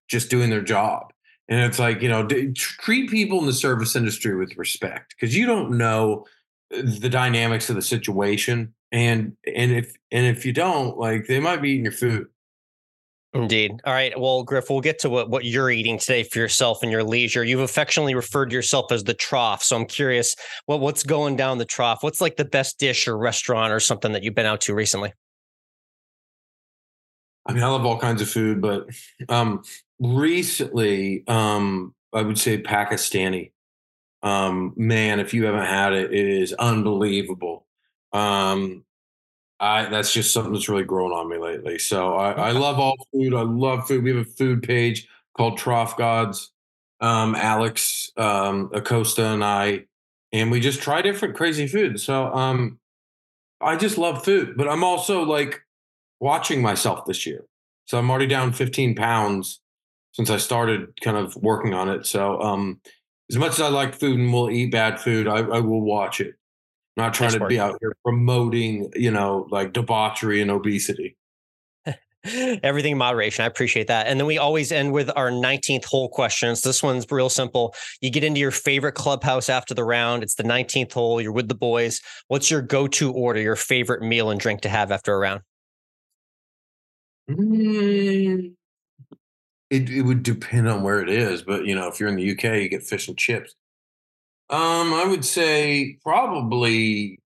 just, 0.08 0.30
doing 0.30 0.48
their 0.50 0.62
job. 0.62 1.12
And 1.48 1.60
it's 1.60 1.78
like, 1.78 2.00
you 2.00 2.08
know, 2.08 2.24
d- 2.26 2.52
treat 2.54 3.10
people 3.10 3.38
in 3.40 3.46
the 3.46 3.52
service 3.52 3.94
industry 3.94 4.34
with 4.36 4.56
respect 4.56 5.14
because 5.14 5.36
you 5.36 5.44
don't 5.46 5.76
know 5.76 6.24
uh, 6.74 6.80
the 6.82 7.08
dynamics 7.10 7.68
of 7.68 7.76
the 7.76 7.82
situation. 7.82 8.72
And 8.92 9.36
and 9.46 9.72
if 9.72 9.94
and 10.10 10.26
if 10.26 10.46
you 10.46 10.52
don't, 10.52 10.96
like 10.96 11.26
they 11.26 11.40
might 11.40 11.62
be 11.62 11.70
eating 11.70 11.84
your 11.84 11.92
food. 11.92 12.28
Indeed. 13.34 13.80
All 13.84 13.92
right. 13.92 14.18
Well, 14.18 14.42
Griff, 14.42 14.70
we'll 14.70 14.80
get 14.80 14.98
to 15.00 15.10
what, 15.10 15.28
what 15.28 15.44
you're 15.44 15.70
eating 15.70 15.98
today 15.98 16.22
for 16.22 16.38
yourself 16.38 16.82
and 16.82 16.90
your 16.90 17.04
leisure. 17.04 17.44
You've 17.44 17.60
affectionately 17.60 18.14
referred 18.14 18.48
to 18.50 18.54
yourself 18.54 18.90
as 18.90 19.04
the 19.04 19.12
trough. 19.12 19.62
So 19.62 19.76
I'm 19.76 19.84
curious 19.84 20.34
what 20.64 20.80
what's 20.80 21.02
going 21.02 21.36
down 21.36 21.58
the 21.58 21.66
trough? 21.66 22.02
What's 22.02 22.20
like 22.20 22.36
the 22.36 22.46
best 22.46 22.78
dish 22.78 23.06
or 23.06 23.18
restaurant 23.18 23.72
or 23.72 23.80
something 23.80 24.12
that 24.12 24.22
you've 24.22 24.34
been 24.34 24.46
out 24.46 24.62
to 24.62 24.74
recently? 24.74 25.12
I 27.44 27.52
mean, 27.52 27.62
I 27.62 27.68
love 27.68 27.84
all 27.84 27.98
kinds 27.98 28.22
of 28.22 28.28
food, 28.28 28.60
but 28.60 28.88
um, 29.28 29.62
recently, 30.00 31.22
um, 31.28 31.94
I 32.12 32.22
would 32.22 32.38
say 32.38 32.60
Pakistani. 32.60 33.52
Um, 34.22 34.72
man, 34.76 35.20
if 35.20 35.32
you 35.32 35.44
haven't 35.44 35.66
had 35.66 35.92
it, 35.92 36.12
it 36.12 36.26
is 36.26 36.52
unbelievable. 36.54 37.65
Um, 38.16 38.84
I 39.60 39.86
that's 39.88 40.12
just 40.12 40.32
something 40.32 40.52
that's 40.52 40.68
really 40.68 40.84
grown 40.84 41.12
on 41.12 41.28
me 41.28 41.38
lately. 41.38 41.78
So 41.78 42.14
I, 42.14 42.32
I 42.32 42.50
love 42.52 42.78
all 42.78 42.96
food. 43.12 43.34
I 43.34 43.42
love 43.42 43.86
food. 43.86 44.04
We 44.04 44.10
have 44.10 44.26
a 44.26 44.30
food 44.30 44.62
page 44.62 45.08
called 45.36 45.58
Trough 45.58 45.96
Gods. 45.96 46.52
Um, 46.98 47.34
Alex 47.34 48.10
um, 48.16 48.70
Acosta 48.72 49.26
and 49.26 49.44
I, 49.44 49.84
and 50.32 50.50
we 50.50 50.60
just 50.60 50.80
try 50.80 51.02
different 51.02 51.36
crazy 51.36 51.66
food. 51.66 52.00
So 52.00 52.32
um, 52.32 52.78
I 53.60 53.76
just 53.76 53.98
love 53.98 54.24
food, 54.24 54.56
but 54.56 54.66
I'm 54.66 54.82
also 54.82 55.22
like 55.22 55.60
watching 56.20 56.62
myself 56.62 57.04
this 57.04 57.26
year. 57.26 57.44
So 57.84 57.98
I'm 57.98 58.10
already 58.10 58.26
down 58.26 58.54
15 58.54 58.94
pounds 58.94 59.60
since 60.12 60.30
I 60.30 60.38
started 60.38 60.98
kind 61.02 61.18
of 61.18 61.36
working 61.36 61.74
on 61.74 61.90
it. 61.90 62.06
So 62.06 62.40
um, 62.40 62.80
as 63.30 63.36
much 63.36 63.52
as 63.52 63.60
I 63.60 63.68
like 63.68 63.94
food 63.94 64.18
and 64.18 64.32
will 64.32 64.50
eat 64.50 64.72
bad 64.72 64.98
food, 64.98 65.28
I, 65.28 65.40
I 65.40 65.60
will 65.60 65.82
watch 65.82 66.22
it. 66.22 66.34
Not 66.96 67.12
trying 67.14 67.32
Nice 67.32 67.34
to 67.34 67.46
be 67.46 67.60
out 67.60 67.76
here 67.80 67.94
promoting, 68.04 68.90
you 68.94 69.10
know, 69.10 69.46
like 69.50 69.72
debauchery 69.72 70.40
and 70.40 70.50
obesity. 70.50 71.16
Everything 72.24 72.92
in 72.92 72.98
moderation. 72.98 73.44
I 73.44 73.46
appreciate 73.46 73.86
that. 73.86 74.06
And 74.06 74.18
then 74.18 74.26
we 74.26 74.38
always 74.38 74.72
end 74.72 74.92
with 74.92 75.10
our 75.14 75.30
19th 75.30 75.84
hole 75.84 76.08
questions. 76.08 76.62
This 76.62 76.82
one's 76.82 77.06
real 77.10 77.28
simple. 77.28 77.74
You 78.00 78.10
get 78.10 78.24
into 78.24 78.40
your 78.40 78.50
favorite 78.50 78.92
clubhouse 78.94 79.48
after 79.48 79.74
the 79.74 79.84
round. 79.84 80.22
It's 80.22 80.34
the 80.34 80.42
19th 80.42 80.92
hole. 80.92 81.20
You're 81.20 81.32
with 81.32 81.48
the 81.48 81.54
boys. 81.54 82.00
What's 82.28 82.50
your 82.50 82.62
go 82.62 82.88
to 82.88 83.12
order, 83.12 83.40
your 83.40 83.56
favorite 83.56 84.02
meal 84.02 84.30
and 84.30 84.40
drink 84.40 84.62
to 84.62 84.68
have 84.68 84.90
after 84.90 85.14
a 85.14 85.18
round? 85.18 85.42
Mm, 87.28 88.54
It 89.70 89.90
it 89.90 90.02
would 90.02 90.22
depend 90.22 90.68
on 90.68 90.82
where 90.82 91.00
it 91.00 91.08
is, 91.08 91.42
but 91.42 91.66
you 91.66 91.74
know, 91.74 91.88
if 91.88 91.98
you're 92.00 92.08
in 92.08 92.16
the 92.16 92.30
UK, 92.32 92.62
you 92.62 92.68
get 92.68 92.82
fish 92.84 93.08
and 93.08 93.16
chips. 93.18 93.54
Um, 94.48 94.94
I 94.94 95.04
would 95.06 95.24
say 95.24 95.98
probably 96.02 97.18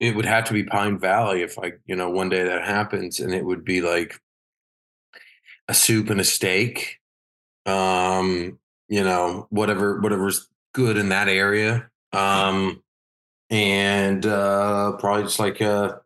it 0.00 0.14
would 0.14 0.26
have 0.26 0.44
to 0.44 0.52
be 0.52 0.62
Pine 0.62 0.98
Valley 0.98 1.42
if 1.42 1.58
I, 1.58 1.72
you 1.86 1.96
know, 1.96 2.10
one 2.10 2.28
day 2.28 2.44
that 2.44 2.64
happens, 2.64 3.18
and 3.18 3.34
it 3.34 3.44
would 3.44 3.64
be 3.64 3.80
like 3.80 4.20
a 5.66 5.74
soup 5.74 6.10
and 6.10 6.20
a 6.20 6.24
steak. 6.24 7.00
Um, 7.66 8.58
you 8.88 9.02
know, 9.04 9.46
whatever 9.50 10.00
whatever's 10.00 10.48
good 10.72 10.96
in 10.96 11.08
that 11.10 11.28
area. 11.28 11.90
Um, 12.12 12.82
and 13.50 14.26
uh 14.26 14.92
probably 14.98 15.22
just 15.22 15.38
like 15.38 15.60
a 15.60 16.00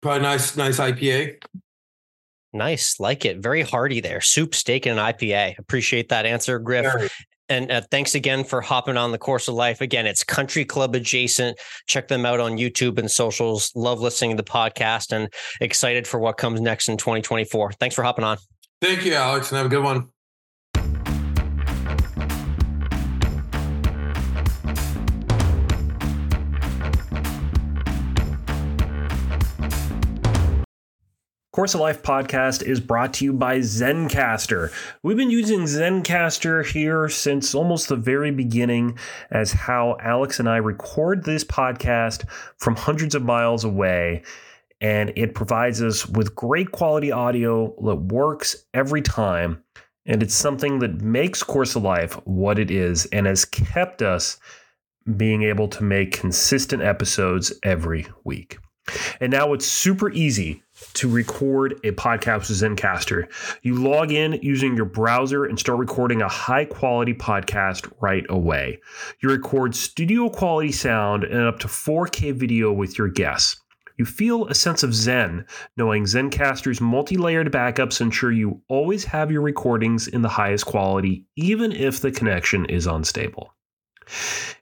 probably 0.00 0.22
nice 0.22 0.56
nice 0.56 0.78
IPA. 0.78 1.42
Nice. 2.52 2.98
Like 2.98 3.24
it. 3.24 3.38
Very 3.38 3.62
hearty 3.62 4.00
there. 4.00 4.20
Soup, 4.20 4.54
steak, 4.54 4.86
and 4.86 4.98
an 4.98 5.04
IPA. 5.04 5.58
Appreciate 5.58 6.08
that 6.08 6.24
answer, 6.24 6.58
Griff. 6.58 7.12
And 7.48 7.70
uh, 7.70 7.82
thanks 7.90 8.14
again 8.14 8.44
for 8.44 8.60
hopping 8.60 8.96
on 8.96 9.12
the 9.12 9.18
course 9.18 9.48
of 9.48 9.54
life. 9.54 9.80
Again, 9.80 10.06
it's 10.06 10.24
country 10.24 10.64
club 10.64 10.94
adjacent. 10.94 11.58
Check 11.86 12.08
them 12.08 12.26
out 12.26 12.40
on 12.40 12.58
YouTube 12.58 12.98
and 12.98 13.10
socials. 13.10 13.72
Love 13.74 14.00
listening 14.00 14.36
to 14.36 14.42
the 14.42 14.50
podcast 14.50 15.12
and 15.12 15.32
excited 15.60 16.06
for 16.06 16.18
what 16.18 16.36
comes 16.36 16.60
next 16.60 16.88
in 16.88 16.96
2024. 16.96 17.72
Thanks 17.72 17.94
for 17.94 18.02
hopping 18.02 18.24
on. 18.24 18.38
Thank 18.80 19.04
you, 19.04 19.14
Alex, 19.14 19.50
and 19.50 19.56
have 19.56 19.66
a 19.66 19.70
good 19.70 19.82
one. 19.82 20.08
Course 31.56 31.72
of 31.72 31.80
Life 31.80 32.02
podcast 32.02 32.62
is 32.62 32.80
brought 32.80 33.14
to 33.14 33.24
you 33.24 33.32
by 33.32 33.60
Zencastr. 33.60 34.70
We've 35.02 35.16
been 35.16 35.30
using 35.30 35.60
Zencastr 35.60 36.66
here 36.70 37.08
since 37.08 37.54
almost 37.54 37.88
the 37.88 37.96
very 37.96 38.30
beginning, 38.30 38.98
as 39.30 39.52
how 39.52 39.96
Alex 40.02 40.38
and 40.38 40.50
I 40.50 40.58
record 40.58 41.24
this 41.24 41.44
podcast 41.44 42.28
from 42.58 42.76
hundreds 42.76 43.14
of 43.14 43.24
miles 43.24 43.64
away. 43.64 44.22
And 44.82 45.14
it 45.16 45.34
provides 45.34 45.82
us 45.82 46.06
with 46.06 46.34
great 46.34 46.72
quality 46.72 47.10
audio 47.10 47.74
that 47.86 48.12
works 48.12 48.66
every 48.74 49.00
time. 49.00 49.64
And 50.04 50.22
it's 50.22 50.34
something 50.34 50.80
that 50.80 51.00
makes 51.00 51.42
Course 51.42 51.74
of 51.74 51.82
Life 51.82 52.20
what 52.26 52.58
it 52.58 52.70
is 52.70 53.06
and 53.06 53.24
has 53.24 53.46
kept 53.46 54.02
us 54.02 54.38
being 55.16 55.42
able 55.44 55.68
to 55.68 55.82
make 55.82 56.20
consistent 56.20 56.82
episodes 56.82 57.50
every 57.62 58.06
week. 58.24 58.58
And 59.20 59.32
now 59.32 59.54
it's 59.54 59.64
super 59.64 60.12
easy 60.12 60.62
to 60.94 61.08
record 61.08 61.74
a 61.84 61.92
podcast 61.92 62.48
with 62.48 62.60
Zencastr. 62.60 63.28
You 63.62 63.74
log 63.76 64.12
in 64.12 64.38
using 64.42 64.76
your 64.76 64.84
browser 64.84 65.44
and 65.44 65.58
start 65.58 65.78
recording 65.78 66.22
a 66.22 66.28
high 66.28 66.64
quality 66.64 67.14
podcast 67.14 67.90
right 68.00 68.26
away. 68.28 68.80
You 69.22 69.30
record 69.30 69.74
studio 69.74 70.28
quality 70.28 70.72
sound 70.72 71.24
and 71.24 71.42
up 71.42 71.58
to 71.60 71.68
4K 71.68 72.34
video 72.34 72.72
with 72.72 72.98
your 72.98 73.08
guests. 73.08 73.60
You 73.98 74.04
feel 74.04 74.46
a 74.48 74.54
sense 74.54 74.82
of 74.82 74.94
zen 74.94 75.46
knowing 75.78 76.04
Zencastr's 76.04 76.82
multi 76.82 77.16
layered 77.16 77.50
backups 77.50 78.02
ensure 78.02 78.30
you 78.30 78.60
always 78.68 79.04
have 79.06 79.30
your 79.30 79.40
recordings 79.40 80.06
in 80.06 80.20
the 80.20 80.28
highest 80.28 80.66
quality, 80.66 81.24
even 81.36 81.72
if 81.72 82.00
the 82.00 82.10
connection 82.10 82.66
is 82.66 82.86
unstable. 82.86 83.55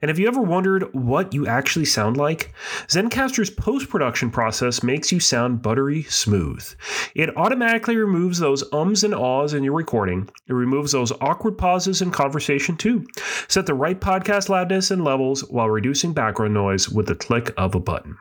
And 0.01 0.09
have 0.09 0.19
you 0.19 0.29
ever 0.29 0.41
wondered 0.41 0.95
what 0.95 1.33
you 1.33 1.47
actually 1.47 1.85
sound 1.85 2.17
like? 2.17 2.53
Zencastr's 2.89 3.51
post 3.51 3.89
production 3.89 4.31
process 4.31 4.83
makes 4.83 5.13
you 5.13 5.21
sound 5.21 5.63
buttery 5.63 6.03
smooth. 6.05 6.67
It 7.15 7.37
automatically 7.37 7.97
removes 7.97 8.39
those 8.39 8.65
ums 8.73 9.05
and 9.05 9.15
ahs 9.15 9.55
in 9.55 9.65
your 9.65 9.75
recording. 9.75 10.29
It 10.47 10.53
removes 10.53 10.93
those 10.93 11.13
awkward 11.21 11.59
pauses 11.59 12.03
in 12.03 12.11
conversation 12.11 12.77
too. 12.77 13.07
Set 13.49 13.67
the 13.67 13.75
right 13.75 14.01
podcast 14.01 14.49
loudness 14.49 14.91
and 14.91 15.05
levels 15.05 15.43
while 15.51 15.71
reducing 15.71 16.13
background 16.13 16.55
noise 16.55 16.89
with 16.89 17.07
the 17.07 17.15
click 17.15 17.53
of 17.57 17.75
a 17.75 17.81
button. 17.81 18.17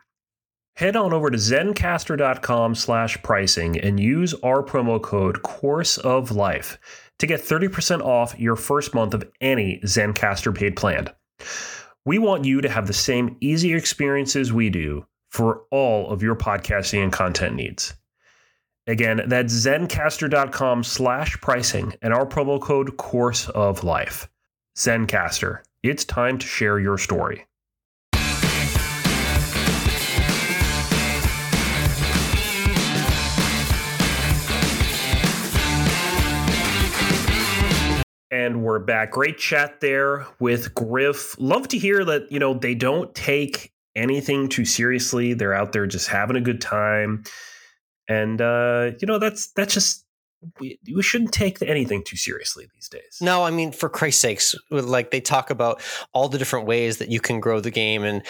Head 0.75 0.95
on 0.95 1.13
over 1.13 1.29
to 1.29 1.37
zencastr.com 1.37 2.73
slash 2.73 3.21
pricing 3.21 3.79
and 3.79 3.99
use 3.99 4.33
our 4.41 4.63
promo 4.63 4.99
code 4.99 5.43
Course 5.43 5.99
of 5.99 6.31
Life 6.31 6.79
to 7.19 7.27
get 7.27 7.41
30% 7.41 8.01
off 8.01 8.37
your 8.39 8.55
first 8.55 8.93
month 8.93 9.13
of 9.13 9.23
any 9.41 9.79
Zencastr 9.83 10.55
paid 10.55 10.75
plan. 10.75 11.09
We 12.05 12.19
want 12.19 12.45
you 12.45 12.61
to 12.61 12.69
have 12.69 12.87
the 12.87 12.93
same 12.93 13.37
easy 13.39 13.73
experiences 13.73 14.51
we 14.51 14.69
do 14.69 15.05
for 15.29 15.63
all 15.71 16.09
of 16.09 16.21
your 16.21 16.35
podcasting 16.35 17.03
and 17.03 17.11
content 17.11 17.55
needs. 17.55 17.93
Again, 18.85 19.21
that's 19.27 19.53
zencastr.com 19.53 20.83
slash 20.83 21.39
pricing 21.39 21.93
and 22.01 22.13
our 22.13 22.25
promo 22.25 22.61
code 22.61 22.97
Course 22.97 23.47
of 23.49 23.83
Life. 23.83 24.29
Zencastr, 24.77 25.59
it's 25.81 26.03
time 26.03 26.37
to 26.37 26.45
share 26.45 26.79
your 26.79 26.97
story. 26.97 27.45
And 38.33 38.63
we're 38.63 38.79
back. 38.79 39.11
Great 39.11 39.37
chat 39.37 39.79
there 39.79 40.25
with 40.39 40.73
Griff. 40.73 41.39
Love 41.39 41.67
to 41.67 41.77
hear 41.77 42.03
that, 42.03 42.31
you 42.31 42.39
know, 42.39 42.55
they 42.55 42.73
don't 42.73 43.13
take 43.13 43.71
anything 43.95 44.49
too 44.49 44.65
seriously. 44.65 45.35
They're 45.35 45.53
out 45.53 45.71
there 45.71 45.85
just 45.85 46.07
having 46.07 46.35
a 46.35 46.41
good 46.41 46.59
time. 46.59 47.25
And 48.09 48.41
uh, 48.41 48.93
you 48.99 49.05
know, 49.05 49.19
that's 49.19 49.51
that's 49.53 49.75
just 49.75 50.02
we, 50.59 50.79
we 50.93 51.01
shouldn't 51.01 51.31
take 51.31 51.61
anything 51.61 52.03
too 52.03 52.17
seriously 52.17 52.67
these 52.73 52.89
days. 52.89 53.19
No, 53.21 53.43
I 53.43 53.51
mean, 53.51 53.71
for 53.71 53.89
Christ's 53.89 54.21
sakes, 54.21 54.55
like 54.69 55.11
they 55.11 55.21
talk 55.21 55.49
about 55.49 55.81
all 56.13 56.29
the 56.29 56.37
different 56.37 56.65
ways 56.65 56.97
that 56.97 57.09
you 57.09 57.19
can 57.19 57.39
grow 57.39 57.59
the 57.59 57.71
game, 57.71 58.03
and 58.03 58.23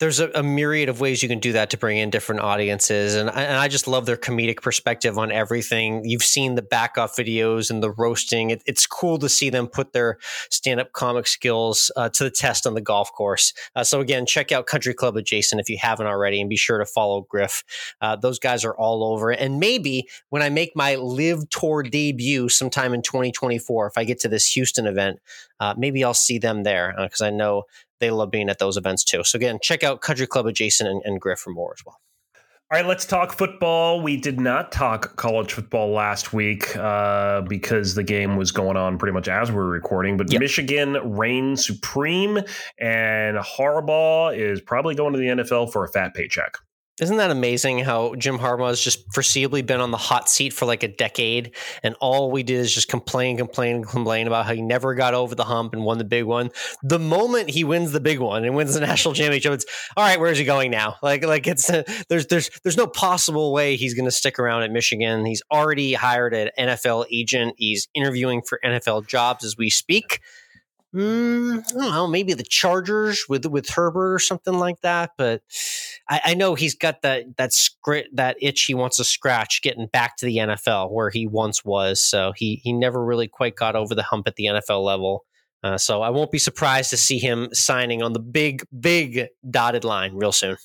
there's 0.00 0.18
a, 0.18 0.30
a, 0.34 0.42
myriad 0.42 0.88
of 0.88 0.98
ways 0.98 1.22
you 1.22 1.28
can 1.28 1.38
do 1.38 1.52
that 1.52 1.68
to 1.70 1.76
bring 1.76 1.98
in 1.98 2.08
different 2.08 2.40
audiences. 2.40 3.14
And, 3.14 3.28
and 3.28 3.56
I 3.56 3.68
just 3.68 3.86
love 3.86 4.06
their 4.06 4.16
comedic 4.16 4.62
perspective 4.62 5.18
on 5.18 5.30
everything. 5.30 6.02
You've 6.04 6.22
seen 6.22 6.54
the 6.54 6.62
back 6.62 6.96
off 6.96 7.14
videos 7.14 7.70
and 7.70 7.82
the 7.82 7.90
roasting. 7.90 8.48
It, 8.48 8.62
it's 8.64 8.86
cool 8.86 9.18
to 9.18 9.28
see 9.28 9.50
them 9.50 9.68
put 9.68 9.92
their 9.92 10.16
stand 10.48 10.80
up 10.80 10.92
comic 10.92 11.26
skills 11.26 11.92
uh, 11.96 12.08
to 12.08 12.24
the 12.24 12.30
test 12.30 12.66
on 12.66 12.72
the 12.72 12.80
golf 12.80 13.12
course. 13.12 13.52
Uh, 13.76 13.84
so, 13.84 14.00
again, 14.00 14.24
check 14.24 14.50
out 14.50 14.66
Country 14.66 14.94
Club 14.94 15.16
Adjacent 15.16 15.60
if 15.60 15.68
you 15.68 15.76
haven't 15.78 16.06
already, 16.06 16.40
and 16.40 16.48
be 16.48 16.56
sure 16.56 16.78
to 16.78 16.86
follow 16.86 17.26
Griff. 17.28 17.62
Uh, 18.00 18.16
those 18.16 18.38
guys 18.38 18.64
are 18.64 18.74
all 18.74 19.04
over. 19.04 19.30
It. 19.30 19.38
And 19.38 19.60
maybe 19.60 20.08
when 20.30 20.40
I 20.40 20.48
make 20.48 20.72
my 20.74 20.94
LIV 20.94 21.50
Tour 21.60 21.82
debut 21.82 22.48
sometime 22.48 22.94
in 22.94 23.02
2024, 23.02 23.86
if 23.86 23.98
I 23.98 24.04
get 24.04 24.18
to 24.20 24.28
this 24.28 24.46
Houston 24.54 24.86
event, 24.86 25.20
uh, 25.60 25.74
maybe 25.76 26.02
I'll 26.02 26.14
see 26.14 26.38
them 26.38 26.62
there 26.62 26.94
because 26.96 27.20
uh, 27.20 27.26
I 27.26 27.30
know 27.30 27.64
they 27.98 28.10
love 28.10 28.30
being 28.30 28.48
at 28.48 28.58
those 28.58 28.76
events 28.76 29.04
too. 29.04 29.22
So 29.24 29.36
again, 29.36 29.58
check 29.62 29.84
out 29.84 30.00
Country 30.00 30.26
Club 30.26 30.46
Adjacent 30.46 30.88
and, 30.88 31.02
and 31.04 31.20
Griff 31.20 31.38
for 31.38 31.50
more 31.50 31.74
as 31.76 31.84
well. 31.84 32.00
All 32.72 32.78
right, 32.78 32.86
let's 32.86 33.04
talk 33.04 33.32
football. 33.32 34.00
We 34.00 34.16
did 34.16 34.38
not 34.40 34.70
talk 34.70 35.16
college 35.16 35.52
football 35.52 35.90
last 35.90 36.32
week 36.32 36.76
uh, 36.76 37.40
because 37.40 37.96
the 37.96 38.04
game 38.04 38.36
was 38.36 38.52
going 38.52 38.76
on 38.76 38.96
pretty 38.96 39.12
much 39.12 39.26
as 39.26 39.50
we 39.50 39.56
were 39.56 39.68
recording. 39.68 40.16
But 40.16 40.30
yep. 40.30 40.40
Michigan 40.40 40.92
reigns 41.02 41.66
supreme, 41.66 42.38
and 42.78 43.36
Harbaugh 43.38 44.36
is 44.38 44.60
probably 44.60 44.94
going 44.94 45.14
to 45.14 45.18
the 45.18 45.26
NFL 45.26 45.72
for 45.72 45.84
a 45.84 45.88
fat 45.88 46.14
paycheck. 46.14 46.58
Isn't 47.00 47.16
that 47.16 47.30
amazing 47.30 47.80
how 47.80 48.14
Jim 48.14 48.38
Harbaugh 48.38 48.68
has 48.68 48.80
just 48.80 49.08
foreseeably 49.10 49.64
been 49.64 49.80
on 49.80 49.90
the 49.90 49.96
hot 49.96 50.28
seat 50.28 50.52
for 50.52 50.66
like 50.66 50.82
a 50.82 50.88
decade, 50.88 51.52
and 51.82 51.94
all 52.00 52.30
we 52.30 52.42
did 52.42 52.60
is 52.60 52.74
just 52.74 52.88
complain, 52.88 53.36
complain, 53.36 53.84
complain 53.84 54.26
about 54.26 54.46
how 54.46 54.52
he 54.52 54.62
never 54.62 54.94
got 54.94 55.14
over 55.14 55.34
the 55.34 55.44
hump 55.44 55.72
and 55.72 55.84
won 55.84 55.98
the 55.98 56.04
big 56.04 56.24
one. 56.24 56.50
The 56.82 56.98
moment 56.98 57.50
he 57.50 57.64
wins 57.64 57.92
the 57.92 58.00
big 58.00 58.18
one 58.18 58.44
and 58.44 58.54
wins 58.54 58.74
the 58.74 58.80
national 58.80 59.14
championship, 59.14 59.52
it's 59.52 59.66
all 59.96 60.04
right. 60.04 60.20
Where's 60.20 60.38
he 60.38 60.44
going 60.44 60.70
now? 60.70 60.96
Like, 61.10 61.24
like 61.24 61.46
it's 61.48 61.68
uh, 61.68 61.82
there's 62.08 62.26
there's 62.26 62.50
there's 62.62 62.76
no 62.76 62.86
possible 62.86 63.52
way 63.52 63.74
he's 63.74 63.94
going 63.94 64.04
to 64.04 64.12
stick 64.12 64.38
around 64.38 64.62
at 64.62 64.70
Michigan. 64.70 65.24
He's 65.24 65.42
already 65.50 65.94
hired 65.94 66.34
an 66.34 66.50
NFL 66.56 67.06
agent. 67.10 67.54
He's 67.56 67.88
interviewing 67.94 68.42
for 68.42 68.60
NFL 68.64 69.08
jobs 69.08 69.44
as 69.44 69.56
we 69.56 69.70
speak. 69.70 70.20
Mm, 70.94 71.58
I 71.58 71.72
don't 71.72 71.92
know, 71.92 72.06
maybe 72.08 72.34
the 72.34 72.42
Chargers 72.42 73.26
with 73.28 73.46
with 73.46 73.68
Herbert 73.68 74.12
or 74.12 74.18
something 74.18 74.54
like 74.54 74.80
that. 74.80 75.12
But 75.16 75.42
I, 76.08 76.20
I, 76.24 76.34
know 76.34 76.56
he's 76.56 76.74
got 76.74 77.02
that 77.02 77.36
that 77.36 77.52
script 77.52 78.08
that 78.14 78.36
itch 78.42 78.64
he 78.64 78.74
wants 78.74 78.96
to 78.96 79.04
scratch, 79.04 79.62
getting 79.62 79.86
back 79.86 80.16
to 80.16 80.26
the 80.26 80.38
NFL 80.38 80.90
where 80.90 81.08
he 81.08 81.28
once 81.28 81.64
was. 81.64 82.02
So 82.02 82.32
he 82.34 82.56
he 82.64 82.72
never 82.72 83.04
really 83.04 83.28
quite 83.28 83.54
got 83.54 83.76
over 83.76 83.94
the 83.94 84.02
hump 84.02 84.26
at 84.26 84.34
the 84.34 84.46
NFL 84.46 84.84
level. 84.84 85.24
Uh, 85.62 85.78
so 85.78 86.02
I 86.02 86.10
won't 86.10 86.32
be 86.32 86.38
surprised 86.38 86.90
to 86.90 86.96
see 86.96 87.18
him 87.18 87.50
signing 87.52 88.02
on 88.02 88.12
the 88.12 88.20
big 88.20 88.64
big 88.78 89.28
dotted 89.48 89.84
line 89.84 90.14
real 90.14 90.32
soon. 90.32 90.56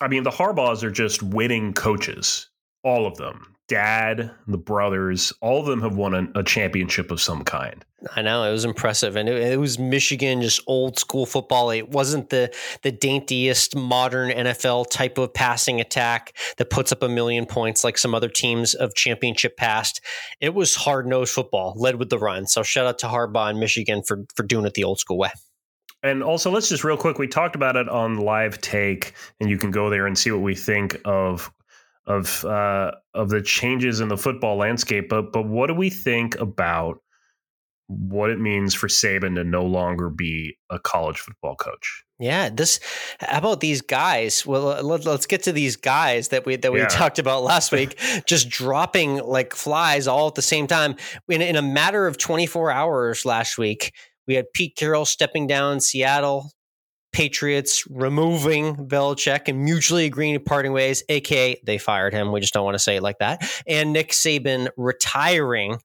I 0.00 0.08
mean, 0.08 0.24
the 0.24 0.30
Harbaughs 0.30 0.82
are 0.82 0.90
just 0.90 1.22
winning 1.22 1.74
coaches, 1.74 2.50
all 2.82 3.06
of 3.06 3.16
them 3.18 3.53
dad, 3.68 4.30
the 4.46 4.58
brothers, 4.58 5.32
all 5.40 5.60
of 5.60 5.66
them 5.66 5.80
have 5.80 5.96
won 5.96 6.14
a, 6.14 6.40
a, 6.40 6.42
championship 6.42 7.10
of 7.10 7.20
some 7.20 7.44
kind. 7.44 7.84
I 8.14 8.22
know 8.22 8.42
it 8.42 8.52
was 8.52 8.64
impressive, 8.64 9.16
and 9.16 9.28
it, 9.28 9.52
it, 9.52 9.58
was 9.58 9.78
Michigan, 9.78 10.42
just 10.42 10.60
old 10.66 10.98
school 10.98 11.24
football. 11.24 11.70
It 11.70 11.88
wasn't 11.88 12.28
the 12.28 12.54
the 12.82 12.92
daintiest 12.92 13.74
modern 13.74 14.30
NFL 14.30 14.90
type 14.90 15.16
of 15.16 15.32
passing 15.32 15.80
attack 15.80 16.36
that 16.58 16.68
puts 16.68 16.92
up 16.92 17.02
a 17.02 17.08
million 17.08 17.46
points 17.46 17.82
like 17.82 17.96
some 17.96 18.14
other 18.14 18.28
teams 18.28 18.74
of 18.74 18.94
championship 18.94 19.56
past. 19.56 20.02
It 20.40 20.54
was 20.54 20.74
hard 20.74 21.06
nosed 21.06 21.32
football, 21.32 21.74
led 21.76 21.96
with 21.96 22.10
the 22.10 22.18
run. 22.18 22.46
So 22.46 22.62
shout 22.62 22.86
out 22.86 22.98
to 22.98 23.06
Harbaugh 23.06 23.50
and 23.50 23.58
Michigan 23.58 24.02
for 24.02 24.24
for 24.34 24.42
doing 24.42 24.66
it 24.66 24.74
the 24.74 24.84
old 24.84 24.98
school 24.98 25.16
way. 25.18 25.30
And 26.02 26.22
also, 26.22 26.50
let's 26.50 26.68
just 26.68 26.84
real 26.84 26.98
quick. 26.98 27.18
We 27.18 27.26
talked 27.26 27.56
about 27.56 27.76
it 27.76 27.88
on 27.88 28.18
Live 28.18 28.60
Take, 28.60 29.14
and 29.40 29.48
you 29.48 29.56
can 29.56 29.70
go 29.70 29.88
there 29.88 30.06
and 30.06 30.18
see 30.18 30.30
what 30.30 30.42
we 30.42 30.54
think 30.54 31.00
of 31.06 31.50
of 32.06 32.44
uh, 32.44 32.92
of 33.14 33.30
the 33.30 33.42
changes 33.42 34.00
in 34.00 34.08
the 34.08 34.16
football 34.16 34.56
landscape. 34.56 35.08
But 35.08 35.32
but 35.32 35.46
what 35.46 35.68
do 35.68 35.74
we 35.74 35.90
think 35.90 36.38
about 36.40 36.98
what 37.86 38.30
it 38.30 38.40
means 38.40 38.74
for 38.74 38.88
Saban 38.88 39.34
to 39.34 39.44
no 39.44 39.64
longer 39.64 40.08
be 40.08 40.56
a 40.70 40.78
college 40.78 41.18
football 41.18 41.56
coach? 41.56 42.04
Yeah, 42.18 42.48
this. 42.48 42.80
How 43.20 43.38
about 43.38 43.60
these 43.60 43.82
guys? 43.82 44.46
Well, 44.46 44.82
let, 44.82 45.06
us 45.06 45.26
get 45.26 45.42
to 45.44 45.52
these 45.52 45.76
guys 45.76 46.28
that 46.28 46.46
we 46.46 46.56
that 46.56 46.72
we 46.72 46.80
yeah. 46.80 46.88
talked 46.88 47.18
about 47.18 47.42
last 47.42 47.72
week, 47.72 47.98
just 48.26 48.48
dropping 48.48 49.18
like 49.18 49.54
flies 49.54 50.06
all 50.06 50.28
at 50.28 50.34
the 50.34 50.42
same 50.42 50.66
time 50.66 50.96
in 51.28 51.42
in 51.42 51.56
a 51.56 51.62
matter 51.62 52.06
of 52.06 52.18
24 52.18 52.70
hours 52.70 53.24
last 53.24 53.58
week 53.58 53.92
We 54.28 54.34
had 54.34 54.46
Pete 54.54 54.76
Carroll 54.76 55.04
stepping 55.04 55.46
down 55.46 55.80
Seattle, 55.80 56.52
Patriots 57.14 57.86
removing 57.88 58.74
Belichick 58.74 59.46
and 59.46 59.64
mutually 59.64 60.04
agreeing 60.04 60.34
to 60.34 60.40
parting 60.40 60.72
ways, 60.72 61.04
aka 61.08 61.58
they 61.64 61.78
fired 61.78 62.12
him. 62.12 62.32
We 62.32 62.40
just 62.40 62.52
don't 62.52 62.64
want 62.64 62.74
to 62.74 62.80
say 62.80 62.96
it 62.96 63.02
like 63.02 63.18
that. 63.20 63.48
And 63.66 63.92
Nick 63.92 64.10
Saban 64.10 64.68
retiring. 64.76 65.78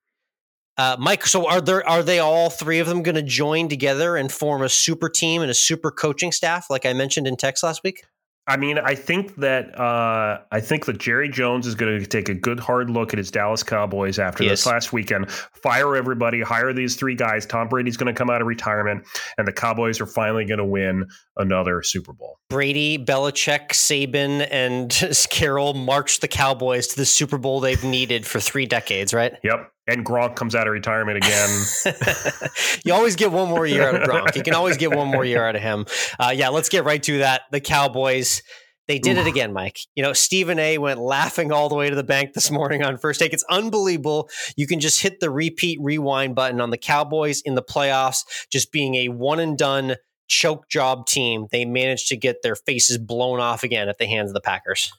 Uh, 0.76 0.98
Mike, 1.00 1.26
so 1.28 1.48
are 1.48 1.62
there 1.62 1.88
are 1.88 2.02
they 2.02 2.20
all 2.20 2.50
three 2.50 2.80
of 2.80 2.88
them 2.88 3.04
going 3.04 3.16
to 3.16 3.22
join 3.22 3.70
together 3.70 4.16
and 4.18 4.32
form 4.32 4.64
a 4.64 4.70
super 4.70 5.08
team 5.08 5.42
and 5.42 5.52
a 5.52 5.54
super 5.54 5.92
coaching 5.92 6.32
staff, 6.32 6.68
like 6.70 6.86
I 6.86 6.94
mentioned 6.94 7.28
in 7.28 7.38
text 7.38 7.64
last 7.64 7.84
week? 7.84 8.04
I 8.48 8.58
mean, 8.58 8.80
I 8.80 8.96
think 8.96 9.36
that 9.36 9.80
uh, 9.80 10.40
I 10.52 10.60
think 10.60 10.86
that 10.86 10.98
Jerry 10.98 11.30
Jones 11.30 11.68
is 11.68 11.76
going 11.76 12.00
to 12.00 12.06
take 12.06 12.30
a 12.30 12.34
good 12.34 12.60
hard 12.60 12.90
look 12.90 13.14
at 13.14 13.20
his 13.20 13.30
Dallas 13.30 13.62
Cowboys 13.62 14.18
after 14.18 14.44
yes. 14.44 14.52
this 14.52 14.66
last 14.66 14.92
weekend. 14.92 15.30
Fire 15.32 15.96
everybody, 15.96 16.42
hire 16.42 16.74
these 16.74 16.96
three 16.96 17.16
guys. 17.16 17.46
Tom 17.46 17.68
Brady's 17.68 17.96
going 17.96 18.12
to 18.12 18.18
come 18.18 18.30
out 18.32 18.42
of 18.42 18.48
retirement, 18.48 19.06
and 19.38 19.48
the 19.48 19.54
Cowboys 19.54 20.02
are 20.02 20.08
finally 20.08 20.46
going 20.46 20.58
to 20.58 20.66
win 20.66 21.06
another 21.38 21.84
Super 21.84 22.12
Bowl. 22.12 22.40
Brady, 22.50 22.98
Belichick, 22.98 23.70
Saban, 23.70 24.48
and 24.50 24.90
Carroll 25.30 25.76
marched 25.76 26.22
the 26.22 26.28
Cowboys 26.28 26.88
to 26.88 26.96
the 26.96 27.06
Super 27.06 27.38
Bowl 27.38 27.60
they've 27.60 27.84
needed 27.84 28.26
for 28.26 28.40
three 28.40 28.66
decades, 28.66 29.14
right? 29.14 29.34
Yep 29.44 29.72
and 29.92 30.06
Gronk 30.06 30.36
comes 30.36 30.56
out 30.56 30.68
of 30.68 30.74
retirement 30.74 31.18
again. 31.18 31.66
you 32.86 32.94
always 32.94 33.16
get 33.16 33.32
one 33.32 33.50
more 33.50 33.66
year 33.66 33.88
out 33.88 33.96
of 33.96 34.08
Gronk. 34.08 34.36
You 34.36 34.44
can 34.44 34.54
always 34.54 34.78
get 34.78 34.96
one 34.96 35.08
more 35.08 35.26
year 35.26 35.46
out 35.46 35.56
of 35.56 35.62
him. 35.62 35.86
Uh, 36.20 36.34
yeah, 36.36 36.50
let's 36.50 36.70
get 36.70 36.84
right 36.84 37.02
to 37.04 37.20
that. 37.20 37.44
The 37.52 37.62
Cowboys. 37.62 38.42
They 38.88 38.98
did 38.98 39.18
Oof. 39.18 39.28
it 39.28 39.30
again, 39.30 39.54
Mike. 39.54 39.78
You 39.96 40.02
know, 40.02 40.14
Stephen 40.14 40.58
A 40.58 40.80
went 40.80 41.00
laughing 41.00 41.52
all 41.52 41.70
the 41.70 41.76
way 41.76 41.92
to 41.92 41.96
the 41.96 42.04
bank 42.04 42.34
this 42.34 42.50
morning 42.50 42.84
on 42.84 42.98
first 42.98 43.20
take. 43.20 43.34
It's 43.34 43.46
unbelievable. 43.48 44.30
You 44.58 44.66
can 44.66 44.80
just 44.80 45.02
hit 45.02 45.20
the 45.20 45.30
repeat 45.30 45.78
rewind 45.80 46.34
button 46.34 46.60
on 46.60 46.72
the 46.72 46.78
Cowboys 46.78 47.42
in 47.42 47.54
the 47.54 47.62
playoffs, 47.62 48.24
just 48.52 48.72
being 48.72 48.96
a 48.96 49.10
one 49.10 49.40
and 49.40 49.56
done 49.56 49.96
choke 50.28 50.70
job 50.70 51.06
team. 51.06 51.46
They 51.52 51.66
managed 51.66 52.08
to 52.08 52.18
get 52.18 52.42
their 52.42 52.56
faces 52.56 52.98
blown 52.98 53.40
off 53.40 53.64
again 53.64 53.90
at 53.90 54.00
the 54.00 54.08
hands 54.08 54.32
of 54.32 54.34
the 54.34 54.42
Packers. 54.42 54.92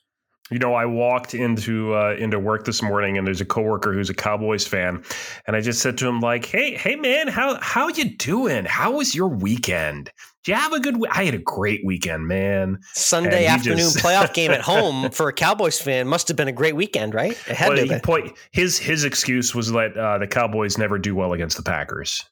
You 0.50 0.58
know, 0.58 0.74
I 0.74 0.84
walked 0.84 1.32
into 1.32 1.94
uh, 1.94 2.16
into 2.18 2.38
work 2.38 2.64
this 2.64 2.82
morning, 2.82 3.16
and 3.16 3.26
there's 3.26 3.40
a 3.40 3.44
coworker 3.44 3.92
who's 3.92 4.10
a 4.10 4.14
Cowboys 4.14 4.66
fan, 4.66 5.02
and 5.46 5.54
I 5.54 5.60
just 5.60 5.80
said 5.80 5.96
to 5.98 6.08
him 6.08 6.20
like, 6.20 6.44
"Hey, 6.44 6.74
hey, 6.74 6.96
man, 6.96 7.28
how 7.28 7.58
how 7.60 7.88
you 7.88 8.16
doing? 8.16 8.64
How 8.64 8.92
was 8.92 9.14
your 9.14 9.28
weekend? 9.28 10.10
Did 10.44 10.52
you 10.52 10.56
have 10.56 10.72
a 10.72 10.80
good? 10.80 10.96
week? 10.96 11.10
I 11.12 11.24
had 11.24 11.34
a 11.34 11.38
great 11.38 11.84
weekend, 11.84 12.26
man. 12.26 12.78
Sunday 12.94 13.46
afternoon 13.46 13.78
just... 13.78 13.98
playoff 14.04 14.32
game 14.32 14.50
at 14.50 14.62
home 14.62 15.10
for 15.10 15.28
a 15.28 15.32
Cowboys 15.32 15.80
fan 15.80 16.08
must 16.08 16.28
have 16.28 16.36
been 16.36 16.48
a 16.48 16.52
great 16.52 16.74
weekend, 16.74 17.14
right? 17.14 17.32
It 17.32 17.56
had 17.56 17.68
well, 17.68 17.86
to. 17.86 18.00
Point, 18.00 18.32
his 18.52 18.78
his 18.78 19.04
excuse 19.04 19.54
was 19.54 19.70
that 19.72 19.96
uh, 19.96 20.18
the 20.18 20.26
Cowboys 20.26 20.78
never 20.78 20.98
do 20.98 21.14
well 21.14 21.34
against 21.34 21.58
the 21.58 21.62
Packers. 21.62 22.24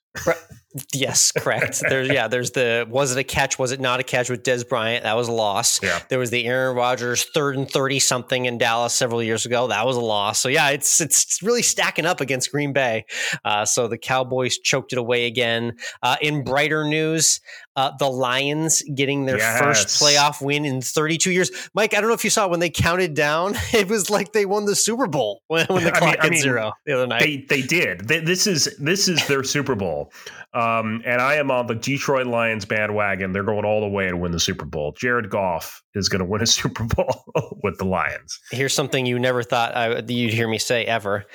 Yes, 0.92 1.32
correct. 1.32 1.82
There's 1.88 2.08
yeah, 2.08 2.28
there's 2.28 2.50
the 2.50 2.86
was 2.88 3.16
it 3.16 3.18
a 3.18 3.24
catch, 3.24 3.58
was 3.58 3.72
it 3.72 3.80
not 3.80 4.00
a 4.00 4.02
catch 4.02 4.28
with 4.28 4.42
Dez 4.42 4.68
Bryant? 4.68 5.04
That 5.04 5.16
was 5.16 5.26
a 5.26 5.32
loss. 5.32 5.82
Yeah. 5.82 6.00
There 6.08 6.18
was 6.18 6.30
the 6.30 6.44
Aaron 6.46 6.76
Rodgers 6.76 7.24
third 7.34 7.56
and 7.56 7.68
30 7.68 8.00
something 8.00 8.44
in 8.44 8.58
Dallas 8.58 8.94
several 8.94 9.22
years 9.22 9.46
ago. 9.46 9.68
That 9.68 9.86
was 9.86 9.96
a 9.96 10.00
loss. 10.00 10.40
So 10.40 10.48
yeah, 10.48 10.70
it's 10.70 11.00
it's 11.00 11.42
really 11.42 11.62
stacking 11.62 12.04
up 12.04 12.20
against 12.20 12.50
Green 12.52 12.72
Bay. 12.72 13.06
Uh, 13.44 13.64
so 13.64 13.88
the 13.88 13.98
Cowboys 13.98 14.58
choked 14.58 14.92
it 14.92 14.98
away 14.98 15.26
again. 15.26 15.74
Uh, 16.02 16.16
in 16.20 16.44
brighter 16.44 16.84
news, 16.84 17.40
uh, 17.78 17.92
the 17.96 18.10
Lions 18.10 18.82
getting 18.92 19.24
their 19.24 19.38
yes. 19.38 19.60
first 19.60 20.02
playoff 20.02 20.44
win 20.44 20.64
in 20.64 20.82
32 20.82 21.30
years. 21.30 21.70
Mike, 21.74 21.94
I 21.94 22.00
don't 22.00 22.08
know 22.08 22.14
if 22.14 22.24
you 22.24 22.30
saw 22.30 22.48
when 22.48 22.58
they 22.58 22.70
counted 22.70 23.14
down, 23.14 23.54
it 23.72 23.88
was 23.88 24.10
like 24.10 24.32
they 24.32 24.46
won 24.46 24.64
the 24.64 24.74
Super 24.74 25.06
Bowl 25.06 25.42
when, 25.46 25.64
when 25.66 25.84
the 25.84 25.92
clock 25.92 26.02
I 26.02 26.06
mean, 26.06 26.12
hit 26.14 26.24
I 26.24 26.30
mean, 26.30 26.40
zero 26.40 26.72
the 26.86 26.94
other 26.94 27.06
night. 27.06 27.20
They 27.20 27.36
they 27.48 27.62
did. 27.62 28.08
They, 28.08 28.18
this 28.18 28.48
is 28.48 28.76
this 28.78 29.06
is 29.06 29.24
their 29.28 29.44
Super 29.44 29.76
Bowl. 29.76 30.12
Um, 30.54 31.02
and 31.06 31.20
I 31.20 31.36
am 31.36 31.52
on 31.52 31.68
the 31.68 31.76
Detroit 31.76 32.26
Lions 32.26 32.64
bandwagon. 32.64 33.32
They're 33.32 33.44
going 33.44 33.64
all 33.64 33.80
the 33.80 33.88
way 33.88 34.08
to 34.08 34.16
win 34.16 34.32
the 34.32 34.40
Super 34.40 34.64
Bowl. 34.64 34.92
Jared 34.98 35.30
Goff 35.30 35.80
is 35.94 36.08
going 36.08 36.20
to 36.20 36.24
win 36.24 36.42
a 36.42 36.46
Super 36.48 36.82
Bowl 36.82 37.24
with 37.62 37.78
the 37.78 37.84
Lions. 37.84 38.40
Here's 38.50 38.74
something 38.74 39.06
you 39.06 39.20
never 39.20 39.44
thought 39.44 39.76
I, 39.76 39.98
you'd 40.00 40.32
hear 40.32 40.48
me 40.48 40.58
say 40.58 40.84
ever 40.84 41.26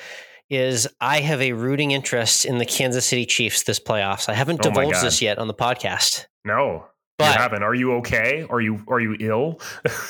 is 0.50 0.86
I 1.00 1.20
have 1.20 1.40
a 1.40 1.52
rooting 1.52 1.92
interest 1.92 2.44
in 2.44 2.58
the 2.58 2.66
Kansas 2.66 3.06
City 3.06 3.24
Chiefs 3.24 3.62
this 3.62 3.80
playoffs. 3.80 4.28
I 4.28 4.34
haven't 4.34 4.60
oh 4.60 4.68
divulged 4.68 5.02
this 5.02 5.22
yet 5.22 5.38
on 5.38 5.48
the 5.48 5.54
podcast. 5.54 6.26
No, 6.44 6.86
but 7.18 7.34
you 7.34 7.40
haven't. 7.40 7.62
Are 7.62 7.74
you 7.74 7.94
okay? 7.94 8.46
Are 8.48 8.60
you 8.60 8.82
are 8.88 9.00
you 9.00 9.16
ill? 9.20 9.60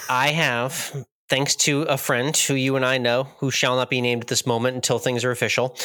I 0.08 0.28
have, 0.32 1.06
thanks 1.28 1.54
to 1.56 1.82
a 1.82 1.96
friend 1.96 2.36
who 2.36 2.54
you 2.54 2.76
and 2.76 2.84
I 2.84 2.98
know, 2.98 3.24
who 3.38 3.50
shall 3.50 3.76
not 3.76 3.90
be 3.90 4.00
named 4.00 4.22
at 4.22 4.28
this 4.28 4.46
moment 4.46 4.74
until 4.74 4.98
things 4.98 5.24
are 5.24 5.30
official 5.30 5.76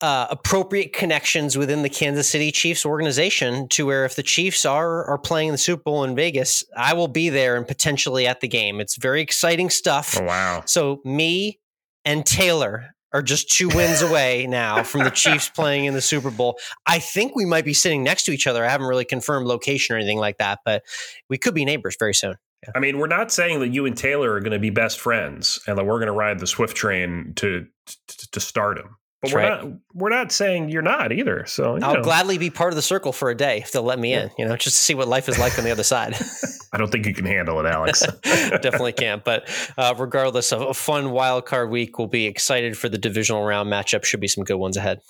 uh, 0.00 0.26
appropriate 0.30 0.92
connections 0.92 1.58
within 1.58 1.82
the 1.82 1.88
Kansas 1.88 2.28
City 2.28 2.50
Chiefs 2.50 2.86
organization 2.86 3.68
to 3.68 3.86
where 3.86 4.04
if 4.04 4.16
the 4.16 4.22
Chiefs 4.22 4.64
are 4.64 5.04
are 5.04 5.18
playing 5.18 5.52
the 5.52 5.58
Super 5.58 5.82
Bowl 5.82 6.04
in 6.04 6.14
Vegas, 6.14 6.64
I 6.76 6.94
will 6.94 7.08
be 7.08 7.28
there 7.28 7.56
and 7.56 7.66
potentially 7.66 8.26
at 8.26 8.40
the 8.40 8.48
game. 8.48 8.80
It's 8.80 8.96
very 8.96 9.20
exciting 9.20 9.68
stuff. 9.68 10.18
Oh, 10.18 10.24
wow. 10.24 10.62
So 10.66 11.00
me 11.04 11.60
and 12.04 12.24
Taylor 12.24 12.94
are 13.12 13.22
just 13.22 13.50
two 13.50 13.68
wins 13.68 14.02
away 14.02 14.46
now 14.48 14.82
from 14.82 15.04
the 15.04 15.10
Chiefs 15.10 15.48
playing 15.48 15.86
in 15.86 15.94
the 15.94 16.00
Super 16.00 16.30
Bowl. 16.30 16.58
I 16.86 16.98
think 16.98 17.34
we 17.34 17.44
might 17.44 17.64
be 17.64 17.74
sitting 17.74 18.02
next 18.02 18.24
to 18.24 18.32
each 18.32 18.46
other. 18.46 18.64
I 18.64 18.68
haven't 18.68 18.86
really 18.86 19.04
confirmed 19.04 19.46
location 19.46 19.94
or 19.94 19.98
anything 19.98 20.18
like 20.18 20.38
that, 20.38 20.60
but 20.64 20.82
we 21.28 21.38
could 21.38 21.54
be 21.54 21.64
neighbors 21.64 21.96
very 21.98 22.14
soon. 22.14 22.36
Yeah. 22.62 22.72
I 22.74 22.80
mean, 22.80 22.98
we're 22.98 23.06
not 23.06 23.32
saying 23.32 23.60
that 23.60 23.68
you 23.68 23.86
and 23.86 23.96
Taylor 23.96 24.32
are 24.34 24.40
going 24.40 24.52
to 24.52 24.58
be 24.58 24.70
best 24.70 25.00
friends 25.00 25.60
and 25.66 25.78
that 25.78 25.84
we're 25.84 25.98
going 25.98 26.08
to 26.08 26.12
ride 26.12 26.38
the 26.40 26.46
Swift 26.46 26.76
train 26.76 27.32
to 27.36 27.66
to, 27.86 28.30
to 28.30 28.40
stardom. 28.40 28.96
But 29.20 29.32
we're 29.32 29.38
right. 29.38 29.64
not 29.64 29.72
we're 29.92 30.10
not 30.10 30.32
saying 30.32 30.70
you're 30.70 30.80
not 30.80 31.12
either. 31.12 31.44
So 31.46 31.78
I'll 31.82 31.94
know. 31.94 32.02
gladly 32.02 32.38
be 32.38 32.48
part 32.48 32.72
of 32.72 32.76
the 32.76 32.82
circle 32.82 33.12
for 33.12 33.28
a 33.28 33.34
day 33.34 33.58
if 33.58 33.70
they'll 33.70 33.82
let 33.82 33.98
me 33.98 34.12
yeah. 34.12 34.22
in, 34.22 34.30
you 34.38 34.46
know, 34.46 34.56
just 34.56 34.76
to 34.76 34.82
see 34.82 34.94
what 34.94 35.08
life 35.08 35.28
is 35.28 35.38
like 35.38 35.58
on 35.58 35.64
the 35.64 35.70
other 35.70 35.82
side. 35.82 36.14
I 36.72 36.78
don't 36.78 36.90
think 36.90 37.04
you 37.04 37.12
can 37.12 37.26
handle 37.26 37.60
it, 37.60 37.66
Alex. 37.66 38.06
Definitely 38.22 38.92
can't. 38.92 39.22
But 39.22 39.48
uh, 39.76 39.94
regardless 39.98 40.52
of 40.52 40.62
a 40.62 40.72
fun 40.72 41.10
wild 41.10 41.44
card 41.44 41.68
week, 41.68 41.98
we'll 41.98 42.08
be 42.08 42.26
excited 42.26 42.78
for 42.78 42.88
the 42.88 42.96
divisional 42.96 43.44
round 43.44 43.70
matchup. 43.70 44.04
Should 44.04 44.20
be 44.20 44.28
some 44.28 44.44
good 44.44 44.56
ones 44.56 44.78
ahead. 44.78 45.02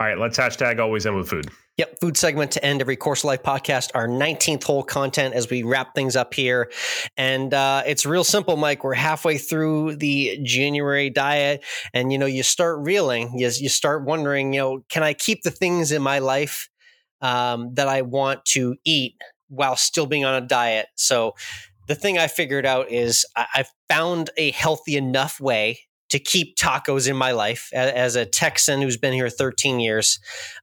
All 0.00 0.06
right, 0.06 0.18
let's 0.18 0.38
hashtag 0.38 0.80
always 0.80 1.04
end 1.04 1.14
with 1.14 1.28
food. 1.28 1.50
Yep, 1.76 2.00
food 2.00 2.16
segment 2.16 2.52
to 2.52 2.64
end 2.64 2.80
every 2.80 2.96
Course 2.96 3.22
Life 3.22 3.42
podcast, 3.42 3.90
our 3.94 4.08
19th 4.08 4.64
hole 4.64 4.82
content 4.82 5.34
as 5.34 5.50
we 5.50 5.62
wrap 5.62 5.94
things 5.94 6.16
up 6.16 6.32
here. 6.32 6.72
And 7.18 7.52
uh, 7.52 7.82
it's 7.84 8.06
real 8.06 8.24
simple, 8.24 8.56
Mike. 8.56 8.82
We're 8.82 8.94
halfway 8.94 9.36
through 9.36 9.96
the 9.96 10.38
January 10.42 11.10
diet, 11.10 11.62
and 11.92 12.10
you 12.10 12.16
know, 12.16 12.24
you 12.24 12.42
start 12.42 12.78
reeling, 12.80 13.38
you, 13.38 13.50
you 13.58 13.68
start 13.68 14.06
wondering, 14.06 14.54
you 14.54 14.60
know, 14.60 14.84
can 14.88 15.02
I 15.02 15.12
keep 15.12 15.42
the 15.42 15.50
things 15.50 15.92
in 15.92 16.00
my 16.00 16.20
life 16.20 16.70
um, 17.20 17.74
that 17.74 17.86
I 17.86 18.00
want 18.00 18.46
to 18.46 18.76
eat 18.86 19.20
while 19.48 19.76
still 19.76 20.06
being 20.06 20.24
on 20.24 20.42
a 20.42 20.46
diet? 20.46 20.86
So 20.94 21.34
the 21.88 21.94
thing 21.94 22.16
I 22.16 22.26
figured 22.28 22.64
out 22.64 22.90
is 22.90 23.26
I, 23.36 23.46
I 23.54 23.64
found 23.90 24.30
a 24.38 24.50
healthy 24.52 24.96
enough 24.96 25.40
way 25.40 25.80
to 26.10 26.18
keep 26.18 26.56
tacos 26.56 27.08
in 27.08 27.16
my 27.16 27.32
life 27.32 27.70
as, 27.72 28.16
a 28.16 28.26
Texan 28.26 28.82
who's 28.82 28.96
been 28.96 29.12
here 29.12 29.28
13 29.28 29.80
years. 29.80 30.18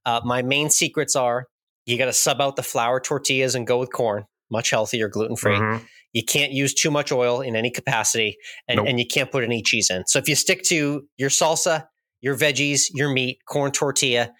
Uh, 0.06 0.22
my 0.24 0.42
main 0.42 0.70
secrets 0.70 1.16
are 1.16 1.48
you 1.86 1.98
got 1.98 2.06
to 2.06 2.14
sub 2.14 2.42
out 2.42 2.58
the 2.58 2.64
flour 2.64 3.00
tortillas 3.00 3.56
and 3.56 3.66
go 3.66 3.80
with 3.80 3.92
corn, 3.92 4.26
much 4.52 4.70
healthier, 4.70 5.08
gluten 5.08 5.38
free. 5.38 5.56
Mm-hmm. 5.56 5.86
You 6.14 6.24
can't 6.24 6.52
use 6.52 6.74
too 6.74 6.92
much 6.92 7.12
oil 7.12 7.42
in 7.42 7.56
any 7.56 7.72
capacity, 7.72 8.38
and, 8.68 8.78
nope. 8.78 8.88
and 8.88 9.00
you 9.00 9.06
can't 9.06 9.32
put 9.32 9.44
any 9.44 9.62
cheese 9.62 9.90
in. 9.90 10.06
So 10.06 10.20
if 10.20 10.28
you 10.28 10.36
stick 10.36 10.64
to 10.64 11.08
your 11.18 11.30
salsa, 11.30 11.88
your 12.22 12.36
veggies, 12.36 12.86
your 12.94 13.10
meat, 13.10 13.40
corn 13.46 13.72
tortilla, 13.72 14.32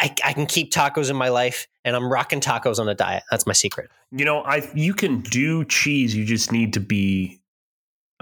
I, 0.00 0.14
I, 0.24 0.32
can 0.32 0.46
keep 0.46 0.72
tacos 0.72 1.10
in 1.10 1.16
my 1.16 1.28
life 1.28 1.66
and 1.84 1.96
I'm 1.96 2.10
rocking 2.10 2.40
tacos 2.40 2.78
on 2.78 2.88
a 2.88 2.94
diet. 2.94 3.24
That's 3.30 3.46
my 3.46 3.52
secret. 3.52 3.90
You 4.10 4.24
know, 4.24 4.42
I 4.42 4.70
you 4.74 4.94
can 4.94 5.20
do 5.20 5.64
cheese. 5.64 6.14
You 6.14 6.24
just 6.24 6.52
need 6.52 6.72
to 6.74 6.80
be 6.80 7.41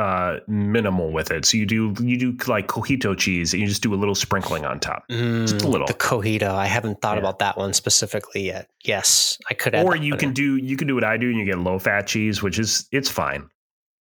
uh, 0.01 0.40
minimal 0.46 1.12
with 1.12 1.30
it. 1.30 1.44
So 1.44 1.59
you 1.59 1.66
do 1.66 1.94
you 2.01 2.16
do 2.16 2.34
like 2.46 2.68
cojito 2.68 3.16
cheese 3.16 3.53
and 3.53 3.61
you 3.61 3.68
just 3.68 3.82
do 3.82 3.92
a 3.92 3.96
little 3.96 4.14
sprinkling 4.14 4.64
on 4.64 4.80
top, 4.80 5.05
mm, 5.11 5.42
just 5.46 5.62
a 5.62 5.68
little. 5.68 5.86
The 5.86 5.92
cojito, 5.92 6.48
I 6.48 6.64
haven't 6.64 7.03
thought 7.03 7.16
yeah. 7.16 7.20
about 7.20 7.38
that 7.40 7.59
one 7.59 7.74
specifically 7.74 8.46
yet. 8.46 8.70
Yes, 8.82 9.38
I 9.51 9.55
could. 9.55 9.74
Or 9.74 9.94
you 9.94 10.16
can 10.16 10.32
do 10.32 10.57
you 10.57 10.78
can 10.78 10.88
do 10.88 10.94
what 10.94 11.05
I 11.05 11.18
do 11.18 11.28
and 11.28 11.38
you 11.38 11.44
get 11.44 11.59
low 11.59 11.78
fat 11.78 12.07
cheese, 12.07 12.42
which 12.42 12.59
is 12.59 12.88
it's 12.90 13.11
fine. 13.11 13.51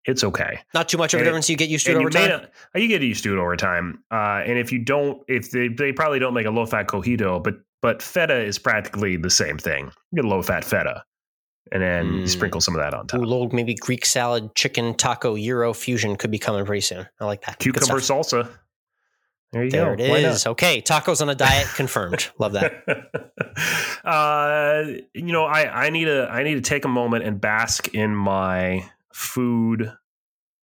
It's 0.05 0.23
okay. 0.23 0.61
Not 0.73 0.87
too 0.87 0.97
much 0.97 1.13
of 1.13 1.19
a 1.19 1.23
difference. 1.25 1.49
You 1.49 1.57
get 1.57 1.67
used 1.67 1.85
to 1.85 1.91
it 1.91 1.97
over 1.97 2.09
time. 2.09 2.47
You 2.73 2.87
get 2.87 3.01
used 3.01 3.21
to 3.25 3.33
it 3.33 3.37
over 3.39 3.57
time. 3.57 4.01
Uh, 4.09 4.41
and 4.45 4.57
if 4.57 4.71
you 4.71 4.79
don't, 4.79 5.21
if 5.27 5.51
they 5.51 5.67
they 5.67 5.91
probably 5.91 6.19
don't 6.19 6.33
make 6.33 6.45
a 6.45 6.51
low 6.51 6.65
fat 6.65 6.87
cojito, 6.87 7.43
but 7.43 7.55
but 7.81 8.01
feta 8.01 8.39
is 8.39 8.57
practically 8.57 9.17
the 9.17 9.29
same 9.29 9.57
thing. 9.57 9.91
You 10.11 10.23
get 10.23 10.25
low 10.25 10.41
fat 10.41 10.63
feta 10.63 11.03
and 11.71 11.81
then 11.81 12.05
mm. 12.05 12.19
you 12.21 12.27
sprinkle 12.27 12.61
some 12.61 12.75
of 12.75 12.81
that 12.81 12.93
on 12.93 13.07
top. 13.07 13.19
Ooh, 13.19 13.23
little 13.23 13.49
maybe 13.49 13.75
Greek 13.75 14.05
salad, 14.05 14.55
chicken, 14.55 14.93
taco, 14.95 15.35
Euro 15.35 15.73
fusion 15.73 16.15
could 16.15 16.31
be 16.31 16.39
coming 16.39 16.65
pretty 16.65 16.81
soon. 16.81 17.07
I 17.19 17.25
like 17.25 17.45
that. 17.45 17.59
Cucumber 17.59 17.99
salsa. 17.99 18.49
There 19.51 19.63
you 19.63 19.71
there 19.71 19.95
go. 19.95 20.03
There 20.03 20.17
it 20.17 20.25
is. 20.25 20.45
Okay, 20.45 20.81
tacos 20.81 21.21
on 21.21 21.29
a 21.29 21.35
diet 21.35 21.67
confirmed. 21.75 22.29
Love 22.37 22.53
that. 22.53 23.33
Uh, 24.01 24.85
you 25.13 25.33
know, 25.33 25.43
I 25.43 25.87
I 25.87 25.89
need 25.89 26.05
to 26.05 26.27
I 26.31 26.43
need 26.43 26.55
to 26.55 26.61
take 26.61 26.85
a 26.85 26.87
moment 26.87 27.25
and 27.25 27.39
bask 27.39 27.93
in 27.93 28.15
my 28.15 28.89
food 29.13 29.91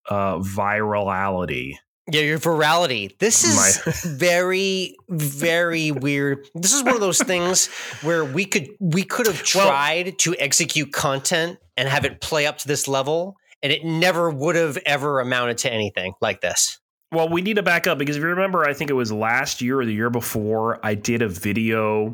uh, 0.09 0.39
virality 0.39 1.75
Yeah, 2.11 2.21
your 2.21 2.39
virality. 2.39 3.17
This 3.19 3.43
is 3.43 4.05
very, 4.05 4.97
very 5.09 5.91
weird. 5.91 6.49
This 6.55 6.73
is 6.73 6.85
one 6.85 6.95
of 6.95 7.01
those 7.01 7.19
things 7.19 7.67
where 8.03 8.25
we 8.25 8.45
could 8.45 8.69
we 8.79 9.03
could 9.03 9.27
have 9.27 9.43
tried 9.43 10.07
well, 10.07 10.15
to 10.19 10.37
execute 10.39 10.93
content 10.93 11.59
and 11.77 11.89
have 11.89 12.05
it 12.05 12.21
play 12.21 12.47
up 12.47 12.59
to 12.59 12.69
this 12.69 12.87
level, 12.87 13.37
and 13.63 13.73
it 13.73 13.85
never 13.85 14.31
would 14.31 14.55
have 14.55 14.79
ever 14.87 15.21
amounted 15.21 15.59
to 15.59 15.73
anything 15.73 16.13
like 16.21 16.41
this. 16.41 16.79
Well, 17.13 17.29
we 17.29 17.43
need 17.43 17.57
to 17.57 17.63
back 17.63 17.87
up 17.87 17.99
because 17.99 18.17
if 18.17 18.23
you 18.23 18.29
remember, 18.29 18.65
I 18.65 18.73
think 18.73 18.91
it 18.91 18.95
was 18.95 19.13
last 19.13 19.61
year 19.61 19.81
or 19.81 19.85
the 19.85 19.95
year 19.95 20.11
before, 20.11 20.79
I 20.85 20.95
did 20.95 21.23
a 21.23 21.29
video 21.29 22.13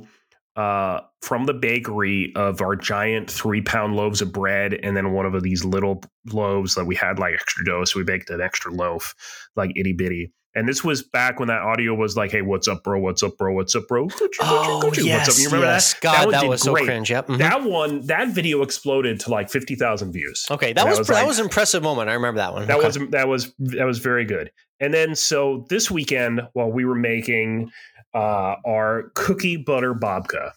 uh, 0.56 1.00
from 1.22 1.44
the 1.46 1.54
bakery 1.54 2.32
of 2.36 2.60
our 2.60 2.76
giant 2.76 3.30
three 3.30 3.62
pound 3.62 3.96
loaves 3.96 4.20
of 4.20 4.32
bread 4.32 4.74
and 4.74 4.96
then 4.96 5.12
one 5.12 5.26
of 5.26 5.42
these 5.42 5.64
little 5.64 6.02
loaves 6.32 6.74
that 6.74 6.84
we 6.84 6.94
had 6.94 7.18
like 7.18 7.34
extra 7.34 7.64
dough. 7.64 7.84
So 7.84 7.98
we 7.98 8.04
baked 8.04 8.30
an 8.30 8.40
extra 8.40 8.72
loaf, 8.72 9.14
like 9.56 9.72
itty 9.76 9.92
bitty. 9.92 10.32
And 10.54 10.68
this 10.68 10.84
was 10.84 11.02
back 11.02 11.38
when 11.38 11.48
that 11.48 11.62
audio 11.62 11.94
was 11.94 12.14
like, 12.14 12.30
"Hey, 12.30 12.42
what's 12.42 12.68
up, 12.68 12.84
bro? 12.84 13.00
What's 13.00 13.22
up, 13.22 13.38
bro? 13.38 13.54
What's 13.54 13.74
up, 13.74 13.88
bro? 13.88 14.06
oh, 14.40 14.92
yes, 14.98 15.26
what's 15.26 15.38
up?" 15.38 15.42
You 15.42 15.46
remember 15.46 15.66
yes. 15.66 15.94
that? 15.94 16.00
God, 16.02 16.24
that, 16.26 16.40
that 16.42 16.48
was 16.48 16.60
so 16.60 16.74
cringe. 16.74 17.10
Yep. 17.10 17.28
Mm-hmm. 17.28 17.38
That 17.38 17.62
one, 17.64 18.06
that 18.08 18.28
video 18.28 18.60
exploded 18.60 19.18
to 19.20 19.30
like 19.30 19.48
fifty 19.48 19.76
thousand 19.76 20.12
views. 20.12 20.46
Okay, 20.50 20.74
that, 20.74 20.86
was, 20.86 20.98
was, 20.98 21.08
that 21.08 21.14
like, 21.14 21.26
was 21.26 21.38
an 21.38 21.46
impressive 21.46 21.82
moment. 21.82 22.10
I 22.10 22.12
remember 22.12 22.36
that 22.36 22.52
one. 22.52 22.66
That 22.66 22.76
okay. 22.76 22.86
was 22.86 22.98
that 23.12 23.28
was 23.28 23.54
that 23.60 23.86
was 23.86 24.00
very 24.00 24.26
good. 24.26 24.50
And 24.78 24.92
then 24.92 25.14
so 25.14 25.64
this 25.70 25.90
weekend, 25.90 26.42
while 26.52 26.70
we 26.70 26.84
were 26.84 26.96
making 26.96 27.70
uh, 28.14 28.56
our 28.64 29.10
cookie 29.14 29.56
butter 29.56 29.94
babka, 29.94 30.52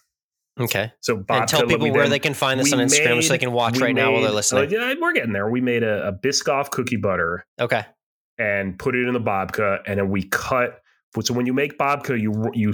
Okay. 0.58 0.92
So 1.00 1.22
and 1.28 1.48
tell 1.48 1.66
people 1.66 1.92
where 1.92 2.08
they 2.08 2.18
can 2.18 2.34
find 2.34 2.58
this 2.58 2.72
on 2.72 2.78
Instagram 2.78 3.16
made, 3.16 3.22
so 3.22 3.28
they 3.34 3.38
can 3.38 3.52
watch 3.52 3.78
right 3.78 3.94
made, 3.94 4.00
now 4.00 4.12
while 4.12 4.22
they're 4.22 4.30
listening. 4.30 4.74
Uh, 4.74 4.78
yeah, 4.78 4.94
we're 5.00 5.12
getting 5.12 5.32
there. 5.32 5.48
We 5.50 5.60
made 5.60 5.82
a, 5.82 6.08
a 6.08 6.12
Biscoff 6.12 6.70
cookie 6.70 6.96
butter. 6.96 7.44
Okay. 7.60 7.84
And 8.38 8.78
put 8.78 8.94
it 8.94 9.06
in 9.06 9.12
the 9.12 9.20
babka, 9.20 9.80
and 9.86 9.98
then 9.98 10.10
we 10.10 10.24
cut. 10.24 10.80
So 11.22 11.34
when 11.34 11.46
you 11.46 11.54
make 11.54 11.78
babka, 11.78 12.20
you 12.20 12.50
you 12.54 12.72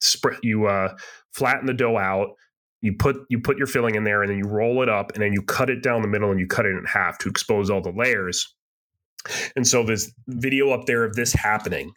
spread 0.00 0.38
you 0.42 0.66
uh, 0.66 0.94
flatten 1.32 1.66
the 1.66 1.74
dough 1.74 1.96
out. 1.96 2.34
You 2.82 2.94
put 2.98 3.16
you 3.30 3.40
put 3.40 3.56
your 3.56 3.66
filling 3.66 3.94
in 3.94 4.04
there, 4.04 4.22
and 4.22 4.30
then 4.30 4.38
you 4.38 4.44
roll 4.44 4.82
it 4.82 4.88
up, 4.88 5.12
and 5.12 5.22
then 5.22 5.32
you 5.32 5.42
cut 5.42 5.70
it 5.70 5.82
down 5.82 6.02
the 6.02 6.08
middle, 6.08 6.30
and 6.30 6.40
you 6.40 6.46
cut 6.46 6.66
it 6.66 6.70
in 6.70 6.84
half 6.84 7.18
to 7.18 7.28
expose 7.28 7.70
all 7.70 7.80
the 7.80 7.92
layers. 7.92 8.54
And 9.56 9.66
so 9.66 9.84
this 9.84 10.12
video 10.28 10.70
up 10.70 10.84
there 10.84 11.04
of 11.04 11.14
this 11.14 11.32
happening 11.32 11.92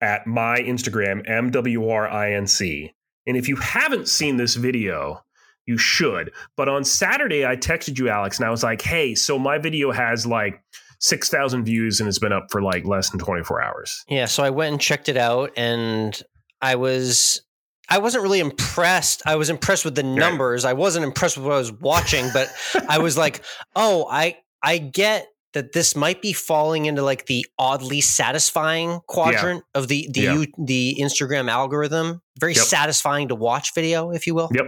at 0.00 0.26
my 0.26 0.58
Instagram, 0.60 1.26
MWRINC. 1.28 2.92
And 3.26 3.36
if 3.36 3.48
you 3.48 3.56
haven't 3.56 4.08
seen 4.08 4.36
this 4.36 4.54
video, 4.54 5.22
you 5.66 5.78
should. 5.78 6.32
But 6.56 6.68
on 6.68 6.84
Saturday, 6.84 7.44
I 7.44 7.56
texted 7.56 7.98
you, 7.98 8.08
Alex, 8.08 8.38
and 8.38 8.46
I 8.46 8.50
was 8.50 8.62
like, 8.62 8.82
hey, 8.82 9.14
so 9.14 9.38
my 9.38 9.58
video 9.58 9.90
has 9.90 10.26
like 10.26 10.62
6,000 11.00 11.64
views 11.64 12.00
and 12.00 12.08
it's 12.08 12.18
been 12.18 12.32
up 12.32 12.46
for 12.50 12.62
like 12.62 12.84
less 12.84 13.10
than 13.10 13.18
24 13.18 13.62
hours. 13.62 14.04
Yeah. 14.08 14.26
So 14.26 14.42
I 14.42 14.50
went 14.50 14.72
and 14.72 14.80
checked 14.80 15.08
it 15.08 15.16
out 15.16 15.52
and 15.56 16.20
I 16.60 16.76
was. 16.76 17.42
I 17.88 17.98
wasn't 17.98 18.24
really 18.24 18.40
impressed. 18.40 19.22
I 19.26 19.36
was 19.36 19.48
impressed 19.48 19.84
with 19.84 19.94
the 19.94 20.02
numbers. 20.02 20.64
I 20.64 20.72
wasn't 20.72 21.04
impressed 21.04 21.36
with 21.36 21.46
what 21.46 21.54
I 21.54 21.58
was 21.58 21.70
watching, 21.70 22.28
but 22.32 22.52
I 22.88 22.98
was 22.98 23.16
like, 23.16 23.44
"Oh, 23.76 24.08
I 24.10 24.38
I 24.60 24.78
get 24.78 25.28
that 25.56 25.72
this 25.72 25.96
might 25.96 26.20
be 26.20 26.34
falling 26.34 26.84
into 26.84 27.00
like 27.00 27.24
the 27.24 27.46
oddly 27.58 28.02
satisfying 28.02 29.00
quadrant 29.08 29.64
yeah. 29.74 29.80
of 29.80 29.88
the 29.88 30.06
the 30.12 30.20
yeah. 30.20 30.44
The 30.58 30.98
Instagram 31.00 31.50
algorithm. 31.50 32.20
Very 32.38 32.52
yep. 32.52 32.62
satisfying 32.62 33.28
to 33.28 33.34
watch 33.34 33.74
video, 33.74 34.10
if 34.10 34.26
you 34.26 34.34
will. 34.34 34.50
Yep. 34.52 34.66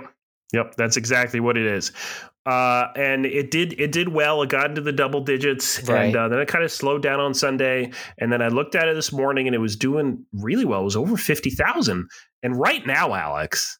Yep, 0.54 0.76
that's 0.76 0.96
exactly 0.96 1.40
what 1.40 1.58
it 1.58 1.66
is. 1.66 1.92
Uh, 2.46 2.86
and 2.96 3.26
it 3.26 3.50
did 3.50 3.78
it 3.78 3.92
did 3.92 4.08
well. 4.08 4.40
It 4.40 4.48
got 4.48 4.70
into 4.70 4.80
the 4.80 4.92
double 4.92 5.20
digits, 5.20 5.86
right. 5.86 6.06
and 6.06 6.16
uh, 6.16 6.28
then 6.28 6.38
it 6.38 6.48
kind 6.48 6.64
of 6.64 6.72
slowed 6.72 7.02
down 7.02 7.20
on 7.20 7.34
Sunday. 7.34 7.92
And 8.16 8.32
then 8.32 8.40
I 8.40 8.48
looked 8.48 8.74
at 8.74 8.88
it 8.88 8.94
this 8.94 9.12
morning, 9.12 9.46
and 9.46 9.54
it 9.54 9.58
was 9.58 9.76
doing 9.76 10.24
really 10.32 10.64
well. 10.64 10.80
It 10.80 10.84
was 10.84 10.96
over 10.96 11.18
fifty 11.18 11.50
thousand, 11.50 12.08
and 12.42 12.58
right 12.58 12.86
now, 12.86 13.12
Alex, 13.12 13.78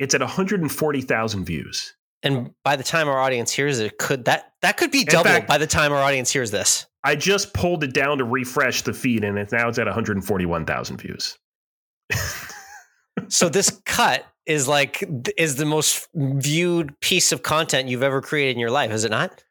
it's 0.00 0.16
at 0.16 0.20
one 0.20 0.30
hundred 0.30 0.62
and 0.62 0.72
forty 0.72 1.00
thousand 1.00 1.44
views. 1.44 1.94
And 2.22 2.50
by 2.64 2.76
the 2.76 2.82
time 2.82 3.08
our 3.08 3.18
audience 3.18 3.50
hears 3.50 3.78
it, 3.78 3.98
could 3.98 4.26
that 4.26 4.52
that 4.62 4.76
could 4.76 4.90
be 4.90 5.04
doubled 5.04 5.26
fact, 5.26 5.48
by 5.48 5.58
the 5.58 5.66
time 5.66 5.92
our 5.92 6.02
audience 6.02 6.30
hears 6.30 6.50
this? 6.50 6.86
I 7.02 7.16
just 7.16 7.54
pulled 7.54 7.82
it 7.82 7.94
down 7.94 8.18
to 8.18 8.24
refresh 8.24 8.82
the 8.82 8.92
feed, 8.92 9.24
and 9.24 9.38
it's 9.38 9.52
now 9.52 9.68
it's 9.68 9.78
at 9.78 9.86
141,000 9.86 10.96
views. 10.98 11.38
so 13.28 13.48
this 13.48 13.70
cut 13.86 14.26
is 14.46 14.68
like 14.68 15.04
is 15.36 15.56
the 15.56 15.64
most 15.64 16.08
viewed 16.14 16.98
piece 17.00 17.32
of 17.32 17.42
content 17.42 17.88
you've 17.88 18.02
ever 18.02 18.20
created 18.20 18.56
in 18.56 18.60
your 18.60 18.70
life, 18.70 18.90
is 18.90 19.04
it 19.04 19.10
not? 19.10 19.44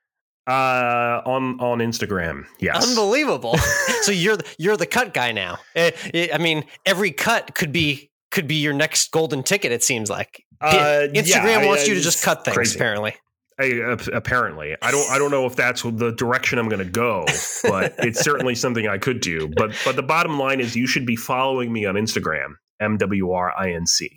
Uh, 0.47 1.21
on 1.25 1.59
on 1.59 1.79
Instagram, 1.79 2.45
yes. 2.59 2.87
Unbelievable. 2.87 3.57
so 4.01 4.11
you're 4.11 4.37
the, 4.37 4.45
you're 4.57 4.77
the 4.77 4.87
cut 4.87 5.13
guy 5.13 5.31
now. 5.31 5.57
It, 5.75 5.95
eh, 6.03 6.09
it, 6.13 6.33
I 6.33 6.37
mean, 6.39 6.65
every 6.85 7.11
cut 7.11 7.53
could 7.53 7.71
be 7.71 8.08
could 8.31 8.47
be 8.47 8.55
your 8.55 8.73
next 8.73 9.11
golden 9.11 9.43
ticket. 9.43 9.71
It 9.71 9.83
seems 9.83 10.09
like. 10.09 10.43
Uh, 10.61 11.07
Instagram 11.13 11.61
yeah, 11.61 11.65
wants 11.65 11.83
I, 11.83 11.87
you 11.87 11.95
to 11.95 12.01
just 12.01 12.23
cut 12.23 12.43
things. 12.43 12.55
Crazy. 12.55 12.77
Apparently, 12.77 13.15
I, 13.59 13.97
apparently, 14.13 14.75
I 14.81 14.91
don't. 14.91 15.09
I 15.11 15.17
don't 15.17 15.31
know 15.31 15.45
if 15.45 15.55
that's 15.55 15.83
the 15.83 16.11
direction 16.11 16.59
I'm 16.59 16.69
going 16.69 16.85
to 16.85 16.89
go, 16.89 17.25
but 17.63 17.95
it's 17.99 18.21
certainly 18.21 18.55
something 18.55 18.87
I 18.87 18.97
could 18.97 19.19
do. 19.19 19.49
But 19.55 19.75
but 19.83 19.95
the 19.95 20.03
bottom 20.03 20.39
line 20.39 20.59
is, 20.59 20.75
you 20.75 20.87
should 20.87 21.05
be 21.05 21.15
following 21.15 21.71
me 21.71 21.85
on 21.85 21.95
Instagram, 21.95 22.53
MWRINC, 22.81 24.09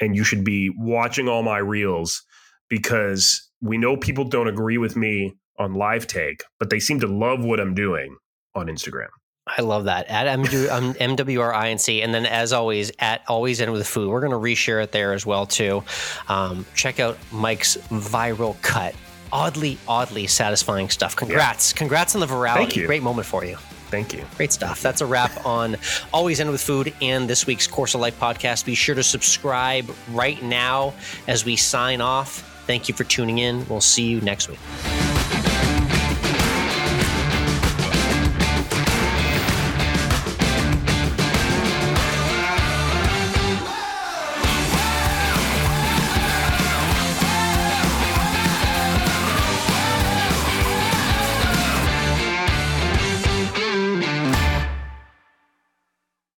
and 0.00 0.16
you 0.16 0.24
should 0.24 0.44
be 0.44 0.70
watching 0.76 1.28
all 1.28 1.42
my 1.42 1.58
reels 1.58 2.22
because 2.70 3.50
we 3.60 3.76
know 3.76 3.96
people 3.96 4.24
don't 4.24 4.48
agree 4.48 4.78
with 4.78 4.96
me 4.96 5.34
on 5.58 5.74
live 5.74 6.06
take, 6.06 6.42
but 6.58 6.70
they 6.70 6.80
seem 6.80 7.00
to 7.00 7.06
love 7.06 7.44
what 7.44 7.60
I'm 7.60 7.74
doing 7.74 8.16
on 8.54 8.66
Instagram. 8.66 9.08
I 9.56 9.62
love 9.62 9.84
that 9.84 10.06
at 10.08 10.26
MWRINC. 10.38 11.92
And 12.02 12.14
then, 12.14 12.26
as 12.26 12.52
always, 12.52 12.90
at 12.98 13.22
Always 13.28 13.60
End 13.60 13.72
with 13.72 13.86
Food. 13.86 14.08
We're 14.08 14.20
going 14.20 14.32
to 14.32 14.38
reshare 14.38 14.82
it 14.82 14.92
there 14.92 15.12
as 15.12 15.26
well, 15.26 15.46
too. 15.46 15.84
Um, 16.28 16.64
check 16.74 17.00
out 17.00 17.18
Mike's 17.30 17.76
viral 17.76 18.60
cut. 18.62 18.94
Oddly, 19.32 19.78
oddly 19.88 20.26
satisfying 20.26 20.90
stuff. 20.90 21.16
Congrats. 21.16 21.72
Yeah. 21.72 21.78
Congrats 21.78 22.14
on 22.14 22.20
the 22.20 22.26
virality. 22.26 22.86
Great 22.86 23.02
moment 23.02 23.26
for 23.26 23.44
you. 23.44 23.56
Thank 23.92 24.14
you. 24.14 24.24
Great 24.36 24.52
stuff. 24.52 24.80
That's 24.80 25.02
a 25.02 25.06
wrap 25.06 25.44
on 25.44 25.76
Always 26.12 26.40
End 26.40 26.50
with 26.50 26.62
Food 26.62 26.94
and 27.02 27.28
this 27.28 27.46
week's 27.46 27.66
Course 27.66 27.94
of 27.94 28.00
Life 28.00 28.18
podcast. 28.18 28.64
Be 28.64 28.74
sure 28.74 28.94
to 28.94 29.02
subscribe 29.02 29.90
right 30.10 30.42
now 30.42 30.94
as 31.28 31.44
we 31.44 31.56
sign 31.56 32.00
off. 32.00 32.48
Thank 32.66 32.88
you 32.88 32.94
for 32.94 33.04
tuning 33.04 33.38
in. 33.38 33.68
We'll 33.68 33.82
see 33.82 34.06
you 34.06 34.20
next 34.22 34.48
week. 34.48 35.11